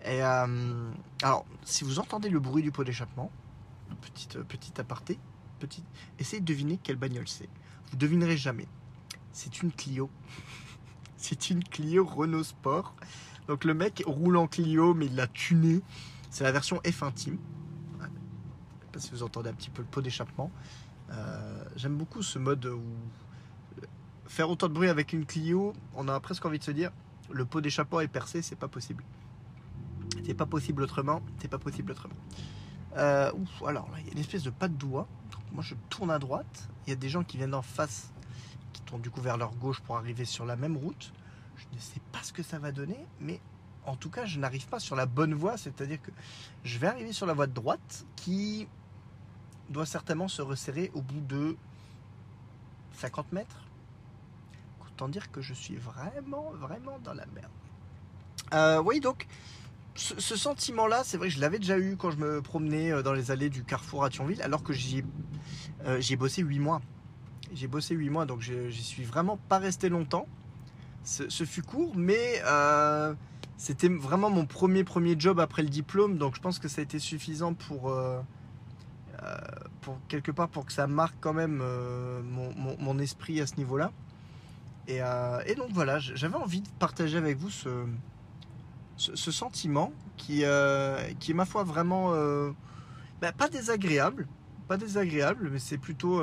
Et 0.04 0.22
euh, 0.22 0.90
alors, 1.22 1.44
si 1.64 1.84
vous 1.84 1.98
entendez 1.98 2.28
le 2.28 2.38
bruit 2.38 2.62
du 2.62 2.70
pot 2.70 2.84
d'échappement, 2.84 3.30
petite 4.00 4.38
petite 4.42 4.78
aparté, 4.78 5.18
petite, 5.58 5.84
essayez 6.18 6.40
de 6.40 6.46
deviner 6.46 6.78
quelle 6.82 6.96
bagnole 6.96 7.28
c'est. 7.28 7.48
Vous 7.90 7.96
devinerez 7.96 8.36
jamais. 8.36 8.68
C'est 9.32 9.62
une 9.62 9.72
Clio. 9.72 10.08
c'est 11.16 11.50
une 11.50 11.64
Clio 11.64 12.04
Renault 12.04 12.44
Sport. 12.44 12.94
Donc 13.48 13.64
le 13.64 13.74
mec 13.74 14.02
roule 14.06 14.36
en 14.36 14.46
Clio, 14.46 14.94
mais 14.94 15.06
il 15.06 15.16
l'a 15.16 15.26
tuné. 15.26 15.80
C'est 16.30 16.44
la 16.44 16.52
version 16.52 16.80
F 16.86 17.02
intime. 17.02 17.38
Je 18.00 18.04
sais 18.04 18.92
pas 18.92 19.00
si 19.00 19.10
vous 19.10 19.22
entendez 19.22 19.50
un 19.50 19.54
petit 19.54 19.70
peu 19.70 19.82
le 19.82 19.88
pot 19.88 20.02
d'échappement. 20.02 20.50
Euh, 21.10 21.64
J'aime 21.76 21.96
beaucoup 21.96 22.22
ce 22.22 22.38
mode 22.38 22.66
où 22.66 22.82
faire 24.26 24.50
autant 24.50 24.68
de 24.68 24.74
bruit 24.74 24.88
avec 24.88 25.12
une 25.12 25.24
Clio, 25.24 25.72
on 25.94 26.06
a 26.08 26.20
presque 26.20 26.44
envie 26.44 26.58
de 26.58 26.64
se 26.64 26.70
dire 26.70 26.92
le 27.30 27.44
pot 27.44 27.60
d'échappement 27.60 28.00
est 28.00 28.08
percé, 28.08 28.42
c'est 28.42 28.56
pas 28.56 28.68
possible. 28.68 29.04
C'est 30.24 30.34
pas 30.34 30.46
possible 30.46 30.82
autrement, 30.82 31.22
c'est 31.40 31.48
pas 31.48 31.58
possible 31.58 31.92
autrement. 31.92 32.14
Euh, 32.96 33.30
alors 33.66 33.90
là, 33.90 33.98
il 34.00 34.06
y 34.06 34.08
a 34.10 34.12
une 34.12 34.18
espèce 34.18 34.42
de 34.42 34.50
pas 34.50 34.68
de 34.68 34.74
doigt. 34.74 35.06
Moi, 35.52 35.62
je 35.62 35.74
tourne 35.88 36.10
à 36.10 36.18
droite. 36.18 36.68
Il 36.86 36.90
y 36.90 36.92
a 36.92 36.96
des 36.96 37.08
gens 37.08 37.24
qui 37.24 37.36
viennent 37.36 37.54
en 37.54 37.62
face, 37.62 38.12
qui 38.72 38.82
tournent 38.82 39.02
du 39.02 39.10
coup 39.10 39.20
vers 39.20 39.36
leur 39.36 39.54
gauche 39.54 39.80
pour 39.80 39.96
arriver 39.96 40.24
sur 40.24 40.44
la 40.44 40.56
même 40.56 40.76
route. 40.76 41.12
Je 41.56 41.64
ne 41.74 41.80
sais 41.80 42.00
pas 42.12 42.22
ce 42.22 42.32
que 42.32 42.42
ça 42.42 42.58
va 42.58 42.72
donner, 42.72 42.98
mais 43.20 43.40
en 43.88 43.96
tout 43.96 44.10
cas, 44.10 44.26
je 44.26 44.38
n'arrive 44.38 44.66
pas 44.68 44.78
sur 44.78 44.96
la 44.96 45.06
bonne 45.06 45.34
voie. 45.34 45.56
C'est-à-dire 45.56 46.00
que 46.00 46.10
je 46.64 46.78
vais 46.78 46.86
arriver 46.86 47.12
sur 47.12 47.26
la 47.26 47.32
voie 47.32 47.46
de 47.46 47.52
droite 47.52 48.04
qui 48.16 48.68
doit 49.70 49.86
certainement 49.86 50.28
se 50.28 50.42
resserrer 50.42 50.90
au 50.94 51.02
bout 51.02 51.20
de 51.20 51.56
50 52.94 53.32
mètres. 53.32 53.64
Autant 54.86 55.08
dire 55.08 55.30
que 55.30 55.40
je 55.40 55.54
suis 55.54 55.76
vraiment, 55.76 56.50
vraiment 56.52 56.98
dans 57.02 57.14
la 57.14 57.26
merde. 57.26 57.50
Euh, 58.54 58.82
oui, 58.82 59.00
donc, 59.00 59.26
ce, 59.94 60.36
sentiment-là, 60.36 61.02
c'est 61.04 61.16
vrai 61.16 61.28
que 61.28 61.34
je 61.34 61.40
l'avais 61.40 61.58
déjà 61.58 61.78
eu 61.78 61.96
quand 61.96 62.10
je 62.10 62.18
me 62.18 62.40
promenais 62.40 62.92
euh, 62.92 63.02
dans 63.02 63.12
les 63.12 63.30
allées 63.30 63.50
du 63.50 63.64
Carrefour 63.64 64.04
à 64.04 64.10
Thionville, 64.10 64.42
alors 64.42 64.62
que 64.62 64.72
j'y 64.72 64.98
ai, 64.98 65.04
euh, 65.86 66.16
bossé 66.16 66.42
8 66.42 66.58
mois. 66.58 66.80
J'ai 67.52 67.66
bossé 67.66 67.94
8 67.94 68.10
mois, 68.10 68.26
donc 68.26 68.40
j'y 68.40 68.82
suis 68.82 69.04
vraiment 69.04 69.38
pas 69.48 69.58
resté 69.58 69.88
longtemps. 69.88 70.26
Ce, 71.04 71.28
ce 71.30 71.44
fut 71.44 71.62
court, 71.62 71.94
mais 71.96 72.42
euh, 72.44 73.14
c'était 73.58 73.88
vraiment 73.88 74.30
mon 74.30 74.46
premier 74.46 74.84
premier 74.84 75.16
job 75.18 75.40
après 75.40 75.62
le 75.62 75.68
diplôme, 75.68 76.16
donc 76.16 76.36
je 76.36 76.40
pense 76.40 76.60
que 76.60 76.68
ça 76.68 76.80
a 76.80 76.84
été 76.84 77.00
suffisant 77.00 77.54
pour, 77.54 77.90
euh, 77.90 78.20
euh, 79.24 79.36
quelque 80.06 80.30
part 80.30 80.48
pour 80.48 80.64
que 80.64 80.72
ça 80.72 80.86
marque 80.86 81.16
quand 81.20 81.32
même 81.32 81.58
euh, 81.60 82.22
mon, 82.22 82.98
esprit 83.00 83.40
à 83.40 83.48
ce 83.48 83.56
niveau-là. 83.56 83.90
Et, 84.86 85.00
donc 85.56 85.70
voilà, 85.72 85.98
j'avais 85.98 86.36
envie 86.36 86.62
de 86.62 86.68
partager 86.78 87.18
avec 87.18 87.36
vous 87.36 87.50
ce, 87.50 87.84
sentiment 88.96 89.92
qui, 90.16 90.42
est 90.42 91.34
ma 91.34 91.44
foi 91.44 91.64
vraiment 91.64 92.12
bah, 93.20 93.32
pas 93.32 93.48
désagréable, 93.48 94.28
pas 94.68 94.76
désagréable, 94.76 95.50
mais 95.52 95.58
c'est 95.58 95.78
plutôt, 95.78 96.22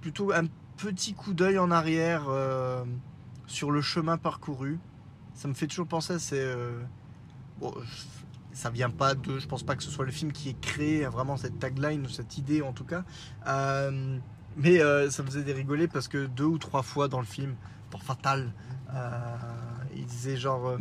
plutôt 0.00 0.32
un 0.32 0.46
petit 0.78 1.12
coup 1.12 1.34
d'œil 1.34 1.58
en 1.58 1.70
arrière 1.70 2.24
sur 3.46 3.70
le 3.70 3.82
chemin 3.82 4.16
parcouru. 4.16 4.80
Ça 5.34 5.48
me 5.48 5.54
fait 5.54 5.66
toujours 5.66 5.86
penser 5.86 6.14
à 6.14 6.18
ces. 6.18 6.38
euh, 6.38 6.80
bon, 7.58 7.74
ça 8.52 8.70
vient 8.70 8.90
pas 8.90 9.14
de. 9.14 9.38
Je 9.38 9.46
pense 9.48 9.64
pas 9.64 9.74
que 9.74 9.82
ce 9.82 9.90
soit 9.90 10.04
le 10.04 10.12
film 10.12 10.32
qui 10.32 10.50
ait 10.50 10.56
créé 10.60 11.04
vraiment 11.06 11.36
cette 11.36 11.58
tagline 11.58 12.04
ou 12.06 12.08
cette 12.08 12.38
idée 12.38 12.62
en 12.62 12.72
tout 12.72 12.84
cas. 12.84 13.04
Euh, 13.48 14.18
mais 14.56 14.80
euh, 14.80 15.10
ça 15.10 15.24
me 15.24 15.30
faisait 15.30 15.52
rigoler 15.52 15.88
parce 15.88 16.06
que 16.06 16.26
deux 16.26 16.44
ou 16.44 16.58
trois 16.58 16.82
fois 16.82 17.08
dans 17.08 17.18
le 17.18 17.26
film, 17.26 17.56
pour 17.90 18.02
Fatal, 18.02 18.52
il 19.96 20.06
disait 20.06 20.36
genre. 20.36 20.78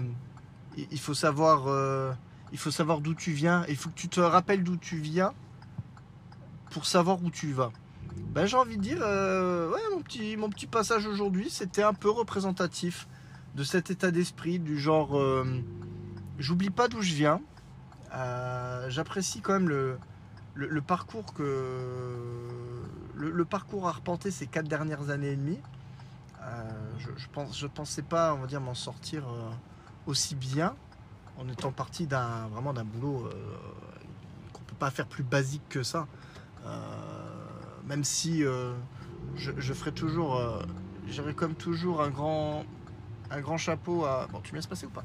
il 0.77 0.99
faut 0.99 1.15
savoir. 1.15 2.15
il 2.51 2.57
faut 2.59 2.71
savoir 2.71 3.01
d'où 3.01 3.15
tu 3.15 3.31
viens. 3.31 3.65
Il 3.67 3.75
faut 3.75 3.89
que 3.89 3.95
tu 3.95 4.07
te 4.07 4.19
rappelles 4.19 4.63
d'où 4.63 4.77
tu 4.77 4.97
viens 4.97 5.33
pour 6.69 6.85
savoir 6.85 7.23
où 7.23 7.31
tu 7.31 7.53
vas. 7.53 7.71
Ben, 8.35 8.45
j'ai 8.45 8.57
envie 8.57 8.77
de 8.77 8.83
dire, 8.83 8.99
ouais, 8.99 9.81
mon 9.91 10.01
petit, 10.03 10.37
mon 10.37 10.49
petit 10.49 10.67
passage 10.67 11.07
aujourd'hui, 11.07 11.49
c'était 11.49 11.81
un 11.81 11.95
peu 11.95 12.11
représentatif 12.11 13.07
de 13.55 13.63
cet 13.63 13.91
état 13.91 14.11
d'esprit, 14.11 14.59
du 14.59 14.79
genre, 14.79 15.17
euh, 15.17 15.45
j'oublie 16.39 16.69
pas 16.69 16.87
d'où 16.87 17.01
je 17.01 17.13
viens, 17.13 17.41
Euh, 18.15 18.91
j'apprécie 18.91 19.41
quand 19.41 19.53
même 19.53 19.69
le, 19.69 19.97
le, 20.53 20.81
parcours 20.81 21.33
que 21.33 21.43
le, 23.15 23.43
parcours 23.45 23.87
arpenté 23.87 24.29
ces 24.29 24.45
quatre 24.45 24.67
dernières 24.67 25.09
années 25.09 25.31
et 25.31 25.35
demie. 25.35 25.59
Euh, 26.43 26.69
je, 26.99 27.09
je 27.17 27.27
pense, 27.33 27.57
je 27.57 27.65
pensais 27.65 28.03
pas, 28.03 28.35
on 28.35 28.37
va 28.37 28.45
dire, 28.45 28.61
m'en 28.61 28.75
sortir 28.75 29.23
aussi 30.05 30.35
bien 30.35 30.75
en 31.39 31.49
étant 31.49 31.71
parti 31.71 32.05
d'un 32.05 32.47
vraiment 32.49 32.71
d'un 32.71 32.83
boulot 32.83 33.27
qu'on 34.53 34.63
peut 34.63 34.75
pas 34.77 34.91
faire 34.91 35.07
plus 35.07 35.23
basique 35.23 35.67
que 35.69 35.81
ça. 35.81 36.05
Même 37.87 38.03
si 38.03 38.43
je, 38.43 39.51
je 39.57 39.73
ferai 39.73 39.91
toujours, 39.91 40.39
j'aurai 41.07 41.33
comme 41.33 41.55
toujours 41.55 42.03
un 42.03 42.09
grand, 42.11 42.63
un 43.31 43.41
grand 43.41 43.57
chapeau 43.57 44.05
à. 44.05 44.27
Bon, 44.31 44.39
tu 44.41 44.51
me 44.51 44.57
laisses 44.57 44.67
passer 44.67 44.85
ou 44.85 44.89
pas 44.89 45.03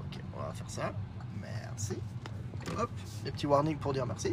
Ok, 0.00 0.20
on 0.36 0.40
va 0.40 0.52
faire 0.52 0.70
ça. 0.70 0.92
Merci. 1.40 1.98
Hop, 2.78 2.90
les 3.24 3.30
petits 3.30 3.46
warnings 3.46 3.76
pour 3.78 3.92
dire 3.92 4.06
merci. 4.06 4.32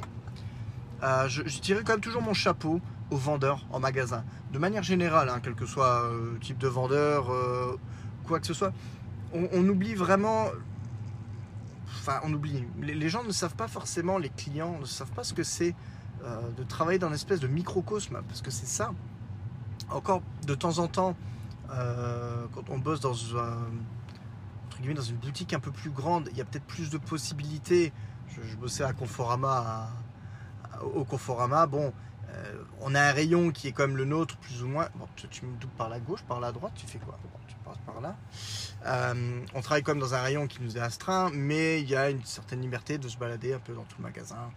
Euh, 1.04 1.28
je, 1.28 1.42
tirerai 1.42 1.84
quand 1.84 1.94
même 1.94 2.02
toujours 2.02 2.22
mon 2.22 2.34
chapeau 2.34 2.80
aux 3.10 3.18
vendeurs 3.18 3.66
en 3.72 3.80
magasin. 3.80 4.24
De 4.54 4.60
manière 4.60 4.84
générale, 4.84 5.30
hein, 5.30 5.40
quel 5.44 5.56
que 5.56 5.66
soit 5.66 6.04
euh, 6.06 6.38
type 6.40 6.58
de 6.58 6.68
vendeur, 6.68 7.32
euh, 7.32 7.78
quoi 8.28 8.40
que 8.40 8.48
ce 8.48 8.54
soit, 8.54 8.72
on, 9.34 9.50
on 9.52 9.68
oublie 9.68 9.96
vraiment. 9.96 10.48
Enfin, 11.88 12.20
on 12.24 12.34
oublie. 12.34 12.66
Les, 12.80 12.94
les 12.94 13.10
gens 13.10 13.24
ne 13.24 13.32
savent 13.32 13.56
pas 13.56 13.68
forcément, 13.68 14.18
les 14.18 14.30
clients 14.30 14.78
ne 14.80 14.86
savent 14.86 15.12
pas 15.12 15.24
ce 15.24 15.34
que 15.34 15.44
c'est 15.44 15.76
euh, 16.24 16.52
de 16.56 16.62
travailler 16.64 17.00
dans 17.00 17.08
une 17.08 17.16
espèce 17.16 17.40
de 17.40 17.48
microcosme, 17.48 18.22
parce 18.28 18.42
que 18.42 18.52
c'est 18.52 18.68
ça. 18.68 18.94
Encore 19.90 20.22
de 20.46 20.54
temps 20.54 20.78
en 20.78 20.88
temps, 20.88 21.16
euh, 21.74 22.46
quand 22.54 22.70
on 22.70 22.78
bosse 22.78 23.00
dans 23.00 23.16
un, 23.38 23.58
dans 24.94 25.02
une 25.02 25.18
boutique 25.18 25.54
un 25.54 25.60
peu 25.60 25.72
plus 25.72 25.92
grande, 25.92 26.30
il 26.32 26.38
y 26.38 26.42
a 26.42 26.46
peut-être 26.46 26.66
plus 26.66 26.90
de 26.90 26.98
possibilités. 26.98 27.94
Je, 28.30 28.56
bossais 28.56 28.84
à 28.84 28.94
Conforama, 28.94 29.90
au 30.94 31.04
Conforama. 31.04 31.68
Bon, 31.68 31.94
euh, 32.30 32.64
on 32.80 32.96
a 32.96 33.02
un 33.02 33.12
rayon 33.12 33.52
qui 33.52 33.68
est 33.68 33.72
comme 33.72 33.98
le 33.98 34.06
nôtre, 34.06 34.38
plus 34.38 34.64
ou 34.64 34.68
moins. 34.68 34.88
Tu, 35.16 35.46
me 35.46 35.56
doubles 35.58 35.74
par 35.78 35.90
la 35.90 36.00
gauche, 36.00 36.24
par 36.24 36.40
la 36.40 36.52
droite, 36.52 36.74
tu 36.76 36.88
fais 36.88 37.00
quoi? 37.00 37.18
Tu 37.48 37.56
passes 37.66 37.78
par 37.86 38.02
là. 38.02 38.16
Euh, 38.86 39.42
on 39.54 39.62
travaille 39.62 39.84
comme 39.84 40.00
dans 40.00 40.16
un 40.16 40.22
rayon 40.22 40.48
qui 40.48 40.62
nous 40.62 40.78
est 40.78 40.82
astreint, 40.82 41.30
mais 41.34 41.82
il 41.82 41.90
y 41.90 41.96
a 41.96 42.10
une 42.10 42.24
certaine 42.24 42.62
liberté 42.62 42.98
de 42.98 43.08
se 43.08 43.18
balader 43.18 43.54
un 43.54 43.60
peu 43.60 43.74
dans 43.74 43.84
tout 43.84 43.98
le 43.98 44.04
magasin. 44.04 44.50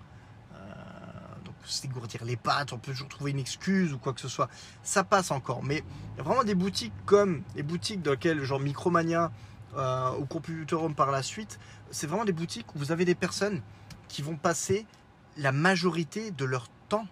S'égourdir 1.65 2.25
les 2.25 2.37
pattes, 2.37 2.73
on 2.73 2.79
peut 2.79 2.93
toujours 2.93 3.09
trouver 3.09 3.31
une 3.31 3.39
excuse 3.39 3.93
ou 3.93 3.99
quoi 3.99 4.13
que 4.13 4.21
ce 4.21 4.29
soit. 4.29 4.49
Ça 4.83 5.05
passe 5.05 5.31
encore. 5.31 5.63
Mais 5.63 5.83
vraiment 6.19 6.45
des 6.45 6.55
boutiques 6.55 6.93
comme 7.07 7.43
les 7.55 7.63
boutiques 7.63 8.03
dans 8.03 8.13
lesquelles, 8.13 8.43
genre 8.43 8.61
Micromania 8.61 9.33
euh, 9.77 10.13
ou 10.19 10.27
Computer 10.27 10.77
Home 10.77 10.95
par 10.95 11.11
la 11.11 11.23
suite, 11.23 11.59
c'est 11.91 12.07
vraiment 12.07 12.25
des 12.25 12.33
boutiques 12.33 12.75
où 12.75 12.79
vous 12.79 12.93
avez 12.93 13.05
des 13.05 13.15
personnes 13.15 13.61
qui 14.09 14.23
vont 14.23 14.37
passer 14.37 14.87
la 15.37 15.53
majorité 15.53 16.31
de 16.31 16.45
leur 16.45 16.69
temps 16.89 17.07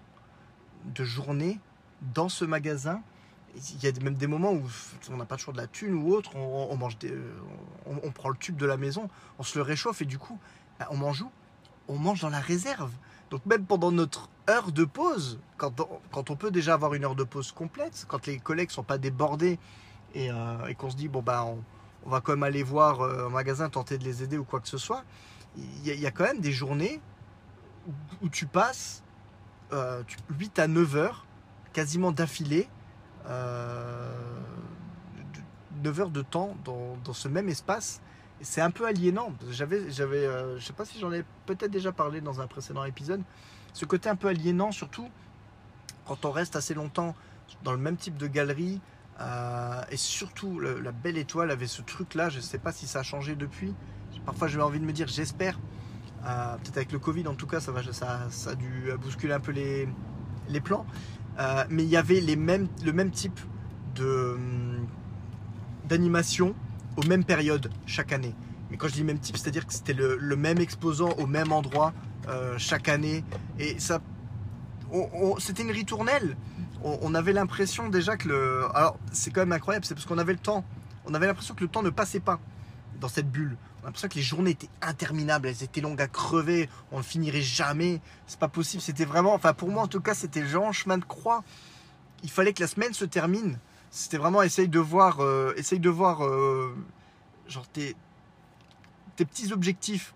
de 0.85 1.05
journée 1.05 1.59
dans 2.15 2.29
ce 2.29 2.45
magasin. 2.45 3.03
Il 3.55 3.83
y 3.83 3.87
a 3.87 3.93
même 4.03 4.15
des 4.15 4.27
moments 4.27 4.53
où 4.53 4.63
on 5.11 5.17
n'a 5.17 5.25
pas 5.25 5.37
toujours 5.37 5.53
de 5.53 5.59
la 5.59 5.67
thune 5.67 5.95
ou 5.95 6.13
autre, 6.13 6.37
on, 6.37 6.75
mange 6.77 6.97
on, 7.87 8.11
prend 8.11 8.31
le 8.31 8.37
tube 8.37 8.57
de 8.57 8.65
la 8.65 8.77
maison, 8.77 9.11
on 9.39 9.43
se 9.43 9.59
le 9.59 9.63
réchauffe 9.63 10.01
et 10.01 10.07
du 10.07 10.19
coup, 10.19 10.39
bah, 10.79 10.89
on 10.91 10.97
mange 10.97 11.23
où? 11.23 11.31
On 11.93 11.99
mange 11.99 12.21
dans 12.23 12.31
la 12.31 12.41
réserve. 12.41 12.91
Donc 13.31 13.45
même 13.47 13.65
pendant 13.67 13.93
notre 13.93 14.29
heure 14.49 14.73
de 14.73 14.85
pause, 14.85 15.39
quand 15.59 15.79
on, 15.81 15.89
quand 16.11 16.31
on 16.31 16.37
peut 16.37 16.51
déjà 16.51 16.75
avoir 16.75 16.95
une 16.95 17.05
heure 17.05 17.15
de 17.15 17.25
pause 17.25 17.53
complète, 17.53 18.05
quand 18.09 18.27
les 18.27 18.39
collègues 18.39 18.71
sont 18.71 18.83
pas 18.83 18.97
débordés 18.99 19.59
et, 20.15 20.31
euh, 20.31 20.67
et 20.69 20.75
qu'on 20.75 20.91
se 20.91 20.97
dit 20.97 21.09
bon 21.09 21.23
bah 21.23 21.45
on, 21.45 22.09
va 22.09 22.21
quand 22.21 22.33
même 22.33 22.43
aller 22.43 22.63
voir 22.63 23.01
euh, 23.03 23.27
un 23.27 23.29
magasin, 23.29 23.69
tenter 23.69 23.99
de 23.99 24.05
les 24.05 24.23
aider 24.23 24.37
ou 24.39 24.45
quoi 24.45 24.61
que 24.61 24.69
ce 24.69 24.79
soit, 24.79 25.05
il 25.57 25.87
y, 25.87 26.07
a- 26.07 26.11
quand 26.11 26.25
même 26.25 26.41
des 26.41 26.51
journées 26.53 27.01
où, 28.23 28.29
tu 28.31 28.47
passes 28.47 29.03
euh, 29.73 30.03
tu- 30.07 30.17
8 30.31 30.59
à 30.59 30.67
9 30.67 30.97
heures 30.97 31.27
quasiment 31.73 32.11
d'affilée, 32.11 32.69
euh, 33.27 34.13
de- 35.35 35.83
9 35.89 36.01
heures 36.01 36.11
de 36.11 36.23
temps 36.23 36.57
dans, 36.65 36.97
dans 37.05 37.13
ce 37.13 37.29
même 37.29 37.49
espace. 37.49 38.01
C'est 38.43 38.61
un 38.61 38.71
peu 38.71 38.87
aliénant. 38.87 39.33
J'avais, 39.51 39.91
j'avais, 39.91 40.27
euh, 40.27 40.59
je 40.59 40.65
sais 40.65 40.73
pas 40.73 40.85
si 40.85 40.99
j'en 40.99 41.13
ai 41.13 41.25
peut-être 41.47 41.71
déjà 41.71 41.93
parlé 41.93 42.21
dans 42.21 42.41
un 42.41 42.47
précédent 42.47 42.85
épisode. 42.85 43.23
Ce 43.73 43.85
côté 43.85 44.09
un 44.09 44.17
peu 44.17 44.29
aliénant, 44.29 44.73
surtout 44.73 45.09
quand 46.07 46.25
on 46.25 46.31
reste 46.31 46.57
assez 46.57 46.75
longtemps 46.75 47.15
dans 47.63 47.73
le 47.73 47.79
même 47.79 47.97
type 47.97 48.17
de 48.17 48.27
galerie. 48.27 48.81
euh, 49.21 49.83
et 49.91 49.97
surtout, 49.97 50.59
la 50.59 50.93
belle 50.93 51.17
étoile 51.19 51.51
avait 51.51 51.67
ce 51.67 51.83
truc-là. 51.83 52.29
Je 52.29 52.41
sais 52.41 52.59
pas 52.59 52.73
si 52.73 52.87
ça 52.87 53.01
a 53.01 53.03
changé 53.03 53.37
depuis. 53.37 53.75
Parfois, 54.27 54.49
j'ai 54.49 54.61
envie 54.61 54.81
de 54.81 54.85
me 54.85 54.93
dire, 54.93 55.09
j'espère. 55.09 55.59
Euh, 56.25 56.57
peut-être 56.57 56.77
avec 56.77 56.93
le 56.93 56.99
Covid, 56.99 57.27
en 57.29 57.35
tout 57.35 57.47
cas, 57.47 57.61
ça, 57.61 57.73
a 57.73 58.55
dû 58.55 58.91
bousculer 59.01 59.33
un 59.33 59.41
peu 59.41 59.53
les, 59.53 59.89
les 60.49 60.61
plans. 60.61 60.87
Mais 61.71 61.85
il 61.85 61.89
y 61.89 61.97
avait 61.97 62.21
les 62.21 62.37
mêmes, 62.37 62.69
le 62.85 62.93
même 62.93 63.11
type 63.11 63.41
de, 63.95 64.35
hum, 64.35 64.87
d'animation 65.89 66.55
aux 66.97 67.03
mêmes 67.05 67.25
périodes 67.25 67.71
chaque 67.87 68.13
année. 68.13 68.35
Mais 68.71 68.77
quand 68.77 68.89
je 68.89 68.95
dis 68.95 69.05
même 69.05 69.19
type, 69.19 69.37
c'est-à-dire 69.37 69.67
que 69.67 69.73
c'était 69.73 69.93
le, 69.93 70.37
même 70.37 70.59
exposant 70.59 71.11
au 71.19 71.27
même 71.27 71.53
endroit 71.53 71.93
euh, 72.29 72.55
chaque 72.57 72.89
année. 72.89 73.23
Et 73.59 73.79
ça, 73.79 74.01
c'était 75.39 75.63
une 75.63 75.71
ritournelle. 75.71 76.37
On, 76.83 77.15
avait 77.15 77.33
l'impression 77.33 77.89
déjà 77.89 78.17
que 78.17 78.29
le. 78.29 78.65
Alors, 78.75 78.99
c'est 79.13 79.31
quand 79.31 79.43
même 79.43 79.53
incroyable, 79.53 79.85
c'est 79.85 79.95
parce 79.95 80.07
qu'on 80.07 80.19
avait 80.19 80.33
le 80.33 80.39
temps. 80.39 80.65
On 81.07 81.15
avait 81.15 81.27
l'impression 81.27 81.55
que 81.55 81.63
le 81.63 81.69
temps 81.69 81.83
ne 81.83 81.91
passait 81.91 82.19
pas 82.19 82.41
dans 82.99 83.09
cette 83.09 83.31
bulle. 83.31 83.57
On 83.79 83.83
a 83.83 83.87
l'impression 83.87 84.09
que 84.09 84.15
les 84.15 84.23
journées 84.23 84.51
étaient 84.53 84.71
interminables, 84.81 85.49
elles 85.49 85.63
étaient 85.63 85.81
longues 85.81 86.01
à 86.01 86.09
crever, 86.09 86.69
on 86.91 86.99
ne 86.99 87.03
finirait 87.03 87.43
jamais. 87.43 88.01
C'est 88.27 88.39
pas 88.39 88.49
possible, 88.49 88.83
c'était 88.83 89.05
vraiment. 89.05 89.35
Enfin, 89.35 89.53
pour 89.53 89.69
moi 89.69 89.83
en 89.83 89.87
tout 89.87 90.01
cas, 90.01 90.15
c'était 90.15 90.47
genre 90.47 90.65
en 90.65 90.73
chemin 90.73 90.99
de 90.99 91.05
croix. 91.05 91.45
Il 92.25 92.31
fallait 92.31 92.53
que 92.53 92.63
la 92.63 92.69
semaine 92.69 92.95
se 92.95 93.05
termine. 93.05 93.59
C'était 93.95 94.17
vraiment 94.17 94.43
essaye 94.43 94.69
de 94.69 94.79
voir, 94.79 95.21
euh, 95.21 95.53
essaye 95.59 95.79
de 95.79 95.91
voir, 95.91 96.25
euh, 96.25 96.75
genre 97.47 97.69
tes, 97.69 97.95
tes 99.17 99.27
petits 99.27 99.53
objectifs 99.53 100.15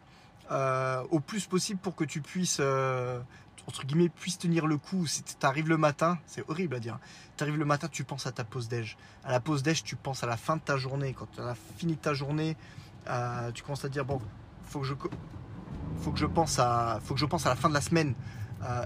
euh, 0.51 1.03
au 1.11 1.21
plus 1.21 1.45
possible 1.45 1.79
pour 1.79 1.95
que 1.95 2.05
tu 2.05 2.23
puisses, 2.23 2.59
entre 2.59 3.85
guillemets, 3.85 4.09
puisses 4.09 4.39
tenir 4.39 4.67
le 4.67 4.79
coup. 4.79 5.07
Si 5.07 5.23
tu 5.23 5.35
arrives 5.43 5.69
le 5.69 5.77
matin, 5.77 6.19
c'est 6.25 6.43
horrible 6.49 6.75
à 6.75 6.81
dire. 6.81 6.99
Tu 7.37 7.45
arrives 7.45 7.59
le 7.59 7.67
matin, 7.67 7.87
tu 7.93 8.03
penses 8.03 8.27
à 8.27 8.33
ta 8.33 8.45
pause 8.45 8.67
déj. 8.69 8.97
À 9.25 9.31
la 9.31 9.41
pause 9.41 9.63
déj, 9.63 9.85
tu 9.85 9.95
penses 9.95 10.25
à 10.25 10.27
la 10.27 10.39
fin 10.39 10.57
de 10.57 10.63
ta 10.63 10.79
journée. 10.79 11.13
Quand 11.13 11.29
tu 11.31 11.43
as 11.43 11.55
fini 11.77 11.99
ta 11.99 12.15
journée, 12.15 12.57
tu 13.53 13.63
commences 13.63 13.85
à 13.85 13.91
dire 13.91 14.07
bon, 14.07 14.23
faut 14.63 14.81
que 14.81 14.87
je, 14.87 14.95
faut 16.01 16.13
que 16.13 16.19
je 16.19 16.27
pense 16.27 16.59
à, 16.59 16.99
faut 17.05 17.13
que 17.13 17.21
je 17.21 17.27
pense 17.27 17.45
à 17.45 17.51
la 17.51 17.57
fin 17.57 17.69
de 17.69 17.75
la 17.75 17.83
semaine. 17.83 18.15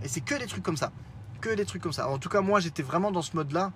Et 0.03 0.09
c'est 0.09 0.20
que 0.20 0.35
des 0.35 0.46
trucs 0.46 0.64
comme 0.64 0.76
ça, 0.76 0.90
que 1.40 1.55
des 1.55 1.64
trucs 1.64 1.83
comme 1.83 1.92
ça. 1.92 2.09
En 2.09 2.18
tout 2.18 2.29
cas, 2.29 2.40
moi, 2.40 2.59
j'étais 2.59 2.83
vraiment 2.83 3.12
dans 3.12 3.22
ce 3.22 3.37
mode-là 3.37 3.70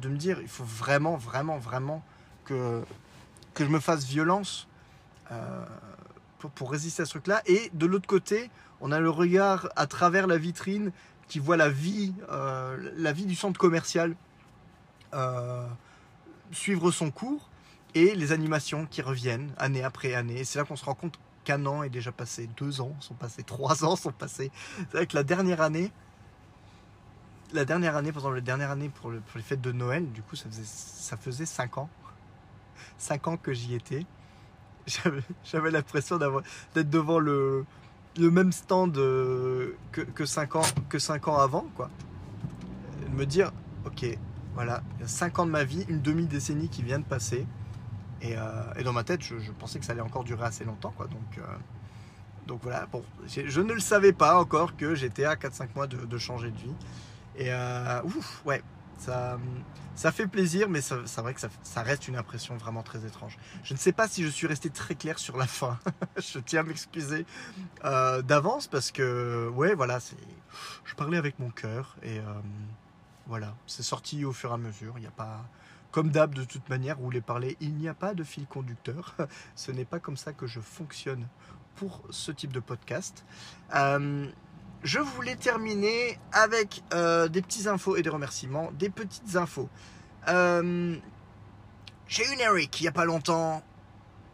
de 0.00 0.08
me 0.08 0.16
dire, 0.16 0.40
il 0.40 0.48
faut 0.48 0.64
vraiment, 0.64 1.16
vraiment, 1.16 1.58
vraiment 1.58 2.02
que 2.44 2.82
que 3.58 3.64
je 3.64 3.70
me 3.70 3.80
fasse 3.80 4.04
violence 4.04 4.68
euh, 5.32 5.64
pour, 6.38 6.50
pour 6.52 6.70
résister 6.70 7.02
à 7.02 7.06
ce 7.06 7.10
truc-là. 7.10 7.42
Et 7.46 7.70
de 7.74 7.86
l'autre 7.86 8.06
côté, 8.06 8.50
on 8.80 8.92
a 8.92 9.00
le 9.00 9.10
regard 9.10 9.68
à 9.74 9.88
travers 9.88 10.28
la 10.28 10.38
vitrine 10.38 10.92
qui 11.26 11.40
voit 11.40 11.56
la 11.56 11.68
vie, 11.68 12.14
euh, 12.30 12.92
la 12.96 13.12
vie 13.12 13.26
du 13.26 13.34
centre 13.34 13.58
commercial 13.58 14.14
euh, 15.12 15.66
suivre 16.52 16.92
son 16.92 17.10
cours 17.10 17.50
et 17.94 18.14
les 18.14 18.30
animations 18.30 18.86
qui 18.86 19.02
reviennent 19.02 19.50
année 19.58 19.82
après 19.82 20.14
année. 20.14 20.44
C'est 20.44 20.60
là 20.60 20.64
qu'on 20.64 20.76
se 20.76 20.84
rend 20.84 20.94
compte 20.94 21.18
qu'un 21.42 21.66
an 21.66 21.82
est 21.82 21.90
déjà 21.90 22.12
passé, 22.12 22.48
deux 22.56 22.80
ans 22.80 22.94
sont 23.00 23.14
passés, 23.14 23.42
trois 23.42 23.84
ans 23.84 23.96
sont 23.96 24.12
passés. 24.12 24.52
C'est 24.76 24.96
vrai 24.98 25.06
que 25.06 25.16
la 25.16 25.24
dernière 25.24 25.60
année, 25.60 25.90
la 27.52 27.64
dernière 27.64 27.96
année, 27.96 28.12
par 28.12 28.20
exemple, 28.20 28.36
la 28.36 28.40
dernière 28.40 28.70
année 28.70 28.88
pour, 28.88 29.10
le- 29.10 29.20
pour 29.20 29.36
les 29.38 29.42
fêtes 29.42 29.60
de 29.60 29.72
Noël, 29.72 30.10
du 30.12 30.22
coup, 30.22 30.36
ça 30.36 30.48
faisait, 30.48 30.64
ça 30.64 31.16
faisait 31.16 31.46
cinq 31.46 31.78
ans. 31.78 31.88
Cinq 32.98 33.28
ans 33.28 33.36
que 33.36 33.52
j'y 33.52 33.74
étais. 33.74 34.04
J'avais, 35.44 35.70
l'impression 35.70 36.18
d'être 36.18 36.90
devant 36.90 37.18
le, 37.18 37.64
le 38.18 38.30
même 38.30 38.52
stand 38.52 38.96
euh, 38.96 39.76
que, 39.92 40.00
que, 40.00 40.24
cinq 40.24 40.56
ans, 40.56 40.62
que 40.88 40.98
cinq 40.98 41.28
ans 41.28 41.36
avant, 41.36 41.66
quoi. 41.74 41.90
De 43.02 43.14
me 43.14 43.26
dire, 43.26 43.52
ok, 43.86 44.06
voilà, 44.54 44.82
il 44.96 45.02
y 45.02 45.04
a 45.04 45.08
cinq 45.08 45.38
ans 45.38 45.46
de 45.46 45.50
ma 45.50 45.64
vie, 45.64 45.84
une 45.88 46.00
demi-décennie 46.00 46.68
qui 46.68 46.82
vient 46.82 46.98
de 46.98 47.04
passer. 47.04 47.46
Et, 48.20 48.36
euh, 48.36 48.74
et 48.76 48.82
dans 48.82 48.92
ma 48.92 49.04
tête, 49.04 49.22
je, 49.22 49.52
pensais 49.52 49.78
que 49.78 49.84
ça 49.84 49.92
allait 49.92 50.00
encore 50.00 50.24
durer 50.24 50.44
assez 50.44 50.64
longtemps, 50.64 50.92
quoi. 50.96 51.06
Donc, 51.06 51.38
euh, 51.38 51.42
donc 52.46 52.60
voilà, 52.62 52.88
je 53.26 53.60
ne 53.60 53.74
le 53.74 53.80
savais 53.80 54.12
pas 54.12 54.40
encore 54.40 54.74
que 54.74 54.94
j'étais 54.94 55.24
à 55.24 55.34
4-5 55.36 55.68
mois 55.76 55.86
de 55.86 56.18
changer 56.18 56.50
de 56.50 56.56
vie. 56.56 56.74
Et 57.38 57.52
euh, 57.52 58.02
ouais, 58.44 58.62
ça, 58.98 59.38
ça 59.94 60.10
fait 60.10 60.26
plaisir, 60.26 60.68
mais 60.68 60.80
c'est 60.80 61.20
vrai 61.20 61.34
que 61.34 61.40
ça, 61.40 61.82
reste 61.82 62.08
une 62.08 62.16
impression 62.16 62.56
vraiment 62.56 62.82
très 62.82 63.06
étrange. 63.06 63.38
Je 63.62 63.74
ne 63.74 63.78
sais 63.78 63.92
pas 63.92 64.08
si 64.08 64.24
je 64.24 64.28
suis 64.28 64.48
resté 64.48 64.70
très 64.70 64.96
clair 64.96 65.18
sur 65.20 65.36
la 65.36 65.46
fin. 65.46 65.78
je 66.16 66.40
tiens 66.40 66.60
à 66.60 66.62
m'excuser 66.64 67.24
euh, 67.84 68.22
d'avance 68.22 68.66
parce 68.66 68.90
que, 68.90 69.48
ouais, 69.54 69.74
voilà, 69.74 70.00
je 70.84 70.94
parlais 70.96 71.16
avec 71.16 71.38
mon 71.38 71.50
cœur 71.50 71.96
et 72.02 72.18
euh, 72.18 72.22
voilà, 73.28 73.54
c'est 73.68 73.84
sorti 73.84 74.24
au 74.24 74.32
fur 74.32 74.50
et 74.50 74.54
à 74.54 74.58
mesure. 74.58 74.94
Il 74.96 75.02
n'y 75.02 75.06
a 75.06 75.12
pas, 75.12 75.44
comme 75.92 76.10
d'hab, 76.10 76.34
de 76.34 76.42
toute 76.42 76.68
manière, 76.68 76.98
rouler 76.98 77.20
parler, 77.20 77.56
il 77.60 77.74
n'y 77.74 77.88
a 77.88 77.94
pas 77.94 78.14
de 78.14 78.24
fil 78.24 78.46
conducteur. 78.46 79.14
Ce 79.54 79.70
n'est 79.70 79.84
pas 79.84 80.00
comme 80.00 80.16
ça 80.16 80.32
que 80.32 80.48
je 80.48 80.58
fonctionne 80.58 81.28
pour 81.76 82.02
ce 82.10 82.32
type 82.32 82.52
de 82.52 82.60
podcast. 82.60 83.24
Je 84.82 85.00
voulais 85.00 85.36
terminer 85.36 86.18
avec 86.32 86.82
euh, 86.94 87.28
des 87.28 87.42
petites 87.42 87.66
infos 87.66 87.96
et 87.96 88.02
des 88.02 88.10
remerciements. 88.10 88.70
Des 88.72 88.90
petites 88.90 89.36
infos. 89.36 89.68
Euh, 90.28 90.96
j'ai 92.06 92.24
eu 92.24 92.40
Eric 92.40 92.80
il 92.80 92.84
n'y 92.84 92.88
a 92.88 92.92
pas 92.92 93.04
longtemps. 93.04 93.62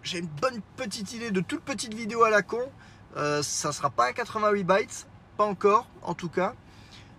J'ai 0.02 0.18
une 0.18 0.26
bonne 0.26 0.60
petite 0.76 1.12
idée 1.14 1.30
de 1.30 1.40
toute 1.40 1.62
petite 1.62 1.94
vidéo 1.94 2.24
à 2.24 2.30
la 2.30 2.42
con. 2.42 2.70
Euh, 3.16 3.42
ça 3.42 3.72
sera 3.72 3.90
pas 3.90 4.08
un 4.08 4.12
88 4.12 4.64
bytes, 4.64 5.06
pas 5.36 5.44
encore 5.44 5.88
en 6.02 6.14
tout 6.14 6.28
cas. 6.28 6.54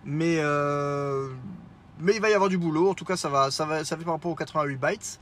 Mais, 0.04 0.36
euh, 0.38 1.28
mais 1.98 2.14
il 2.14 2.20
va 2.20 2.30
y 2.30 2.34
avoir 2.34 2.48
du 2.48 2.58
boulot. 2.58 2.90
En 2.90 2.94
tout 2.94 3.04
cas, 3.04 3.16
ça 3.16 3.28
va, 3.28 3.50
ça 3.50 3.64
va, 3.64 3.84
ça 3.84 3.96
fait 3.96 4.04
par 4.04 4.14
rapport 4.14 4.30
aux 4.30 4.36
88 4.36 4.76
bytes. 4.76 5.20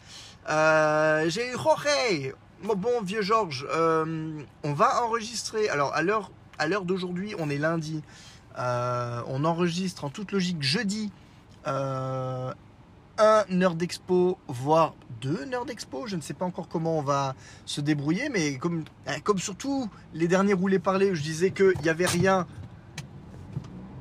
J'ai 1.30 1.48
eu 1.48 1.56
Jorge, 1.56 2.34
mon 2.62 2.74
bon 2.74 3.00
vieux 3.02 3.22
Georges. 3.22 3.66
On 3.72 4.72
va 4.74 5.02
enregistrer. 5.04 5.70
Alors 5.70 5.94
à 5.94 6.02
l'heure, 6.02 6.30
à 6.58 6.66
l'heure 6.66 6.84
d'aujourd'hui, 6.84 7.34
on 7.38 7.50
est 7.50 7.58
lundi. 7.58 8.02
Euh, 8.58 9.20
on 9.26 9.44
enregistre 9.44 10.04
en 10.04 10.10
toute 10.10 10.30
logique 10.30 10.62
jeudi 10.62 11.10
euh, 11.66 12.52
un 13.18 13.62
heure 13.62 13.74
d'expo, 13.74 14.38
voire 14.48 14.94
deux 15.20 15.46
heures 15.52 15.64
d'expo. 15.64 16.06
Je 16.06 16.16
ne 16.16 16.20
sais 16.20 16.34
pas 16.34 16.44
encore 16.44 16.68
comment 16.68 16.98
on 16.98 17.02
va 17.02 17.34
se 17.64 17.80
débrouiller, 17.80 18.28
mais 18.28 18.58
comme, 18.58 18.84
euh, 19.08 19.12
comme 19.22 19.38
surtout 19.38 19.88
les 20.12 20.28
derniers 20.28 20.52
roulés 20.52 20.78
parlés, 20.78 21.10
où 21.10 21.14
je 21.14 21.22
disais 21.22 21.50
qu'il 21.50 21.74
n'y 21.82 21.88
avait 21.88 22.06
rien. 22.06 22.46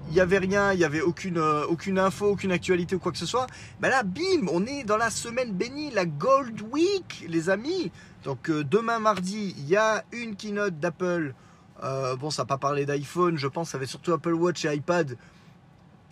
Il 0.09 0.15
n'y 0.15 0.19
avait 0.19 0.37
rien, 0.37 0.73
il 0.73 0.83
avait 0.83 1.01
aucune, 1.01 1.37
euh, 1.37 1.65
aucune 1.65 1.97
info, 1.97 2.27
aucune 2.27 2.51
actualité 2.51 2.95
ou 2.95 2.99
quoi 2.99 3.11
que 3.11 3.17
ce 3.17 3.25
soit. 3.25 3.47
Ben 3.79 3.89
là, 3.89 4.03
bim, 4.03 4.47
on 4.51 4.65
est 4.65 4.83
dans 4.83 4.97
la 4.97 5.09
semaine 5.09 5.51
bénie, 5.53 5.89
la 5.91 6.05
Gold 6.05 6.61
Week, 6.71 7.25
les 7.27 7.49
amis. 7.49 7.91
Donc 8.23 8.49
euh, 8.49 8.63
demain 8.63 8.99
mardi, 8.99 9.55
il 9.57 9.67
y 9.67 9.75
a 9.75 10.03
une 10.11 10.35
keynote 10.35 10.79
d'Apple. 10.79 11.33
Euh, 11.81 12.15
bon, 12.15 12.29
ça 12.29 12.43
n'a 12.43 12.45
pas 12.45 12.57
parlé 12.57 12.85
d'iPhone, 12.85 13.37
je 13.37 13.47
pense, 13.47 13.71
ça 13.71 13.77
va 13.77 13.83
être 13.83 13.89
surtout 13.89 14.13
Apple 14.13 14.33
Watch 14.33 14.65
et 14.65 14.73
iPad. 14.73 15.17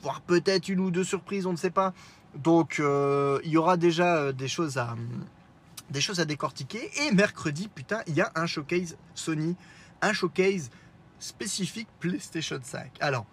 Voire 0.02 0.22
peut-être 0.22 0.70
une 0.70 0.80
ou 0.80 0.92
deux 0.92 1.04
surprises, 1.04 1.46
on 1.46 1.52
ne 1.52 1.58
sait 1.58 1.70
pas. 1.70 1.94
Donc 2.36 2.80
euh, 2.80 3.40
il 3.44 3.52
y 3.52 3.58
aura 3.58 3.78
déjà 3.78 4.16
euh, 4.18 4.32
des 4.32 4.48
choses 4.48 4.78
à 4.78 4.96
des 5.90 6.26
décortiquer. 6.26 6.90
Et 7.04 7.12
mercredi, 7.12 7.68
putain, 7.68 8.02
il 8.08 8.16
y 8.16 8.22
a 8.22 8.32
un 8.36 8.46
showcase 8.46 8.98
Sony, 9.14 9.56
un 10.02 10.14
showcase 10.14 10.70
spécifique 11.20 11.88
PlayStation 12.00 12.60
5. 12.62 12.92
Alors, 13.00 13.26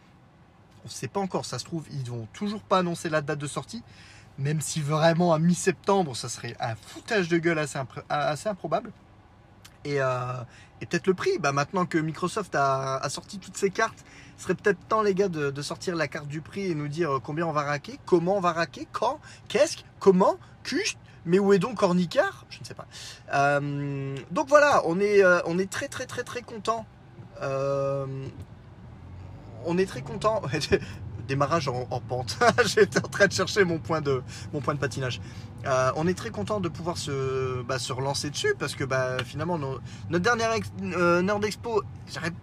on 0.85 0.89
ne 0.89 0.93
sait 0.93 1.09
pas 1.09 1.21
encore, 1.21 1.45
ça 1.45 1.59
se 1.59 1.65
trouve, 1.65 1.85
ils 1.91 2.09
vont 2.09 2.29
toujours 2.33 2.63
pas 2.63 2.79
annoncer 2.79 3.09
la 3.09 3.23
date 3.23 3.39
de 3.39 3.47
sortie. 3.47 3.83
Même 4.39 4.61
si 4.61 4.81
vraiment 4.81 5.33
à 5.33 5.41
mi-septembre, 5.41 6.15
ça 6.15 6.29
serait 6.29 6.55
un 6.61 6.77
foutage 6.77 7.29
de 7.29 7.39
gueule 7.39 7.59
assez 7.59 8.49
improbable. 8.49 8.93
Et, 9.85 10.01
euh, 10.01 10.33
et 10.81 10.87
peut-être 10.87 11.07
le 11.07 11.15
prix. 11.15 11.39
Bah, 11.39 11.53
maintenant 11.53 11.87
que 11.87 11.99
Microsoft 11.99 12.55
a, 12.55 13.07
sorti 13.09 13.39
toutes 13.39 13.57
ses 13.57 13.71
cartes, 13.71 14.05
ce 14.37 14.45
serait 14.45 14.55
peut-être 14.55 14.79
temps, 14.89 15.03
les 15.03 15.15
gars, 15.15 15.29
de, 15.29 15.63
sortir 15.63 15.97
la 15.97 16.09
carte 16.09 16.29
du 16.29 16.41
prix 16.41 16.71
et 16.71 16.75
nous 16.75 16.89
dire 16.89 17.17
euh, 17.17 17.21
combien 17.21 17.47
on 17.47 17.53
va 17.53 17.63
raquer, 17.63 17.99
comment 18.07 18.37
on 18.37 18.41
va 18.41 18.53
raquer, 18.53 18.87
quand, 18.93 19.21
qu'est-ce, 19.49 19.79
comment, 19.99 20.37
custe, 20.63 20.99
mais 21.25 21.39
où 21.39 21.53
est 21.53 21.59
donc 21.59 21.83
Ornicard 21.83 22.47
Je 22.51 22.61
ne 22.61 22.65
sais 22.65 22.75
pas. 22.75 22.87
Euh, 23.35 24.17
donc 24.31 24.49
voilà, 24.49 24.83
on 24.85 25.01
est, 25.01 25.23
on 25.47 25.59
est 25.59 25.71
très 25.71 25.89
très 25.89 26.07
très 26.07 26.23
très 26.23 26.43
content. 26.43 26.87
On 29.65 29.77
est 29.77 29.87
très 29.87 30.03
content. 30.03 30.43
Démarrage 31.29 31.69
en, 31.69 31.87
en 31.91 32.01
pente. 32.01 32.39
J'étais 32.65 33.05
en 33.05 33.09
train 33.09 33.27
de 33.27 33.33
chercher 33.33 33.65
mon 33.65 33.79
point 33.79 34.01
de, 34.01 34.23
mon 34.55 34.61
point 34.61 34.75
de 34.75 34.79
patinage. 34.79 35.21
Euh, 35.67 35.91
on 35.97 36.07
est 36.07 36.15
très 36.15 36.31
content 36.31 36.61
de 36.61 36.69
pouvoir 36.69 36.97
se, 36.97 37.63
bah, 37.63 37.77
relancer 37.91 38.31
dessus 38.31 38.55
parce 38.59 38.75
que 38.75 38.85
bah, 38.85 39.23
finalement 39.25 39.59
notre 39.59 40.23
dernière 40.23 40.53
ex- 40.53 40.71
euh, 40.83 41.21
Nerd 41.21 41.45
Expo 41.45 41.83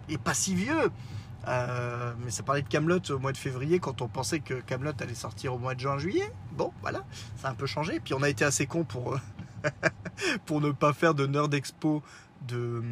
est 0.08 0.18
pas 0.18 0.34
si 0.34 0.54
vieux. 0.54 0.90
Euh, 1.48 2.12
mais 2.24 2.30
ça 2.30 2.42
parlait 2.42 2.62
de 2.62 2.68
Camelot 2.68 2.98
au 3.10 3.18
mois 3.18 3.30
de 3.32 3.36
février 3.36 3.78
quand 3.78 4.02
on 4.02 4.08
pensait 4.08 4.40
que 4.40 4.54
Camelot 4.54 4.92
allait 5.00 5.14
sortir 5.14 5.54
au 5.54 5.58
mois 5.58 5.74
de 5.74 5.80
juin-juillet. 5.80 6.32
Bon, 6.52 6.72
voilà, 6.82 7.04
ça 7.40 7.48
a 7.48 7.50
un 7.52 7.54
peu 7.54 7.66
changé. 7.66 8.00
Puis 8.00 8.14
on 8.14 8.22
a 8.22 8.28
été 8.28 8.44
assez 8.44 8.66
con 8.66 8.84
pour, 10.44 10.60
ne 10.60 10.70
pas 10.72 10.92
faire 10.92 11.14
de 11.14 11.26
Nerd 11.26 11.54
Expo 11.54 12.02
de, 12.48 12.82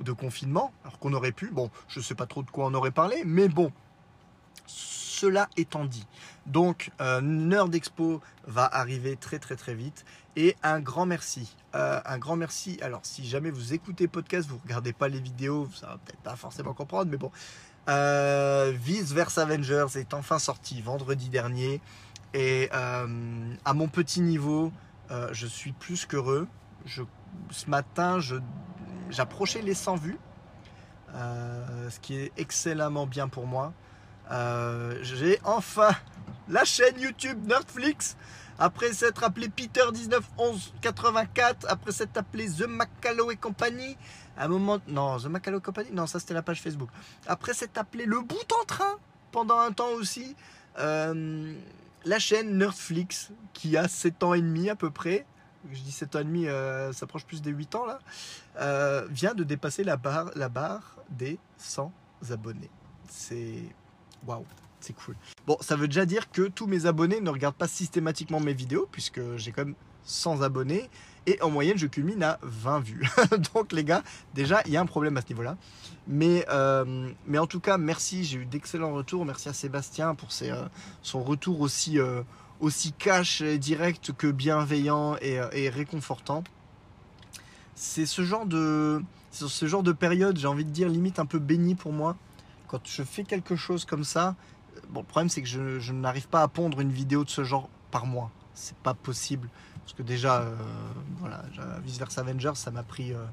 de 0.00 0.12
confinement, 0.12 0.72
alors 0.84 0.98
qu'on 0.98 1.12
aurait 1.12 1.32
pu, 1.32 1.50
bon, 1.50 1.70
je 1.88 1.98
ne 1.98 2.04
sais 2.04 2.14
pas 2.14 2.26
trop 2.26 2.42
de 2.42 2.50
quoi 2.50 2.66
on 2.66 2.74
aurait 2.74 2.90
parlé, 2.90 3.22
mais 3.24 3.48
bon, 3.48 3.72
cela 5.20 5.50
étant 5.58 5.84
dit, 5.84 6.06
donc 6.46 6.92
euh, 7.02 7.20
Nerd 7.20 7.74
Expo 7.74 8.22
va 8.46 8.64
arriver 8.64 9.16
très 9.16 9.38
très 9.38 9.54
très 9.54 9.74
vite 9.74 10.06
et 10.34 10.56
un 10.62 10.80
grand 10.80 11.04
merci, 11.04 11.54
euh, 11.74 12.00
un 12.06 12.16
grand 12.16 12.36
merci. 12.36 12.78
Alors 12.80 13.00
si 13.02 13.26
jamais 13.26 13.50
vous 13.50 13.74
écoutez 13.74 14.08
podcast, 14.08 14.48
vous 14.48 14.58
regardez 14.64 14.94
pas 14.94 15.08
les 15.08 15.20
vidéos, 15.20 15.68
ça 15.74 15.88
va 15.88 15.98
peut-être 15.98 16.22
pas 16.22 16.36
forcément 16.36 16.72
comprendre, 16.72 17.10
mais 17.10 17.18
bon, 17.18 17.30
euh, 17.90 18.72
Vice 18.74 19.12
Versa 19.12 19.42
Avengers 19.42 19.88
est 19.96 20.14
enfin 20.14 20.38
sorti 20.38 20.80
vendredi 20.80 21.28
dernier 21.28 21.82
et 22.32 22.70
euh, 22.72 23.54
à 23.66 23.74
mon 23.74 23.88
petit 23.88 24.22
niveau, 24.22 24.72
je 25.32 25.46
suis 25.46 25.72
plus 25.72 26.06
qu'heureux. 26.06 26.48
Je, 26.86 27.02
ce 27.50 27.68
matin, 27.68 28.20
j'approchais 29.10 29.60
les 29.60 29.74
100 29.74 29.96
vues, 29.96 30.18
ce 31.12 32.00
qui 32.00 32.14
est 32.14 32.32
excellemment 32.38 33.06
bien 33.06 33.28
pour 33.28 33.46
moi. 33.46 33.74
Euh, 34.30 34.98
j'ai 35.02 35.40
enfin 35.44 35.90
la 36.48 36.64
chaîne 36.64 36.98
YouTube 37.00 37.46
Netflix. 37.46 38.16
Après 38.58 38.92
s'être 38.92 39.24
appelé 39.24 39.48
Peter 39.48 39.84
191184, 39.90 41.66
après 41.68 41.92
s'être 41.92 42.18
appelé 42.18 42.46
The 42.46 42.66
Macalo 42.66 43.30
et 43.30 43.36
compagnie, 43.36 43.96
à 44.36 44.44
un 44.44 44.48
moment, 44.48 44.78
non, 44.86 45.18
The 45.18 45.26
Macalo 45.26 45.58
et 45.58 45.62
compagnie, 45.62 45.90
non, 45.92 46.06
ça 46.06 46.20
c'était 46.20 46.34
la 46.34 46.42
page 46.42 46.60
Facebook. 46.60 46.90
Après 47.26 47.54
s'être 47.54 47.78
appelé 47.78 48.04
Le 48.04 48.20
Bout 48.20 48.52
en 48.60 48.64
Train, 48.66 48.98
pendant 49.32 49.58
un 49.58 49.72
temps 49.72 49.92
aussi, 49.92 50.36
euh, 50.78 51.54
la 52.04 52.18
chaîne 52.18 52.58
Netflix, 52.58 53.30
qui 53.54 53.78
a 53.78 53.88
7 53.88 54.22
ans 54.24 54.34
et 54.34 54.42
demi 54.42 54.68
à 54.68 54.76
peu 54.76 54.90
près, 54.90 55.24
je 55.72 55.80
dis 55.80 55.92
7 55.92 56.16
ans 56.16 56.20
et 56.20 56.24
demi, 56.24 56.46
euh, 56.46 56.92
ça 56.92 57.04
approche 57.04 57.24
plus 57.24 57.40
des 57.40 57.52
8 57.52 57.74
ans 57.76 57.86
là, 57.86 59.06
vient 59.08 59.32
de 59.32 59.42
dépasser 59.42 59.84
la 59.84 59.96
barre, 59.96 60.32
la 60.34 60.50
barre 60.50 60.96
des 61.08 61.38
100 61.56 61.90
abonnés. 62.30 62.70
C'est 63.08 63.64
Waouh, 64.26 64.44
c'est 64.80 64.94
cool. 64.94 65.16
Bon, 65.46 65.56
ça 65.60 65.76
veut 65.76 65.88
déjà 65.88 66.06
dire 66.06 66.30
que 66.30 66.48
tous 66.48 66.66
mes 66.66 66.86
abonnés 66.86 67.20
ne 67.20 67.30
regardent 67.30 67.56
pas 67.56 67.68
systématiquement 67.68 68.40
mes 68.40 68.54
vidéos, 68.54 68.88
puisque 68.90 69.20
j'ai 69.36 69.52
quand 69.52 69.64
même 69.64 69.74
100 70.04 70.42
abonnés. 70.42 70.88
Et 71.26 71.40
en 71.42 71.50
moyenne, 71.50 71.76
je 71.76 71.86
culmine 71.86 72.22
à 72.22 72.38
20 72.42 72.80
vues. 72.80 73.08
Donc 73.54 73.72
les 73.72 73.84
gars, 73.84 74.02
déjà, 74.34 74.62
il 74.66 74.72
y 74.72 74.76
a 74.76 74.80
un 74.80 74.86
problème 74.86 75.16
à 75.16 75.20
ce 75.20 75.28
niveau-là. 75.28 75.56
Mais, 76.08 76.46
euh, 76.48 77.10
mais 77.26 77.38
en 77.38 77.46
tout 77.46 77.60
cas, 77.60 77.76
merci. 77.76 78.24
J'ai 78.24 78.38
eu 78.38 78.46
d'excellents 78.46 78.94
retours. 78.94 79.24
Merci 79.24 79.48
à 79.48 79.52
Sébastien 79.52 80.14
pour 80.14 80.32
ses, 80.32 80.50
euh, 80.50 80.64
son 81.02 81.22
retour 81.22 81.60
aussi, 81.60 81.98
euh, 81.98 82.22
aussi 82.58 82.92
cash, 82.92 83.42
et 83.42 83.58
direct 83.58 84.12
que 84.12 84.28
bienveillant 84.28 85.16
et, 85.20 85.40
et 85.52 85.68
réconfortant. 85.68 86.42
C'est 87.74 88.06
ce 88.06 88.22
genre 88.22 88.46
de, 88.46 89.02
ce 89.30 89.66
genre 89.66 89.82
de 89.82 89.92
période, 89.92 90.38
j'ai 90.38 90.46
envie 90.46 90.64
de 90.64 90.70
dire, 90.70 90.88
limite 90.88 91.18
un 91.18 91.26
peu 91.26 91.38
béni 91.38 91.74
pour 91.74 91.92
moi 91.92 92.16
quand 92.70 92.86
je 92.86 93.02
fais 93.02 93.24
quelque 93.24 93.56
chose 93.56 93.84
comme 93.84 94.04
ça, 94.04 94.36
bon, 94.90 95.00
le 95.00 95.06
problème 95.06 95.28
c'est 95.28 95.42
que 95.42 95.48
je, 95.48 95.92
n'arrive 95.92 96.28
pas 96.28 96.42
à 96.42 96.48
pondre 96.48 96.80
une 96.80 96.92
vidéo 96.92 97.24
de 97.24 97.30
ce 97.30 97.42
genre 97.42 97.68
par 97.90 98.06
mois. 98.06 98.30
C'est 98.54 98.76
pas 98.76 98.94
possible. 98.94 99.48
Parce 99.80 99.94
que 99.94 100.02
déjà, 100.04 100.42
euh, 100.42 100.56
voilà, 101.18 101.42
Vice 101.84 101.98
Versa 101.98 102.20
Avengers, 102.20 102.52
ça 102.54 102.70
m'a 102.70 102.84
pris 102.84 103.12
euh, 103.12 103.24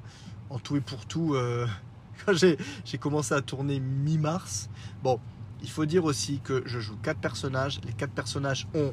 en 0.49 0.57
tout 0.57 0.75
et 0.75 0.81
pour 0.81 1.05
tout 1.05 1.35
euh, 1.35 1.67
quand 2.25 2.33
j'ai 2.33 2.97
commencé 2.97 3.35
à 3.35 3.41
tourner 3.41 3.79
mi-mars. 3.79 4.69
Bon, 5.03 5.19
il 5.61 5.69
faut 5.69 5.85
dire 5.85 6.05
aussi 6.05 6.39
que 6.43 6.63
je 6.65 6.79
joue 6.79 6.95
quatre 7.03 7.19
personnages. 7.19 7.79
Les 7.85 7.93
quatre 7.93 8.13
personnages 8.13 8.67
ont 8.73 8.91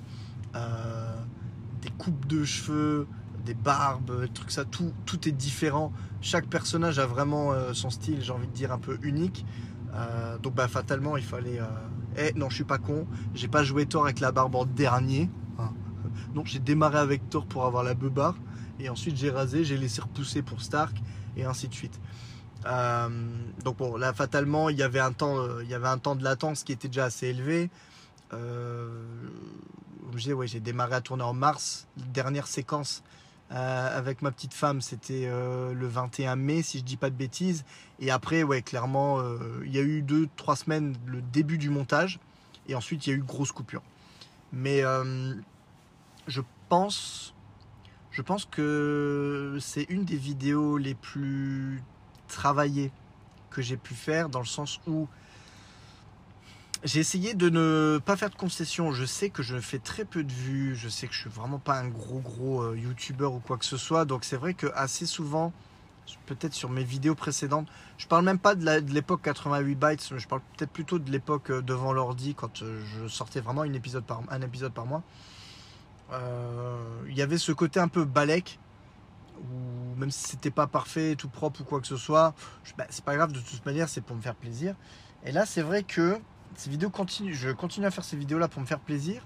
des 1.81 1.91
coupes 1.97 2.27
de 2.27 2.45
cheveux, 2.45 3.07
des 3.47 3.55
barbes, 3.55 4.21
des 4.21 4.29
trucs 4.29 4.51
ça, 4.51 4.67
tout, 4.67 4.93
tout 5.07 5.27
est 5.27 5.33
différent. 5.33 5.91
Chaque 6.21 6.47
personnage 6.47 6.99
a 6.99 7.07
vraiment 7.07 7.53
son 7.75 7.91
style, 7.91 8.23
j'ai 8.23 8.33
envie 8.33 8.47
de 8.47 8.53
dire, 8.53 8.73
un 8.73 8.79
peu 8.79 8.99
unique. 9.03 9.45
Euh, 9.95 10.39
donc 10.39 10.55
bah 10.55 10.69
fatalement 10.69 11.17
il 11.17 11.25
fallait. 11.25 11.61
Euh... 11.61 11.65
Eh 12.17 12.33
non 12.35 12.49
je 12.49 12.57
suis 12.57 12.65
pas 12.65 12.79
con, 12.79 13.07
j'ai 13.35 13.49
pas 13.49 13.65
joué 13.65 13.87
Thor 13.87 14.05
avec 14.05 14.21
la 14.21 14.33
barbe 14.33 14.55
en 14.55 14.65
dernier. 14.65 15.29
Hein. 15.59 15.71
Donc 16.35 16.47
j'ai 16.47 16.59
démarré 16.59 16.99
avec 16.99 17.29
Thor 17.31 17.47
pour 17.47 17.65
avoir 17.65 17.83
la 17.85 17.95
beubare 17.95 18.37
et 18.79 18.89
ensuite 18.89 19.17
j'ai 19.17 19.31
rasé, 19.31 19.65
j'ai 19.65 19.77
laissé 19.77 20.01
repousser 20.01 20.43
pour 20.43 20.61
Stark 20.61 20.97
et 21.37 21.45
ainsi 21.45 21.69
de 21.69 21.75
suite. 21.75 22.01
Euh, 22.67 23.09
donc 23.63 23.77
bon 23.77 23.97
là 23.97 24.15
fatalement 24.15 24.71
il 24.71 24.79
y 24.79 24.83
avait 24.83 25.01
un 25.01 25.13
temps, 25.13 25.37
il 25.61 25.69
y 25.69 25.75
avait 25.75 25.89
un 25.89 25.99
temps 25.99 26.15
de 26.17 26.25
latence 26.25 26.65
qui 26.65 26.73
était 26.73 26.89
déjà 26.89 27.05
assez 27.05 27.27
élevé. 27.29 27.71
j'ai 30.47 30.61
démarré 30.61 30.95
à 30.95 31.01
tourner 31.01 31.25
en 31.25 31.35
mars, 31.35 31.87
dernière 31.97 32.47
séquence 32.47 33.03
avec 33.51 34.23
ma 34.23 34.33
petite 34.33 34.55
femme, 34.55 34.81
c'était 34.81 35.29
le 35.29 35.87
21 35.87 36.35
mai, 36.37 36.63
si 36.63 36.79
je 36.79 36.85
dis 36.85 36.97
pas 36.97 37.11
de 37.11 37.15
bêtises. 37.15 37.65
Et 38.05 38.11
après, 38.11 38.43
ouais, 38.43 38.61
clairement, 38.61 39.19
euh, 39.19 39.38
il 39.64 39.75
y 39.75 39.79
a 39.79 39.83
eu 39.83 40.03
deux, 40.03 40.29
trois 40.37 40.57
semaines 40.57 40.95
le 41.07 41.23
début 41.23 41.57
du 41.57 41.71
montage. 41.71 42.21
Et 42.69 42.75
ensuite, 42.75 43.07
il 43.07 43.11
y 43.11 43.12
a 43.14 43.17
eu 43.17 43.23
grosse 43.23 43.51
coupure. 43.51 43.83
Mais 44.53 44.83
je 46.27 46.43
pense, 46.69 47.35
je 48.11 48.21
pense 48.21 48.45
que 48.45 49.57
c'est 49.59 49.87
une 49.88 50.05
des 50.05 50.17
vidéos 50.17 50.77
les 50.77 50.95
plus 50.95 51.83
travaillées 52.29 52.93
que 53.51 53.62
j'ai 53.62 53.79
pu 53.79 53.95
faire, 53.95 54.29
dans 54.29 54.40
le 54.40 54.47
sens 54.47 54.81
où 54.87 55.09
j'ai 56.85 57.01
essayé 57.01 57.33
de 57.33 57.49
ne 57.49 57.99
pas 58.05 58.17
faire 58.17 58.29
de 58.29 58.35
concessions. 58.35 58.93
Je 58.93 59.07
sais 59.07 59.31
que 59.31 59.43
je 59.43 59.59
fais 59.59 59.79
très 59.79 60.05
peu 60.05 60.23
de 60.23 60.33
vues. 60.33 60.77
Je 60.77 60.90
sais 60.90 61.07
que 61.07 61.14
je 61.14 61.21
suis 61.21 61.31
vraiment 61.31 61.59
pas 61.59 61.79
un 61.79 61.88
gros 61.88 62.21
gros 62.21 62.62
euh, 62.62 62.77
youtubeur 62.77 63.33
ou 63.33 63.40
quoi 63.40 63.57
que 63.57 63.64
ce 63.64 63.79
soit. 63.79 64.05
Donc 64.05 64.25
c'est 64.25 64.37
vrai 64.37 64.53
que 64.53 64.67
assez 64.75 65.07
souvent, 65.07 65.53
peut-être 66.27 66.55
sur 66.55 66.71
mes 66.71 66.85
vidéos 66.85 67.14
précédentes, 67.14 67.67
je 67.99 68.07
parle 68.07 68.25
même 68.25 68.38
pas 68.38 68.55
de 68.55 68.93
l'époque 68.93 69.23
88 69.23 69.75
bytes. 69.75 70.14
Je 70.17 70.27
parle 70.27 70.43
peut-être 70.57 70.71
plutôt 70.71 70.99
de 70.99 71.11
l'époque 71.11 71.51
euh, 71.51 71.62
devant 71.62 71.93
l'ordi 71.93 72.35
quand 72.35 72.62
euh, 72.62 72.83
je 72.85 73.09
sortais 73.09 73.40
vraiment 73.40 73.62
un 73.62 73.73
épisode 73.73 74.05
par, 74.05 74.23
mois. 74.87 75.03
Il 77.09 77.14
y 77.14 77.23
avait 77.23 77.38
ce 77.38 77.53
côté 77.53 77.81
un 77.81 77.88
peu 77.88 78.05
balèque 78.05 78.59
ou 79.40 79.99
même 79.99 80.11
si 80.11 80.29
c'était 80.29 80.51
pas 80.51 80.67
parfait, 80.67 81.17
tout 81.17 81.29
propre 81.29 81.62
ou 81.62 81.64
quoi 81.64 81.81
que 81.81 81.87
ce 81.87 81.97
soit, 81.97 82.35
bah, 82.77 82.87
c'est 82.90 83.05
pas 83.05 83.17
grave 83.17 83.33
de 83.33 83.40
toute 83.40 83.64
manière, 83.67 83.88
c'est 83.88 84.01
pour 84.01 84.17
me 84.17 84.23
faire 84.23 84.35
plaisir. 84.35 84.75
Et 85.25 85.33
là, 85.33 85.47
c'est 85.47 85.62
vrai 85.62 85.83
que 85.83 86.19
ces 86.55 86.71
vidéos 86.71 86.90
continuent, 86.90 87.33
je 87.33 87.51
continue 87.51 87.87
à 87.87 87.90
faire 87.90 88.05
ces 88.05 88.17
vidéos 88.17 88.38
là 88.38 88.49
pour 88.49 88.61
me 88.61 88.67
faire 88.67 88.81
plaisir, 88.81 89.23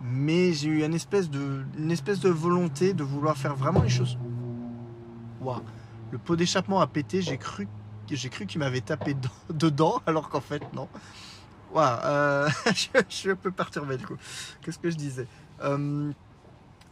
mais 0.00 0.52
j'ai 0.52 0.68
eu 0.68 0.84
une 0.84 0.94
espèce 0.94 1.30
de, 1.30 2.28
volonté 2.28 2.92
de 2.92 3.04
vouloir 3.04 3.36
faire 3.36 3.54
vraiment 3.54 3.82
les 3.82 3.88
choses. 3.88 4.18
Le 6.14 6.18
pot 6.18 6.36
d'échappement 6.36 6.80
a 6.80 6.86
pété, 6.86 7.22
j'ai 7.22 7.38
cru, 7.38 7.66
j'ai 8.08 8.28
cru 8.28 8.46
qu'il 8.46 8.60
m'avait 8.60 8.80
tapé 8.80 9.16
dedans, 9.50 10.00
alors 10.06 10.28
qu'en 10.28 10.40
fait 10.40 10.62
non. 10.72 10.88
Waouh, 11.72 11.98
euh, 12.04 12.48
je, 12.66 13.00
suis 13.08 13.30
un 13.30 13.34
peu 13.34 13.50
perturbé 13.50 13.96
du 13.96 14.06
coup. 14.06 14.16
Qu'est-ce 14.62 14.78
que 14.78 14.90
je 14.90 14.96
disais? 14.96 15.26
Euh, 15.64 16.12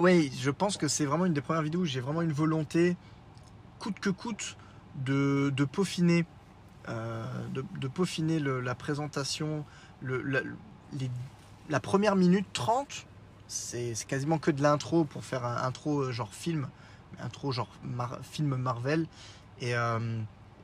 Oui, 0.00 0.32
je 0.40 0.50
pense 0.50 0.76
que 0.76 0.88
c'est 0.88 1.04
vraiment 1.04 1.24
une 1.24 1.34
des 1.34 1.40
premières 1.40 1.62
vidéos 1.62 1.82
où 1.82 1.84
j'ai 1.84 2.00
vraiment 2.00 2.22
une 2.22 2.32
volonté, 2.32 2.96
coûte 3.78 4.00
que 4.00 4.10
coûte, 4.10 4.56
de, 4.96 5.52
de 5.56 5.64
peaufiner 5.64 6.26
euh, 6.88 7.24
de, 7.54 7.86
peaufiner 7.86 8.40
la 8.40 8.74
présentation. 8.74 9.64
La, 10.02 11.78
première 11.78 12.16
minute 12.16 12.46
30, 12.52 13.06
c'est 13.46 13.94
quasiment 14.08 14.38
que 14.38 14.50
de 14.50 14.62
l'intro 14.62 15.04
pour 15.04 15.22
faire 15.22 15.44
un 15.44 15.58
intro 15.58 16.10
genre 16.10 16.34
film, 16.34 16.66
intro 17.20 17.52
genre 17.52 17.68
film 18.22 18.56
Marvel. 18.56 19.06
Et 19.60 19.74
euh, 19.74 20.20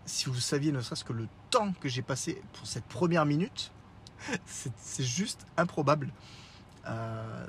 si 0.07 0.27
vous 0.27 0.41
saviez 0.41 0.73
ne 0.73 0.81
serait-ce 0.81 1.05
que 1.05 1.13
le 1.13 1.29
temps 1.51 1.73
que 1.81 1.89
j'ai 1.89 2.03
passé 2.03 2.41
pour 2.55 2.67
cette 2.67 2.85
première 2.85 3.27
minute, 3.27 3.73
c'est 4.47 5.05
juste 5.05 5.47
improbable. 5.57 6.11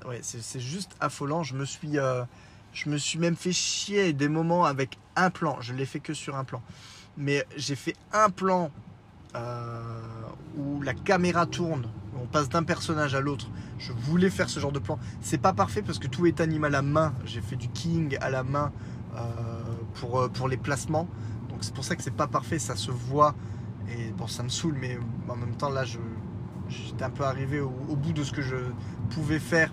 ouais, 0.06 0.20
c'est 0.22 0.60
juste 0.60 0.92
affolant. 1.00 1.44
Je 1.44 1.56
me 1.56 1.66
suis, 1.66 1.98
je 2.74 2.90
me 2.90 2.98
suis 2.98 3.20
même 3.20 3.36
fait 3.36 3.54
chier 3.54 4.14
des 4.14 4.30
moments 4.30 4.66
avec 4.66 4.98
un 5.16 5.30
plan. 5.30 5.60
Je 5.62 5.74
l'ai 5.74 5.86
fait 5.86 6.00
que 6.00 6.14
sur 6.14 6.36
un 6.36 6.44
plan 6.44 6.62
mais 7.20 7.46
j'ai 7.56 7.76
fait 7.76 7.96
un 8.14 8.30
plan 8.30 8.66
euh, 8.66 8.70
où 10.58 10.82
la 10.82 10.94
caméra 10.94 11.46
tourne, 11.46 11.88
on 12.22 12.26
passe 12.26 12.50
d'un 12.50 12.64
personnage 12.64 13.16
à 13.16 13.22
l'autre. 13.22 13.50
Je 13.78 13.94
voulais 13.94 14.30
faire 14.30 14.50
ce 14.50 14.60
genre 14.60 14.72
de 14.72 14.80
plan. 14.80 15.00
C'est 15.22 15.38
pas 15.38 15.54
parfait 15.54 15.82
parce 15.82 16.00
que 16.00 16.08
tout 16.08 16.26
est 16.26 16.42
animé 16.42 16.68
à 16.68 16.70
la 16.70 16.82
main. 16.82 17.14
J'ai 17.26 17.42
fait 17.42 17.56
du 17.56 17.70
king 17.70 18.18
à 18.22 18.30
la 18.30 18.44
main 18.44 18.72
euh, 19.16 19.22
pour, 19.96 20.20
euh, 20.20 20.28
pour 20.28 20.48
les 20.48 20.58
placements. 20.58 21.08
Donc 21.50 21.60
c'est 21.62 21.74
pour 21.74 21.84
ça 21.84 21.96
que 21.96 22.04
c'est 22.04 22.12
pas 22.12 22.28
parfait, 22.28 22.60
ça 22.60 22.76
se 22.76 22.92
voit. 22.92 23.36
Et 23.90 24.12
bon, 24.12 24.28
ça 24.28 24.44
me 24.44 24.50
saoule, 24.50 24.76
mais 24.80 25.00
en 25.28 25.36
même 25.36 25.56
temps, 25.56 25.70
là, 25.70 25.84
j'étais 25.84 27.04
un 27.04 27.10
peu 27.10 27.24
arrivé 27.24 27.60
au, 27.60 27.70
bout 27.70 28.14
de 28.14 28.24
ce 28.24 28.32
que 28.32 28.42
je 28.42 28.56
pouvais 29.12 29.40
faire 29.40 29.72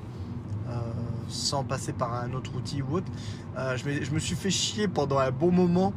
sans 1.29 1.65
passer 1.65 1.93
par 1.93 2.15
un 2.15 2.33
autre 2.35 2.55
outil 2.55 2.83
ou 2.83 2.99
autre. 2.99 3.11
je, 3.57 4.05
je 4.05 4.11
me 4.13 4.19
suis 4.21 4.37
fait 4.37 4.51
chier 4.51 4.87
pendant 4.87 5.19
un 5.19 5.33
bon 5.33 5.51
moment 5.51 5.93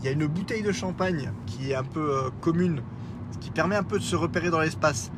il 0.00 0.06
y 0.06 0.08
a 0.08 0.12
une 0.12 0.26
bouteille 0.26 0.62
de 0.62 0.72
champagne 0.72 1.30
qui 1.46 1.70
est 1.70 1.74
un 1.74 1.84
peu 1.84 2.00
euh, 2.00 2.30
commune, 2.40 2.82
qui 3.40 3.50
permet 3.50 3.76
un 3.76 3.82
peu 3.82 3.98
de 3.98 4.04
se 4.04 4.16
repérer 4.16 4.50
dans 4.50 4.60
l'espace 4.60 5.10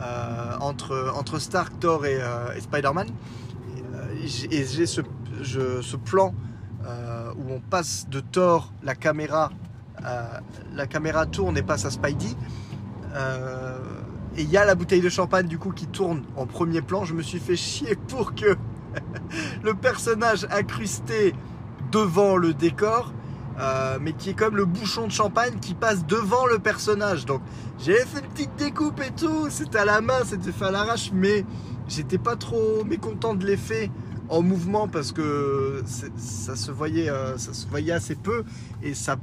euh, 0.00 0.56
entre, 0.60 1.12
entre 1.16 1.38
Stark, 1.38 1.78
Thor 1.80 2.06
et, 2.06 2.20
euh, 2.20 2.58
Spider-Man. 2.60 3.08
Et, 4.50 4.64
j'ai 4.64 4.86
ce, 4.86 5.02
ce, 5.42 5.96
plan 5.96 6.34
euh, 6.86 7.32
où 7.36 7.52
on 7.52 7.60
passe 7.60 8.08
de 8.08 8.20
Thor, 8.20 8.72
la 8.82 8.94
caméra, 8.94 9.50
la 10.74 10.86
caméra 10.86 11.26
tourne 11.26 11.56
et 11.56 11.62
passe 11.62 11.84
à 11.84 11.90
Spidey. 11.90 12.34
Euh, 13.14 13.78
et 14.36 14.42
il 14.42 14.50
y 14.50 14.56
a 14.56 14.64
la 14.64 14.74
bouteille 14.74 15.00
de 15.00 15.08
champagne 15.08 15.46
du 15.46 15.58
coup 15.58 15.70
qui 15.70 15.86
tourne 15.86 16.22
en 16.36 16.46
premier 16.46 16.82
plan. 16.82 17.04
Je 17.04 17.14
me 17.14 17.22
suis 17.22 17.40
fait 17.40 17.56
chier 17.56 17.96
pour 18.08 18.34
que 18.34 18.56
le 19.62 19.74
personnage 19.74 20.46
incrusté 20.50 21.34
devant 21.90 22.36
le 22.36 22.54
décor, 22.54 23.12
euh, 23.58 23.98
mais 24.00 24.12
qui 24.12 24.30
est 24.30 24.34
comme 24.34 24.56
le 24.56 24.64
bouchon 24.64 25.06
de 25.06 25.12
champagne 25.12 25.58
qui 25.60 25.74
passe 25.74 26.06
devant 26.06 26.46
le 26.46 26.58
personnage. 26.58 27.26
Donc 27.26 27.40
j'ai 27.78 27.94
fait 27.94 28.20
une 28.20 28.30
petite 28.32 28.56
découpe 28.56 29.00
et 29.00 29.10
tout. 29.10 29.48
C'était 29.50 29.78
à 29.78 29.84
la 29.84 30.00
main, 30.00 30.24
c'était 30.24 30.52
fait 30.52 30.66
à 30.66 30.70
l'arrache, 30.70 31.10
mais 31.12 31.44
j'étais 31.88 32.18
pas 32.18 32.36
trop 32.36 32.84
mécontent 32.84 33.34
de 33.34 33.46
l'effet 33.46 33.90
en 34.28 34.42
mouvement 34.42 34.88
parce 34.88 35.12
que 35.12 35.82
ça 36.16 36.54
se 36.54 36.70
voyait, 36.70 37.08
euh, 37.08 37.36
ça 37.38 37.54
se 37.54 37.66
voyait 37.66 37.92
assez 37.92 38.14
peu 38.14 38.44
et 38.82 38.94
ça, 38.94 39.16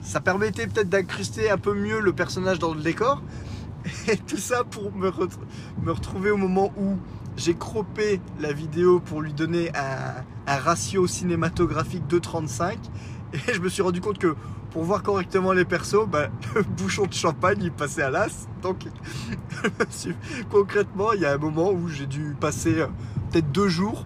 ça 0.00 0.20
permettait 0.20 0.66
peut-être 0.66 0.88
d'incruster 0.88 1.50
un 1.50 1.58
peu 1.58 1.74
mieux 1.74 2.00
le 2.00 2.12
personnage 2.12 2.58
dans 2.58 2.74
le 2.74 2.80
décor. 2.80 3.22
Et 4.08 4.16
tout 4.16 4.38
ça 4.38 4.64
pour 4.64 4.94
me, 4.94 5.10
me 5.82 5.92
retrouver 5.92 6.30
au 6.30 6.38
moment 6.38 6.72
où 6.78 6.96
j'ai 7.36 7.54
croppé 7.54 8.20
la 8.40 8.52
vidéo 8.52 9.00
pour 9.00 9.20
lui 9.20 9.32
donner 9.32 9.70
un, 9.74 10.24
ratio 10.46 11.06
cinématographique 11.06 12.06
de 12.06 12.18
35 12.18 12.78
et 13.32 13.54
je 13.54 13.60
me 13.60 13.68
suis 13.68 13.82
rendu 13.82 14.00
compte 14.00 14.18
que 14.18 14.34
pour 14.74 14.82
voir 14.82 15.04
correctement 15.04 15.52
les 15.52 15.64
persos, 15.64 16.06
bah, 16.06 16.28
le 16.56 16.62
bouchon 16.62 17.06
de 17.06 17.12
champagne 17.12 17.58
il 17.62 17.70
passait 17.70 18.02
à 18.02 18.10
l'as. 18.10 18.48
Donc 18.60 18.86
concrètement, 20.50 21.12
il 21.12 21.20
y 21.20 21.26
a 21.26 21.32
un 21.32 21.38
moment 21.38 21.70
où 21.70 21.88
j'ai 21.88 22.06
dû 22.06 22.36
passer 22.38 22.80
euh, 22.80 22.86
peut-être 23.30 23.50
deux 23.52 23.68
jours 23.68 24.04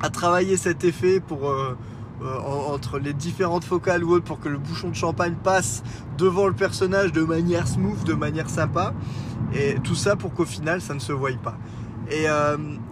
à 0.00 0.08
travailler 0.08 0.56
cet 0.56 0.84
effet 0.84 1.20
pour 1.20 1.50
euh, 1.50 1.76
euh, 2.22 2.38
entre 2.38 2.98
les 2.98 3.12
différentes 3.12 3.64
focales 3.64 4.04
ou 4.04 4.12
autres 4.12 4.24
pour 4.24 4.40
que 4.40 4.48
le 4.48 4.56
bouchon 4.56 4.88
de 4.88 4.94
champagne 4.94 5.34
passe 5.34 5.82
devant 6.16 6.46
le 6.46 6.54
personnage 6.54 7.12
de 7.12 7.22
manière 7.22 7.68
smooth, 7.68 8.04
de 8.04 8.14
manière 8.14 8.48
sympa. 8.48 8.94
Et 9.54 9.76
tout 9.84 9.94
ça 9.94 10.16
pour 10.16 10.32
qu'au 10.32 10.46
final 10.46 10.80
ça 10.80 10.94
ne 10.94 10.98
se 10.98 11.12
voie 11.12 11.30
pas. 11.42 11.58
Et 12.10 12.26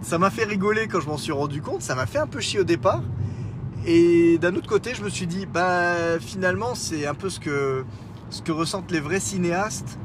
ça 0.01 0.17
m'a 0.17 0.31
fait 0.31 0.43
rigoler 0.43 0.87
quand 0.87 0.99
je 0.99 1.07
m'en 1.07 1.17
suis 1.17 1.31
rendu 1.31 1.61
compte, 1.61 1.83
ça 1.83 1.93
m'a 1.93 2.07
fait 2.07 2.17
un 2.17 2.25
peu 2.25 2.39
chier 2.39 2.59
au 2.59 2.63
départ. 2.63 3.03
Et 3.85 4.37
d'un 4.37 4.55
autre 4.55 4.67
côté, 4.67 4.93
je 4.93 5.03
me 5.03 5.09
suis 5.09 5.27
dit, 5.27 5.45
bah 5.45 6.19
finalement, 6.19 6.75
c'est 6.75 7.05
un 7.05 7.13
peu 7.13 7.29
ce 7.29 7.39
que, 7.39 7.83
ce 8.29 8.41
que 8.41 8.51
ressentent 8.51 8.91
les 8.91 8.99
vrais 8.99 9.19
cinéastes, 9.19 9.99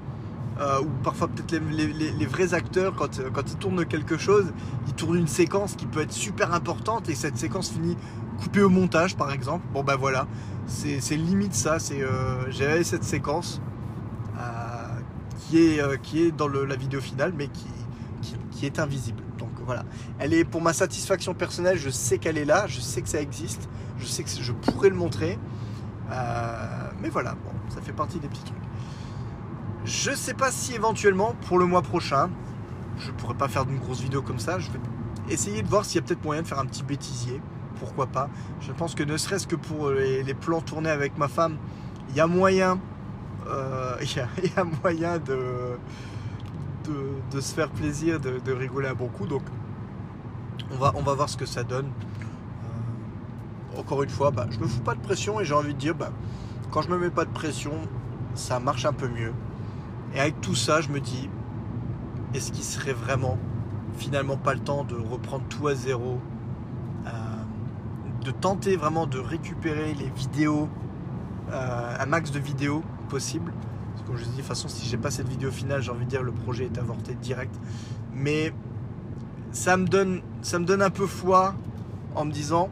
euh, 0.61 0.81
ou 0.81 0.89
parfois 1.05 1.29
peut-être 1.29 1.63
les, 1.71 2.27
vrais 2.27 2.55
acteurs, 2.55 2.95
quand, 2.97 3.21
quand 3.33 3.53
ils 3.53 3.57
tournent 3.57 3.85
quelque 3.87 4.19
chose, 4.19 4.47
ils 4.89 4.95
tournent 4.95 5.19
une 5.19 5.29
séquence 5.29 5.75
qui 5.77 5.87
peut 5.87 6.01
être 6.01 6.13
super 6.13 6.53
importante, 6.53 7.09
et 7.09 7.15
cette 7.15 7.37
séquence 7.37 7.71
finit 7.71 7.97
coupée 8.41 8.63
au 8.63 8.69
montage, 8.69 9.17
par 9.17 9.33
exemple. 9.33 9.65
Bon, 9.73 9.85
ben 9.85 9.97
voilà, 9.97 10.27
c'est 10.67 11.17
limite 11.17 11.55
ça, 11.55 11.79
euh, 11.93 12.45
j'ai 12.51 12.83
cette 12.85 13.05
séquence 13.05 13.61
qui, 15.49 15.59
est, 15.59 16.03
qui 16.03 16.23
est 16.25 16.31
dans 16.31 16.49
la 16.49 16.77
vidéo 16.77 17.01
finale, 17.01 17.33
mais 17.37 17.47
qui 17.49 17.69
qui 18.59 18.67
est 18.67 18.79
invisible. 18.79 19.23
Voilà, 19.69 19.85
elle 20.19 20.33
est 20.33 20.47
pour 20.47 20.63
ma 20.63 20.73
satisfaction 20.73 21.35
personnelle, 21.35 21.77
je 21.77 21.91
sais 21.91 22.17
qu'elle 22.17 22.39
est 22.39 22.47
là, 22.47 22.67
je 22.67 22.81
sais 22.81 23.03
que 23.03 23.09
ça 23.11 23.21
existe, 23.21 23.69
je 23.99 24.07
sais 24.07 24.23
que 24.23 24.31
je 24.31 24.53
pourrais 24.53 24.89
le 24.89 24.95
montrer. 24.95 25.39
Euh, 26.11 26.91
mais 27.03 27.11
voilà, 27.11 27.33
bon, 27.33 27.51
ça 27.69 27.83
fait 27.83 27.93
partie 27.93 28.19
des 28.19 28.29
petits 28.29 28.45
trucs. 28.45 28.57
Je 29.85 30.13
sais 30.13 30.33
pas 30.33 30.51
si 30.51 30.73
éventuellement 30.73 31.35
pour 31.47 31.59
le 31.59 31.67
mois 31.67 31.83
prochain, 31.83 32.31
je 32.97 33.11
pourrais 33.11 33.35
pas 33.35 33.47
faire 33.49 33.67
d'une 33.67 33.79
grosse 33.79 34.01
vidéo 34.01 34.23
comme 34.23 34.39
ça. 34.39 34.59
Je 34.59 34.71
vais 34.71 34.79
essayer 35.29 35.61
de 35.61 35.69
voir 35.69 35.85
s'il 35.85 35.97
y 35.97 35.99
a 36.03 36.07
peut-être 36.07 36.25
moyen 36.25 36.41
de 36.41 36.47
faire 36.47 36.61
un 36.61 36.67
petit 36.67 36.83
bêtisier. 36.83 37.43
Pourquoi 37.79 38.07
pas 38.07 38.31
Je 38.63 38.73
pense 38.73 38.95
que 38.95 39.03
ne 39.03 39.19
serait-ce 39.19 39.47
que 39.47 39.57
pour 39.57 39.91
les, 39.91 40.33
plans 40.33 40.63
tournés 40.63 40.89
avec 40.89 41.19
ma 41.19 41.29
femme, 41.29 41.59
il 42.09 42.17
y 42.17 42.21
a 42.21 42.27
moyen, 42.27 42.81
euh, 43.47 43.99
il 44.01 44.17
y 44.17 44.59
a 44.59 44.65
moyen 44.65 45.19
de 45.19 45.77
de, 47.31 47.41
se 47.41 47.55
faire 47.55 47.71
plaisir, 47.71 48.21
de, 48.21 48.53
rigoler 48.53 48.89
à 48.89 48.95
bon 48.95 49.09
coup. 49.09 49.27
Donc, 49.27 49.43
on 50.71 50.77
va, 51.03 51.15
voir 51.15 51.29
ce 51.29 51.37
que 51.37 51.47
ça 51.47 51.63
donne. 51.63 51.87
Euh, 51.87 53.81
encore 53.81 54.03
une 54.03 54.11
fois, 54.11 54.31
bah, 54.31 54.47
je 54.51 54.59
me 54.59 54.67
fous 54.67 54.81
pas 54.81 54.95
de 54.95 55.01
pression 55.01 55.41
et 55.41 55.45
j'ai 55.45 55.55
envie 55.55 55.75
de 55.75 55.79
dire, 55.79 55.95
bah, 55.95 56.11
quand 56.71 56.83
je 56.83 56.91
me 56.91 56.99
mets 56.99 57.11
pas 57.11 57.25
de 57.25 57.31
pression, 57.31 57.73
ça 58.35 58.61
marche 58.61 58.85
un 58.85 58.93
peu 58.93 59.09
mieux. 59.09 59.33
Et 60.15 60.21
avec 60.21 60.41
tout 60.41 60.55
ça, 60.55 60.81
je 60.81 60.89
me 60.91 61.01
dis, 61.01 61.29
est-ce 62.35 62.53
qu'il 62.53 62.65
serait 62.65 62.93
vraiment, 62.93 63.39
finalement, 63.97 64.37
pas 64.37 64.55
le 64.55 64.61
temps 64.61 64.85
de 64.85 64.95
reprendre 64.95 65.45
tout 65.49 65.69
à 65.69 65.75
zéro 65.75 66.19
euh, 67.07 67.11
de 68.25 68.31
tenter 68.31 68.77
vraiment 68.77 69.07
de 69.07 69.19
récupérer 69.19 69.95
les 69.95 70.11
vidéos, 70.11 70.69
euh, 71.51 71.97
un 71.99 72.07
max 72.07 72.31
de 72.31 72.39
vidéos 72.39 72.83
possible, 73.09 73.53
comme 74.07 74.17
je 74.17 74.25
dis, 74.25 74.31
de 74.31 74.37
toute 74.37 74.45
façon, 74.45 74.69
si 74.69 74.87
j'ai 74.89 74.97
pas 74.97 75.11
cette 75.11 75.29
vidéo 75.29 75.51
finale, 75.51 75.83
j'ai 75.83 75.91
envie 75.91 76.05
de 76.05 76.11
dire 76.11 76.23
le 76.23 76.33
projet 76.33 76.65
est 76.65 76.79
avorté 76.79 77.15
direct. 77.15 77.55
Mais 78.15 78.53
ça 79.53 79.77
me 79.77 79.87
donne, 79.87 80.23
ça 80.43 80.59
me 80.59 80.65
donne 80.65 80.83
un 80.83 80.91
peu 80.91 81.07
foi 81.07 81.55
en 82.15 82.25
me 82.25 82.33
disant 82.33 82.69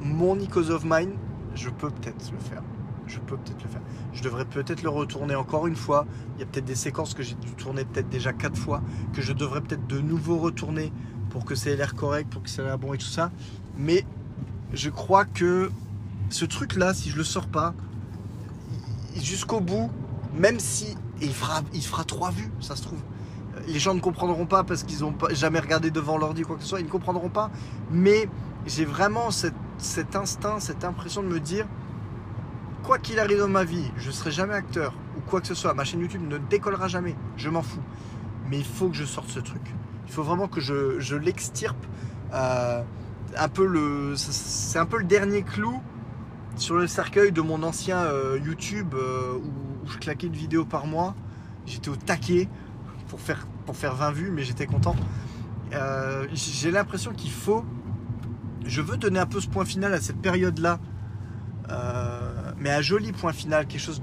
mon 0.00 0.38
Icos 0.38 0.70
of 0.70 0.84
Mine, 0.84 1.12
je 1.54 1.70
peux 1.70 1.90
peut-être 1.90 2.30
le 2.32 2.38
faire. 2.38 2.62
Je 3.06 3.18
peux 3.20 3.36
peut-être 3.36 3.62
le 3.62 3.68
faire. 3.68 3.80
Je 4.12 4.22
devrais 4.22 4.44
peut-être 4.44 4.82
le 4.82 4.90
retourner 4.90 5.34
encore 5.34 5.66
une 5.66 5.76
fois. 5.76 6.06
Il 6.36 6.40
y 6.40 6.42
a 6.42 6.46
peut-être 6.46 6.66
des 6.66 6.74
séquences 6.74 7.14
que 7.14 7.22
j'ai 7.22 7.34
dû 7.34 7.50
tourner 7.52 7.84
peut-être 7.84 8.08
déjà 8.08 8.32
quatre 8.32 8.58
fois, 8.58 8.82
que 9.14 9.22
je 9.22 9.32
devrais 9.32 9.60
peut-être 9.62 9.86
de 9.86 10.00
nouveau 10.00 10.38
retourner 10.38 10.92
pour 11.30 11.44
que 11.44 11.54
ça 11.54 11.70
ait 11.70 11.76
l'air 11.76 11.94
correct, 11.94 12.28
pour 12.30 12.42
que 12.42 12.50
ça 12.50 12.62
ait 12.62 12.66
l'air 12.66 12.78
bon 12.78 12.92
et 12.92 12.98
tout 12.98 13.06
ça. 13.06 13.30
Mais 13.76 14.04
je 14.72 14.90
crois 14.90 15.24
que 15.24 15.70
ce 16.30 16.44
truc-là, 16.44 16.92
si 16.92 17.10
je 17.10 17.16
le 17.16 17.24
sors 17.24 17.46
pas, 17.46 17.74
jusqu'au 19.16 19.60
bout, 19.60 19.90
même 20.34 20.60
si 20.60 20.94
il 21.20 21.32
fera, 21.32 21.62
il 21.72 21.82
fera 21.82 22.04
trois 22.04 22.30
vues, 22.30 22.50
ça 22.60 22.76
se 22.76 22.82
trouve. 22.82 23.00
Les 23.66 23.78
gens 23.78 23.94
ne 23.94 24.00
comprendront 24.00 24.46
pas 24.46 24.64
parce 24.64 24.82
qu'ils 24.82 25.00
n'ont 25.00 25.14
jamais 25.30 25.58
regardé 25.58 25.90
devant 25.90 26.16
l'ordi 26.16 26.42
quoi 26.42 26.56
que 26.56 26.62
ce 26.62 26.68
soit, 26.68 26.80
ils 26.80 26.86
ne 26.86 26.90
comprendront 26.90 27.28
pas. 27.28 27.50
Mais 27.90 28.28
j'ai 28.66 28.84
vraiment 28.84 29.30
cet 29.30 30.16
instinct, 30.16 30.60
cette 30.60 30.84
impression 30.84 31.22
de 31.22 31.28
me 31.28 31.40
dire, 31.40 31.66
quoi 32.82 32.98
qu'il 32.98 33.18
arrive 33.18 33.38
dans 33.38 33.48
ma 33.48 33.64
vie, 33.64 33.90
je 33.98 34.08
ne 34.08 34.12
serai 34.12 34.30
jamais 34.30 34.54
acteur 34.54 34.94
ou 35.16 35.20
quoi 35.20 35.40
que 35.40 35.46
ce 35.46 35.54
soit. 35.54 35.74
Ma 35.74 35.84
chaîne 35.84 36.00
YouTube 36.00 36.22
ne 36.26 36.38
décollera 36.38 36.88
jamais, 36.88 37.14
je 37.36 37.50
m'en 37.50 37.62
fous. 37.62 37.82
Mais 38.48 38.58
il 38.58 38.64
faut 38.64 38.88
que 38.88 38.96
je 38.96 39.04
sorte 39.04 39.28
ce 39.28 39.40
truc. 39.40 39.62
Il 40.06 40.12
faut 40.12 40.22
vraiment 40.22 40.48
que 40.48 40.60
je, 40.60 41.14
l'extirpe. 41.16 41.84
Euh, 42.32 42.82
un 43.36 43.48
peu 43.48 43.66
le, 43.66 44.14
c'est 44.16 44.78
un 44.78 44.86
peu 44.86 44.98
le 44.98 45.04
dernier 45.04 45.42
clou 45.42 45.82
sur 46.56 46.76
le 46.76 46.86
cercueil 46.86 47.30
de 47.30 47.40
mon 47.40 47.62
ancien 47.62 47.98
euh, 47.98 48.38
YouTube 48.42 48.94
euh, 48.94 49.34
où, 49.36 49.88
je 49.88 49.98
claquais 49.98 50.26
une 50.26 50.32
vidéo 50.32 50.64
par 50.64 50.86
mois. 50.86 51.14
J'étais 51.66 51.90
au 51.90 51.96
taquet 51.96 52.48
pour 53.08 53.20
faire, 53.20 53.46
pour 53.66 53.76
faire 53.76 53.94
20 53.94 54.10
vues, 54.12 54.30
mais 54.30 54.42
j'étais 54.44 54.66
content. 54.66 54.96
Euh, 55.72 56.26
j'ai 56.32 56.70
l'impression 56.70 57.12
qu'il 57.12 57.30
faut. 57.30 57.64
Je 58.64 58.80
veux 58.80 58.96
donner 58.96 59.18
un 59.18 59.26
peu 59.26 59.40
ce 59.40 59.48
point 59.48 59.64
final 59.64 59.94
à 59.94 60.00
cette 60.00 60.20
période-là, 60.20 60.78
mais 62.58 62.70
un 62.70 62.80
joli 62.80 63.12
point 63.12 63.32
final, 63.32 63.66
quelque 63.66 63.80
chose 63.80 64.00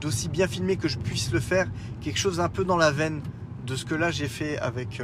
d'aussi 0.00 0.28
bien 0.28 0.46
filmé 0.46 0.76
que 0.76 0.88
je 0.88 0.98
puisse 0.98 1.32
le 1.32 1.40
faire, 1.40 1.66
quelque 2.00 2.18
chose 2.18 2.40
un 2.40 2.48
peu 2.48 2.64
dans 2.64 2.76
la 2.76 2.90
veine 2.90 3.20
de 3.66 3.74
ce 3.76 3.84
que 3.84 3.94
là 3.94 4.10
j'ai 4.10 4.28
fait 4.28 4.58
avec 4.58 5.00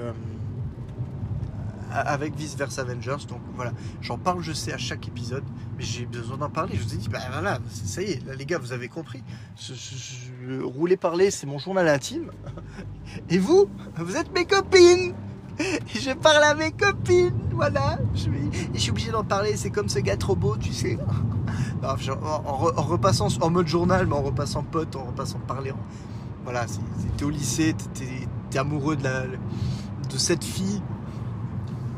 avec 1.94 2.34
Vice 2.36 2.56
Versa 2.56 2.82
Avengers. 2.82 3.26
Donc 3.28 3.40
voilà, 3.54 3.72
j'en 4.00 4.18
parle, 4.18 4.42
je 4.42 4.52
sais, 4.52 4.72
à 4.72 4.78
chaque 4.78 5.06
épisode, 5.08 5.44
mais 5.76 5.84
j'ai 5.84 6.06
besoin 6.06 6.36
d'en 6.36 6.50
parler. 6.50 6.76
Je 6.76 6.82
vous 6.82 6.94
ai 6.94 6.96
dit, 6.96 7.08
bah 7.08 7.20
voilà, 7.30 7.58
ça 7.70 8.02
y 8.02 8.12
est, 8.12 8.26
là 8.26 8.34
les 8.34 8.46
gars, 8.46 8.58
vous 8.58 8.72
avez 8.72 8.88
compris. 8.88 9.22
rouler 10.62 10.96
parler, 10.96 11.30
c'est 11.30 11.46
mon 11.46 11.58
journal 11.58 11.88
intime. 11.88 12.30
Et 13.30 13.38
vous, 13.38 13.68
vous 13.96 14.16
êtes 14.16 14.32
mes 14.34 14.44
copines. 14.44 15.14
je 15.58 16.12
parle 16.14 16.42
à 16.42 16.54
mes 16.54 16.72
copines, 16.72 17.32
voilà. 17.52 17.98
Je, 18.14 18.28
je 18.72 18.78
suis 18.78 18.90
obligé 18.90 19.12
d'en 19.12 19.22
parler, 19.22 19.56
c'est 19.56 19.70
comme 19.70 19.88
ce 19.88 20.00
gars 20.00 20.16
trop 20.16 20.34
beau, 20.34 20.56
tu 20.56 20.72
sais. 20.72 20.98
en, 21.84 22.82
repassant 22.82 23.28
en 23.40 23.50
mode 23.50 23.68
journal, 23.68 24.06
mais 24.06 24.14
en 24.14 24.22
repassant 24.22 24.62
pote, 24.62 24.96
en 24.96 25.04
repassant 25.04 25.38
parler. 25.38 25.72
Voilà, 26.44 26.66
t'es 27.16 27.24
au 27.24 27.30
lycée, 27.30 27.74
t'es 28.50 28.58
amoureux 28.58 28.96
de, 28.96 29.04
la, 29.04 29.22
de 29.22 30.18
cette 30.18 30.44
fille 30.44 30.82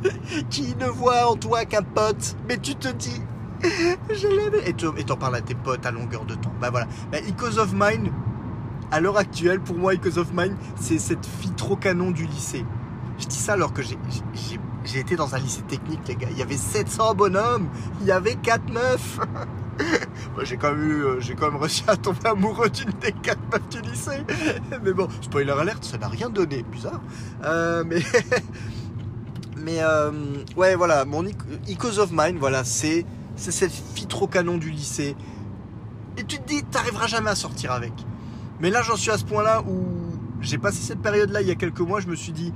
qui 0.51 0.75
ne 0.77 0.87
voit 0.87 1.31
en 1.31 1.37
toi 1.37 1.65
qu'un 1.65 1.83
pote, 1.83 2.37
mais 2.49 2.59
tu 2.59 2.75
te 2.75 2.89
dis, 2.89 3.21
je 3.63 4.29
l'aime. 4.29 4.63
Et 4.67 5.05
t'en 5.05 5.17
parles 5.17 5.37
à 5.37 5.41
tes 5.41 5.55
potes 5.55 5.85
à 5.87 5.91
longueur 5.91 6.25
de 6.25 6.35
temps. 6.35 6.53
Bah 6.61 6.71
voilà. 6.71 6.87
Bah, 7.11 7.19
of 7.59 7.73
Mine, 7.73 8.13
à 8.91 9.01
l'heure 9.01 9.17
actuelle, 9.17 9.61
pour 9.61 9.77
moi, 9.77 9.95
Icos 9.95 10.19
of 10.19 10.33
Mine, 10.33 10.57
c'est 10.77 10.99
cette 10.99 11.27
fille 11.27 11.53
trop 11.53 11.77
canon 11.77 12.11
du 12.11 12.27
lycée. 12.27 12.65
Je 13.19 13.27
dis 13.27 13.37
ça 13.37 13.55
alors 13.55 13.73
que 13.73 13.83
j'ai 13.83 14.99
été 14.99 15.17
dans 15.17 15.35
un 15.35 15.39
lycée 15.39 15.63
technique, 15.63 16.01
les 16.07 16.17
gars. 16.17 16.29
Il 16.31 16.39
y 16.39 16.43
avait 16.43 16.57
700 16.57 17.15
bonhommes, 17.15 17.69
il 18.01 18.07
y 18.07 18.13
avait 18.13 18.35
4 18.35 18.71
meufs. 18.71 19.21
j'ai 20.43 20.57
quand, 20.57 20.73
même 20.73 20.91
euh, 20.91 21.21
quand 21.39 21.51
même 21.51 21.61
réussi 21.61 21.85
à 21.87 21.97
tomber 21.97 22.27
amoureux 22.27 22.69
d'une 22.69 22.91
des 23.01 23.13
4 23.13 23.39
meufs 23.53 23.69
du 23.71 23.81
lycée. 23.81 24.23
mais 24.85 24.93
bon, 24.93 25.09
spoiler 25.23 25.53
alerte, 25.53 25.85
ça 25.85 25.99
n'a 25.99 26.09
rien 26.09 26.29
donné. 26.29 26.63
Bizarre. 26.71 27.01
Euh, 27.45 27.85
mais 27.87 28.01
Mais 29.67 29.81
euh, 29.81 30.13
ouais, 30.57 30.77
voilà, 30.77 31.05
mon 31.05 31.25
Icos 31.67 31.99
of 31.99 32.11
Mine, 32.13 32.37
voilà, 32.39 32.63
c'est 32.63 33.05
cette 33.35 33.73
fille 33.73 34.07
trop 34.07 34.29
canon 34.29 34.59
du 34.59 34.71
lycée. 34.71 35.17
Et 36.17 36.23
tu 36.23 36.39
te 36.39 36.47
dis, 36.47 36.63
t'arriveras 36.63 37.09
jamais 37.09 37.31
à 37.31 37.35
sortir 37.35 37.73
avec. 37.73 37.93
Mais 38.61 38.71
là, 38.71 38.83
j'en 38.83 38.95
suis 38.95 39.11
à 39.11 39.19
ce 39.19 39.25
point-là 39.25 39.63
où 39.63 39.85
j'ai 40.41 40.57
passé 40.57 40.79
cette 40.83 41.03
période-là 41.03 41.41
il 41.43 41.49
y 41.49 41.51
a 41.51 41.57
quelques 41.57 41.81
mois, 41.81 41.99
je 41.99 42.07
me 42.07 42.15
suis 42.15 42.31
dit, 42.31 42.53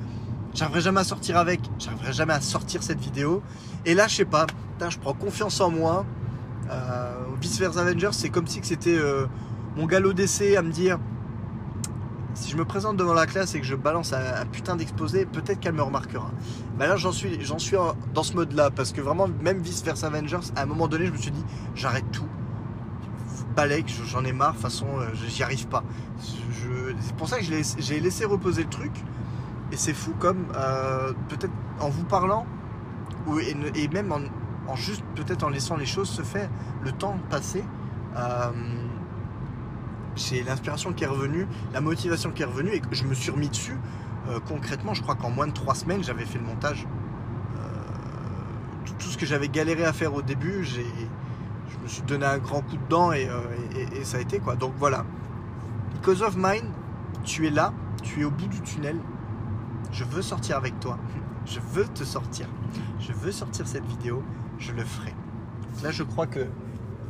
j'arriverai 0.54 0.82
jamais 0.82 1.00
à 1.00 1.04
sortir 1.04 1.36
avec, 1.36 1.58
j'arriverai 1.80 2.12
jamais 2.12 2.32
à 2.32 2.40
sortir 2.40 2.84
cette 2.84 3.00
vidéo. 3.00 3.42
Et 3.86 3.94
là, 3.94 4.06
je 4.06 4.14
sais 4.14 4.24
pas, 4.24 4.46
je 4.88 4.96
prends 4.96 5.12
confiance 5.12 5.60
en 5.60 5.72
moi. 5.72 6.06
Euh, 6.70 7.24
Vice 7.40 7.58
versa 7.58 7.80
Avengers, 7.80 8.12
c'est 8.12 8.28
comme 8.28 8.46
si 8.46 8.60
c'était 8.62 8.96
euh, 8.96 9.26
mon 9.76 9.86
galop 9.86 10.12
d'essai 10.12 10.56
à 10.56 10.62
me 10.62 10.70
dire, 10.70 11.00
si 12.34 12.50
je 12.50 12.56
me 12.56 12.64
présente 12.64 12.96
devant 12.96 13.14
la 13.14 13.26
classe 13.26 13.54
et 13.54 13.60
que 13.60 13.66
je 13.66 13.74
balance 13.74 14.12
un, 14.12 14.46
putain 14.46 14.76
d'exposé, 14.76 15.26
peut-être 15.26 15.60
qu'elle 15.60 15.74
me 15.74 15.82
remarquera. 15.82 16.30
Mais 16.78 16.86
là, 16.86 16.96
j'en 16.96 17.12
suis, 17.12 17.38
dans 18.14 18.22
ce 18.22 18.34
mode-là, 18.34 18.70
parce 18.70 18.92
que 18.92 19.00
vraiment, 19.00 19.28
même 19.40 19.58
Vice 19.58 19.82
versa 19.82 20.06
Avengers, 20.06 20.52
à 20.56 20.62
un 20.62 20.66
moment 20.66 20.88
donné, 20.88 21.06
je 21.06 21.12
me 21.12 21.16
suis 21.16 21.30
dit, 21.30 21.44
j'arrête 21.74 22.10
tout. 22.12 22.28
Balek, 23.56 23.92
j'en 24.06 24.24
ai 24.24 24.32
marre, 24.32 24.50
de 24.50 24.54
toute 24.54 24.62
façon, 24.62 24.86
euh, 24.98 25.06
j'y 25.26 25.42
arrive 25.42 25.66
pas. 25.66 25.82
c'est 26.20 27.16
pour 27.16 27.28
ça 27.28 27.38
que 27.38 27.44
j'ai 27.44 28.00
laissé 28.00 28.24
reposer 28.24 28.62
le 28.62 28.68
truc. 28.68 28.92
Et 29.72 29.76
c'est 29.76 29.94
fou 29.94 30.12
comme, 30.18 30.46
euh, 30.56 31.12
peut-être 31.28 31.52
en 31.80 31.88
vous 31.88 32.04
parlant, 32.04 32.46
ou, 33.26 33.38
et, 33.38 33.88
même 33.88 34.12
en, 34.12 34.76
juste, 34.76 35.02
peut-être 35.16 35.44
en 35.44 35.48
laissant 35.48 35.76
les 35.76 35.86
choses 35.86 36.08
se 36.08 36.22
faire, 36.22 36.48
le 36.84 36.92
temps 36.92 37.16
passer. 37.28 37.64
Euh, 38.16 38.50
c'est 40.20 40.42
l'inspiration 40.42 40.92
qui 40.92 41.04
est 41.04 41.08
revenue, 41.08 41.46
la 41.72 41.80
motivation 41.80 42.30
qui 42.30 42.42
est 42.42 42.46
revenue 42.46 42.72
et 42.72 42.80
que 42.80 42.94
je 42.94 43.04
me 43.04 43.14
suis 43.14 43.30
remis 43.30 43.48
dessus. 43.48 43.76
Euh, 44.28 44.38
concrètement, 44.46 44.94
je 44.94 45.02
crois 45.02 45.14
qu'en 45.14 45.30
moins 45.30 45.46
de 45.46 45.52
trois 45.52 45.74
semaines, 45.74 46.04
j'avais 46.04 46.24
fait 46.24 46.38
le 46.38 46.44
montage. 46.44 46.86
Euh, 47.56 48.92
tout, 48.98 49.08
ce 49.08 49.16
que 49.16 49.26
j'avais 49.26 49.48
galéré 49.48 49.84
à 49.84 49.92
faire 49.92 50.14
au 50.14 50.22
début, 50.22 50.64
je 50.64 50.80
me 51.82 51.88
suis 51.88 52.02
donné 52.02 52.26
un 52.26 52.38
grand 52.38 52.60
coup 52.60 52.76
de 52.76 52.88
dent 52.88 53.12
et, 53.12 53.28
euh, 53.28 53.40
ça 54.04 54.18
a 54.18 54.20
été 54.20 54.38
quoi. 54.38 54.56
Donc 54.56 54.74
voilà. 54.78 55.04
Because 55.94 56.22
of 56.22 56.36
Mine, 56.36 56.70
tu 57.24 57.46
es 57.46 57.50
là, 57.50 57.72
tu 58.02 58.20
es 58.20 58.24
au 58.24 58.30
bout 58.30 58.46
du 58.46 58.60
tunnel. 58.60 58.96
Je 59.90 60.04
veux 60.04 60.22
sortir 60.22 60.56
avec 60.56 60.78
toi. 60.80 60.98
Je 61.46 61.58
veux 61.72 61.86
te 61.86 62.04
sortir. 62.04 62.46
Je 63.00 63.12
veux 63.12 63.32
sortir 63.32 63.66
cette 63.66 63.86
vidéo. 63.86 64.22
Je 64.58 64.72
le 64.72 64.84
ferai. 64.84 65.14
Là, 65.82 65.90
je 65.90 66.02
crois 66.02 66.26
que 66.26 66.46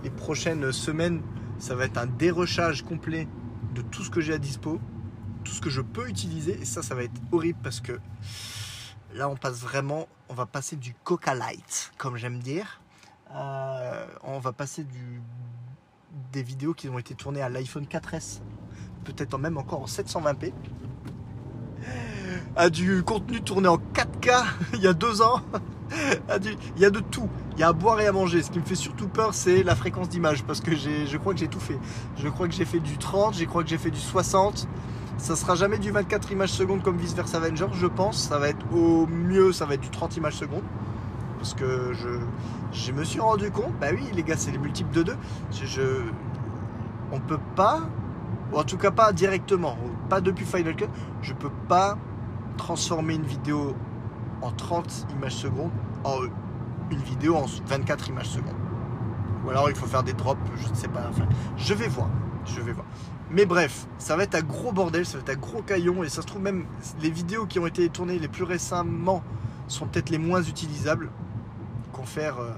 les 0.05 0.11
prochaines 0.11 0.71
semaines 0.71 1.21
ça 1.61 1.75
va 1.75 1.85
être 1.85 1.99
un 1.99 2.07
dérochage 2.07 2.83
complet 2.83 3.29
de 3.75 3.83
tout 3.83 4.03
ce 4.03 4.11
que 4.11 4.21
j'ai 4.21 4.33
à 4.33 4.39
dispo, 4.39 4.81
tout 5.45 5.53
ce 5.53 5.61
que 5.61 5.71
je 5.71 5.83
peux 5.83 6.09
utiliser. 6.09 6.59
Et 6.61 6.65
ça, 6.65 6.83
ça 6.83 6.95
va 6.95 7.05
être 7.05 7.21
horrible 7.31 7.59
parce 7.63 7.81
que 7.81 8.01
là, 9.15 9.29
on 9.29 9.37
passe 9.37 9.61
vraiment, 9.61 10.09
on 10.29 10.35
va 10.35 10.47
passer 10.47 10.77
du 10.77 10.95
Coca 11.05 11.35
Light, 11.35 11.93
comme 11.99 12.17
j'aime 12.17 12.39
dire. 12.39 12.81
Euh, 13.35 14.07
on 14.25 14.39
va 14.41 14.53
passer 14.53 14.87
des 16.33 16.43
vidéos 16.43 16.75
qui 16.75 16.89
ont 16.89 16.99
été 16.99 17.15
tournées 17.15 17.43
à 17.43 17.49
l'iPhone 17.49 17.85
4S, 17.85 18.41
peut-être 19.05 19.39
même 19.39 19.59
encore 19.59 19.83
en 19.83 19.87
720p, 19.87 20.53
à 22.57 22.71
du 22.71 23.03
contenu 23.05 23.41
tourné 23.43 23.69
en 23.69 23.77
4K 23.77 24.45
il 24.75 24.81
y 24.81 24.87
a 24.87 24.95
deux 24.95 25.23
ans. 25.23 25.43
Il 26.77 26.83
y 26.83 26.85
a 26.85 26.91
de 26.91 27.01
tout. 27.01 27.29
Il 27.55 27.61
y 27.61 27.63
a 27.63 27.69
à 27.69 27.73
boire 27.73 28.01
et 28.01 28.07
à 28.07 28.13
manger. 28.13 28.43
Ce 28.43 28.51
qui 28.51 28.59
me 28.59 28.65
fait 28.65 28.75
surtout 28.75 29.09
peur, 29.09 29.35
c'est 29.35 29.63
la 29.63 29.75
fréquence 29.75 30.09
d'image. 30.09 30.45
Parce 30.45 30.61
que 30.61 30.75
je 30.75 31.17
crois 31.17 31.35
que 31.35 31.41
j'ai 31.41 31.49
tout 31.49 31.61
fait. 31.61 31.79
Je 32.17 32.29
crois 32.29 32.49
que 32.49 32.55
j'ai 32.55 32.65
fait 32.65 32.81
du 32.81 32.99
30, 32.99 33.35
je 33.35 33.45
crois 33.45 33.63
que 33.63 33.69
j'ai 33.69 33.79
fait 33.79 33.91
du 33.91 34.01
60. 34.01 34.69
Ça 35.19 35.37
sera 35.37 35.55
jamais 35.55 35.79
du 35.79 35.91
24 35.91 36.33
images 36.33 36.53
secondes 36.53 36.83
comme 36.83 36.97
Vice 36.97 37.15
Versa 37.15 37.37
Avenger, 37.37 37.67
je 37.75 37.87
pense. 37.87 38.29
Ça 38.29 38.39
va 38.39 38.49
être 38.49 38.65
au 38.73 39.07
mieux, 39.07 39.53
ça 39.53 39.67
va 39.67 39.75
être 39.75 39.83
du 39.83 39.91
30 39.91 40.17
images 40.17 40.37
secondes. 40.37 40.63
Parce 41.39 41.55
que 41.55 41.93
je, 42.73 42.93
me 42.93 43.05
suis 43.05 43.21
rendu 43.21 43.51
compte, 43.51 43.73
bah 43.81 43.89
oui, 43.93 44.05
les 44.15 44.23
gars, 44.23 44.37
c'est 44.37 44.51
les 44.51 44.59
multiples 44.59 44.95
de 44.95 45.03
2. 45.03 45.17
Je, 45.53 45.67
je, 45.67 45.83
on 47.13 47.21
peut 47.21 47.39
pas, 47.57 47.81
ou 48.53 48.59
en 48.59 48.65
tout 48.65 48.77
cas 48.79 48.91
pas 48.91 49.13
directement, 49.13 49.77
pas 50.09 50.21
depuis 50.21 50.45
Final 50.45 50.77
Cut, 50.77 50.87
je 51.23 51.33
peux 51.35 51.51
pas 51.69 51.99
transformer 52.57 53.15
une 53.15 53.25
vidéo 53.25 53.75
en 54.43 54.51
30 54.51 55.07
images 55.13 55.37
secondes 55.37 55.71
en 56.05 56.21
une 56.91 57.03
vidéo 57.03 57.37
en 57.37 57.47
24 57.67 58.09
images 58.09 58.29
secondes. 58.29 58.55
Ou 59.45 59.51
alors 59.51 59.71
il 59.71 59.77
faut 59.77 59.87
faire 59.87 60.03
des 60.03 60.13
drops, 60.13 60.41
je 60.57 60.69
ne 60.69 60.75
sais 60.75 60.89
pas. 60.89 61.07
Enfin, 61.09 61.27
je 61.57 61.75
vais 61.75 61.89
voir. 61.89 62.09
Je 62.47 62.61
vais 62.61 62.73
voir. 62.73 62.87
Mais 63.31 63.47
bref, 63.47 63.87
ça 63.99 64.17
va 64.17 64.25
être 64.25 64.35
un 64.35 64.43
gros 64.43 64.73
bordel, 64.73 65.07
ça 65.07 65.19
va 65.19 65.23
être 65.23 65.39
un 65.39 65.41
gros 65.41 65.63
caillon. 65.63 66.03
Et 66.03 66.09
ça 66.09 66.23
se 66.23 66.27
trouve 66.27 66.43
même, 66.43 66.67
les 67.01 67.11
vidéos 67.11 67.47
qui 67.47 67.59
ont 67.59 67.67
été 67.67 67.89
tournées 67.89 68.19
les 68.19 68.29
plus 68.29 68.45
récemment 68.45 69.23
sont 69.69 69.87
peut-être 69.87 70.11
les 70.11 70.19
moins 70.19 70.43
utilisables. 70.43 71.11
Confère 71.93 72.39
euh, 72.39 72.51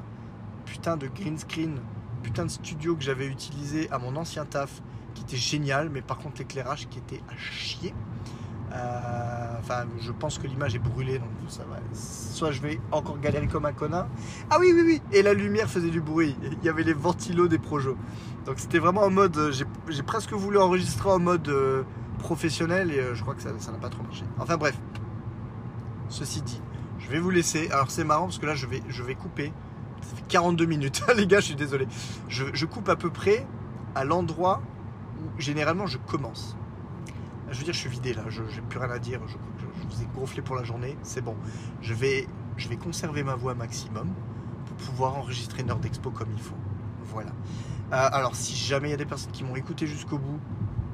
putain 0.64 0.96
de 0.96 1.08
green 1.08 1.38
screen, 1.38 1.78
putain 2.22 2.44
de 2.44 2.50
studio 2.50 2.96
que 2.96 3.02
j'avais 3.02 3.26
utilisé 3.26 3.90
à 3.90 3.98
mon 3.98 4.16
ancien 4.16 4.46
taf, 4.46 4.82
qui 5.14 5.22
était 5.22 5.36
génial, 5.36 5.90
mais 5.90 6.00
par 6.00 6.18
contre 6.18 6.38
l'éclairage 6.38 6.88
qui 6.88 6.98
était 6.98 7.22
à 7.28 7.36
chier. 7.36 7.94
Euh, 8.72 9.58
enfin, 9.58 9.84
je 10.00 10.12
pense 10.12 10.38
que 10.38 10.46
l'image 10.46 10.74
est 10.74 10.78
brûlée, 10.78 11.18
donc 11.18 11.28
ça 11.48 11.64
va. 11.64 11.76
Soit 11.94 12.52
je 12.52 12.60
vais 12.60 12.80
encore 12.90 13.18
galérer 13.20 13.46
comme 13.46 13.66
un 13.66 13.72
connard. 13.72 14.06
Ah 14.50 14.56
oui, 14.58 14.72
oui, 14.74 14.82
oui. 14.84 15.02
Et 15.12 15.22
la 15.22 15.34
lumière 15.34 15.68
faisait 15.68 15.90
du 15.90 16.00
bruit. 16.00 16.36
Il 16.42 16.64
y 16.64 16.68
avait 16.68 16.82
les 16.82 16.92
ventilos 16.92 17.48
des 17.48 17.58
projets. 17.58 17.94
Donc 18.46 18.58
c'était 18.58 18.78
vraiment 18.78 19.02
en 19.02 19.10
mode. 19.10 19.36
Euh, 19.36 19.52
j'ai 19.52 20.02
presque 20.02 20.32
voulu 20.32 20.58
enregistrer 20.58 21.10
en 21.10 21.18
mode 21.18 21.48
euh, 21.48 21.82
professionnel 22.18 22.90
et 22.90 23.14
je 23.14 23.22
crois 23.22 23.34
que 23.34 23.42
ça 23.42 23.50
n'a 23.50 23.78
pas 23.78 23.90
trop 23.90 24.02
marché. 24.02 24.24
Enfin 24.38 24.56
bref. 24.56 24.78
Ceci 26.08 26.42
dit, 26.42 26.60
je 26.98 27.08
vais 27.08 27.18
vous 27.18 27.30
laisser. 27.30 27.70
Alors 27.70 27.90
c'est 27.90 28.04
marrant 28.04 28.24
parce 28.24 28.38
que 28.38 28.46
là 28.46 28.54
je 28.54 28.66
vais, 28.66 28.82
je 28.88 29.02
vais 29.02 29.14
couper. 29.14 29.52
Ça 30.02 30.16
fait 30.16 30.24
42 30.28 30.64
minutes. 30.64 31.02
les 31.16 31.26
gars, 31.26 31.40
je 31.40 31.46
suis 31.46 31.54
désolé. 31.54 31.86
je 32.28 32.66
coupe 32.66 32.88
à 32.88 32.96
peu 32.96 33.10
près 33.10 33.46
à 33.94 34.04
l'endroit 34.04 34.62
où 35.20 35.40
généralement 35.40 35.86
je 35.86 35.98
commence. 35.98 36.56
Je 37.52 37.58
veux 37.58 37.64
dire, 37.64 37.74
je 37.74 37.78
suis 37.78 37.90
vidé 37.90 38.14
là, 38.14 38.22
je 38.28 38.42
n'ai 38.42 38.62
plus 38.68 38.78
rien 38.78 38.90
à 38.90 38.98
dire, 38.98 39.20
je, 39.26 39.36
vous 39.36 40.02
ai 40.02 40.06
gonflé 40.14 40.40
pour 40.40 40.56
la 40.56 40.64
journée, 40.64 40.96
c'est 41.02 41.20
bon. 41.20 41.36
Je 41.82 41.92
vais, 41.92 42.26
je 42.56 42.68
vais 42.68 42.76
conserver 42.76 43.22
ma 43.22 43.34
voix 43.34 43.54
maximum 43.54 44.08
pour 44.64 44.76
pouvoir 44.76 45.16
enregistrer 45.16 45.62
une 45.62 45.70
heure 45.70 45.78
d'expo 45.78 46.10
comme 46.10 46.30
il 46.32 46.40
faut. 46.40 46.56
Voilà. 47.04 47.30
Euh, 47.92 48.08
alors, 48.12 48.34
si 48.34 48.56
jamais 48.56 48.88
il 48.88 48.92
y 48.92 48.94
a 48.94 48.98
des 48.98 49.04
personnes 49.04 49.32
qui 49.32 49.44
m'ont 49.44 49.56
écouté 49.56 49.86
jusqu'au 49.86 50.18
bout, 50.18 50.40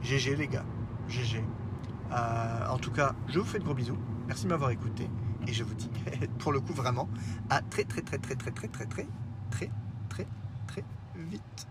GG 0.02 0.34
les 0.34 0.48
gars, 0.48 0.64
GG. 1.08 1.44
Euh, 2.10 2.68
en 2.68 2.78
tout 2.78 2.90
cas, 2.90 3.14
je 3.28 3.38
vous 3.38 3.46
fais 3.46 3.60
de 3.60 3.64
gros 3.64 3.74
bisous. 3.74 3.98
Merci 4.26 4.44
de 4.44 4.50
m'avoir 4.50 4.70
écouté. 4.70 5.08
Et 5.46 5.52
je 5.52 5.62
vous 5.62 5.74
dis, 5.74 5.90
pour 6.40 6.50
le 6.50 6.60
coup, 6.60 6.72
vraiment, 6.72 7.08
à 7.50 7.60
très, 7.60 7.84
très, 7.84 8.02
très, 8.02 8.18
très, 8.18 8.34
très, 8.34 8.50
très, 8.50 8.68
très, 8.68 8.86
très, 8.86 9.06
très, 9.50 9.70
très, 10.08 10.26
très 10.66 10.84
vite. 11.14 11.68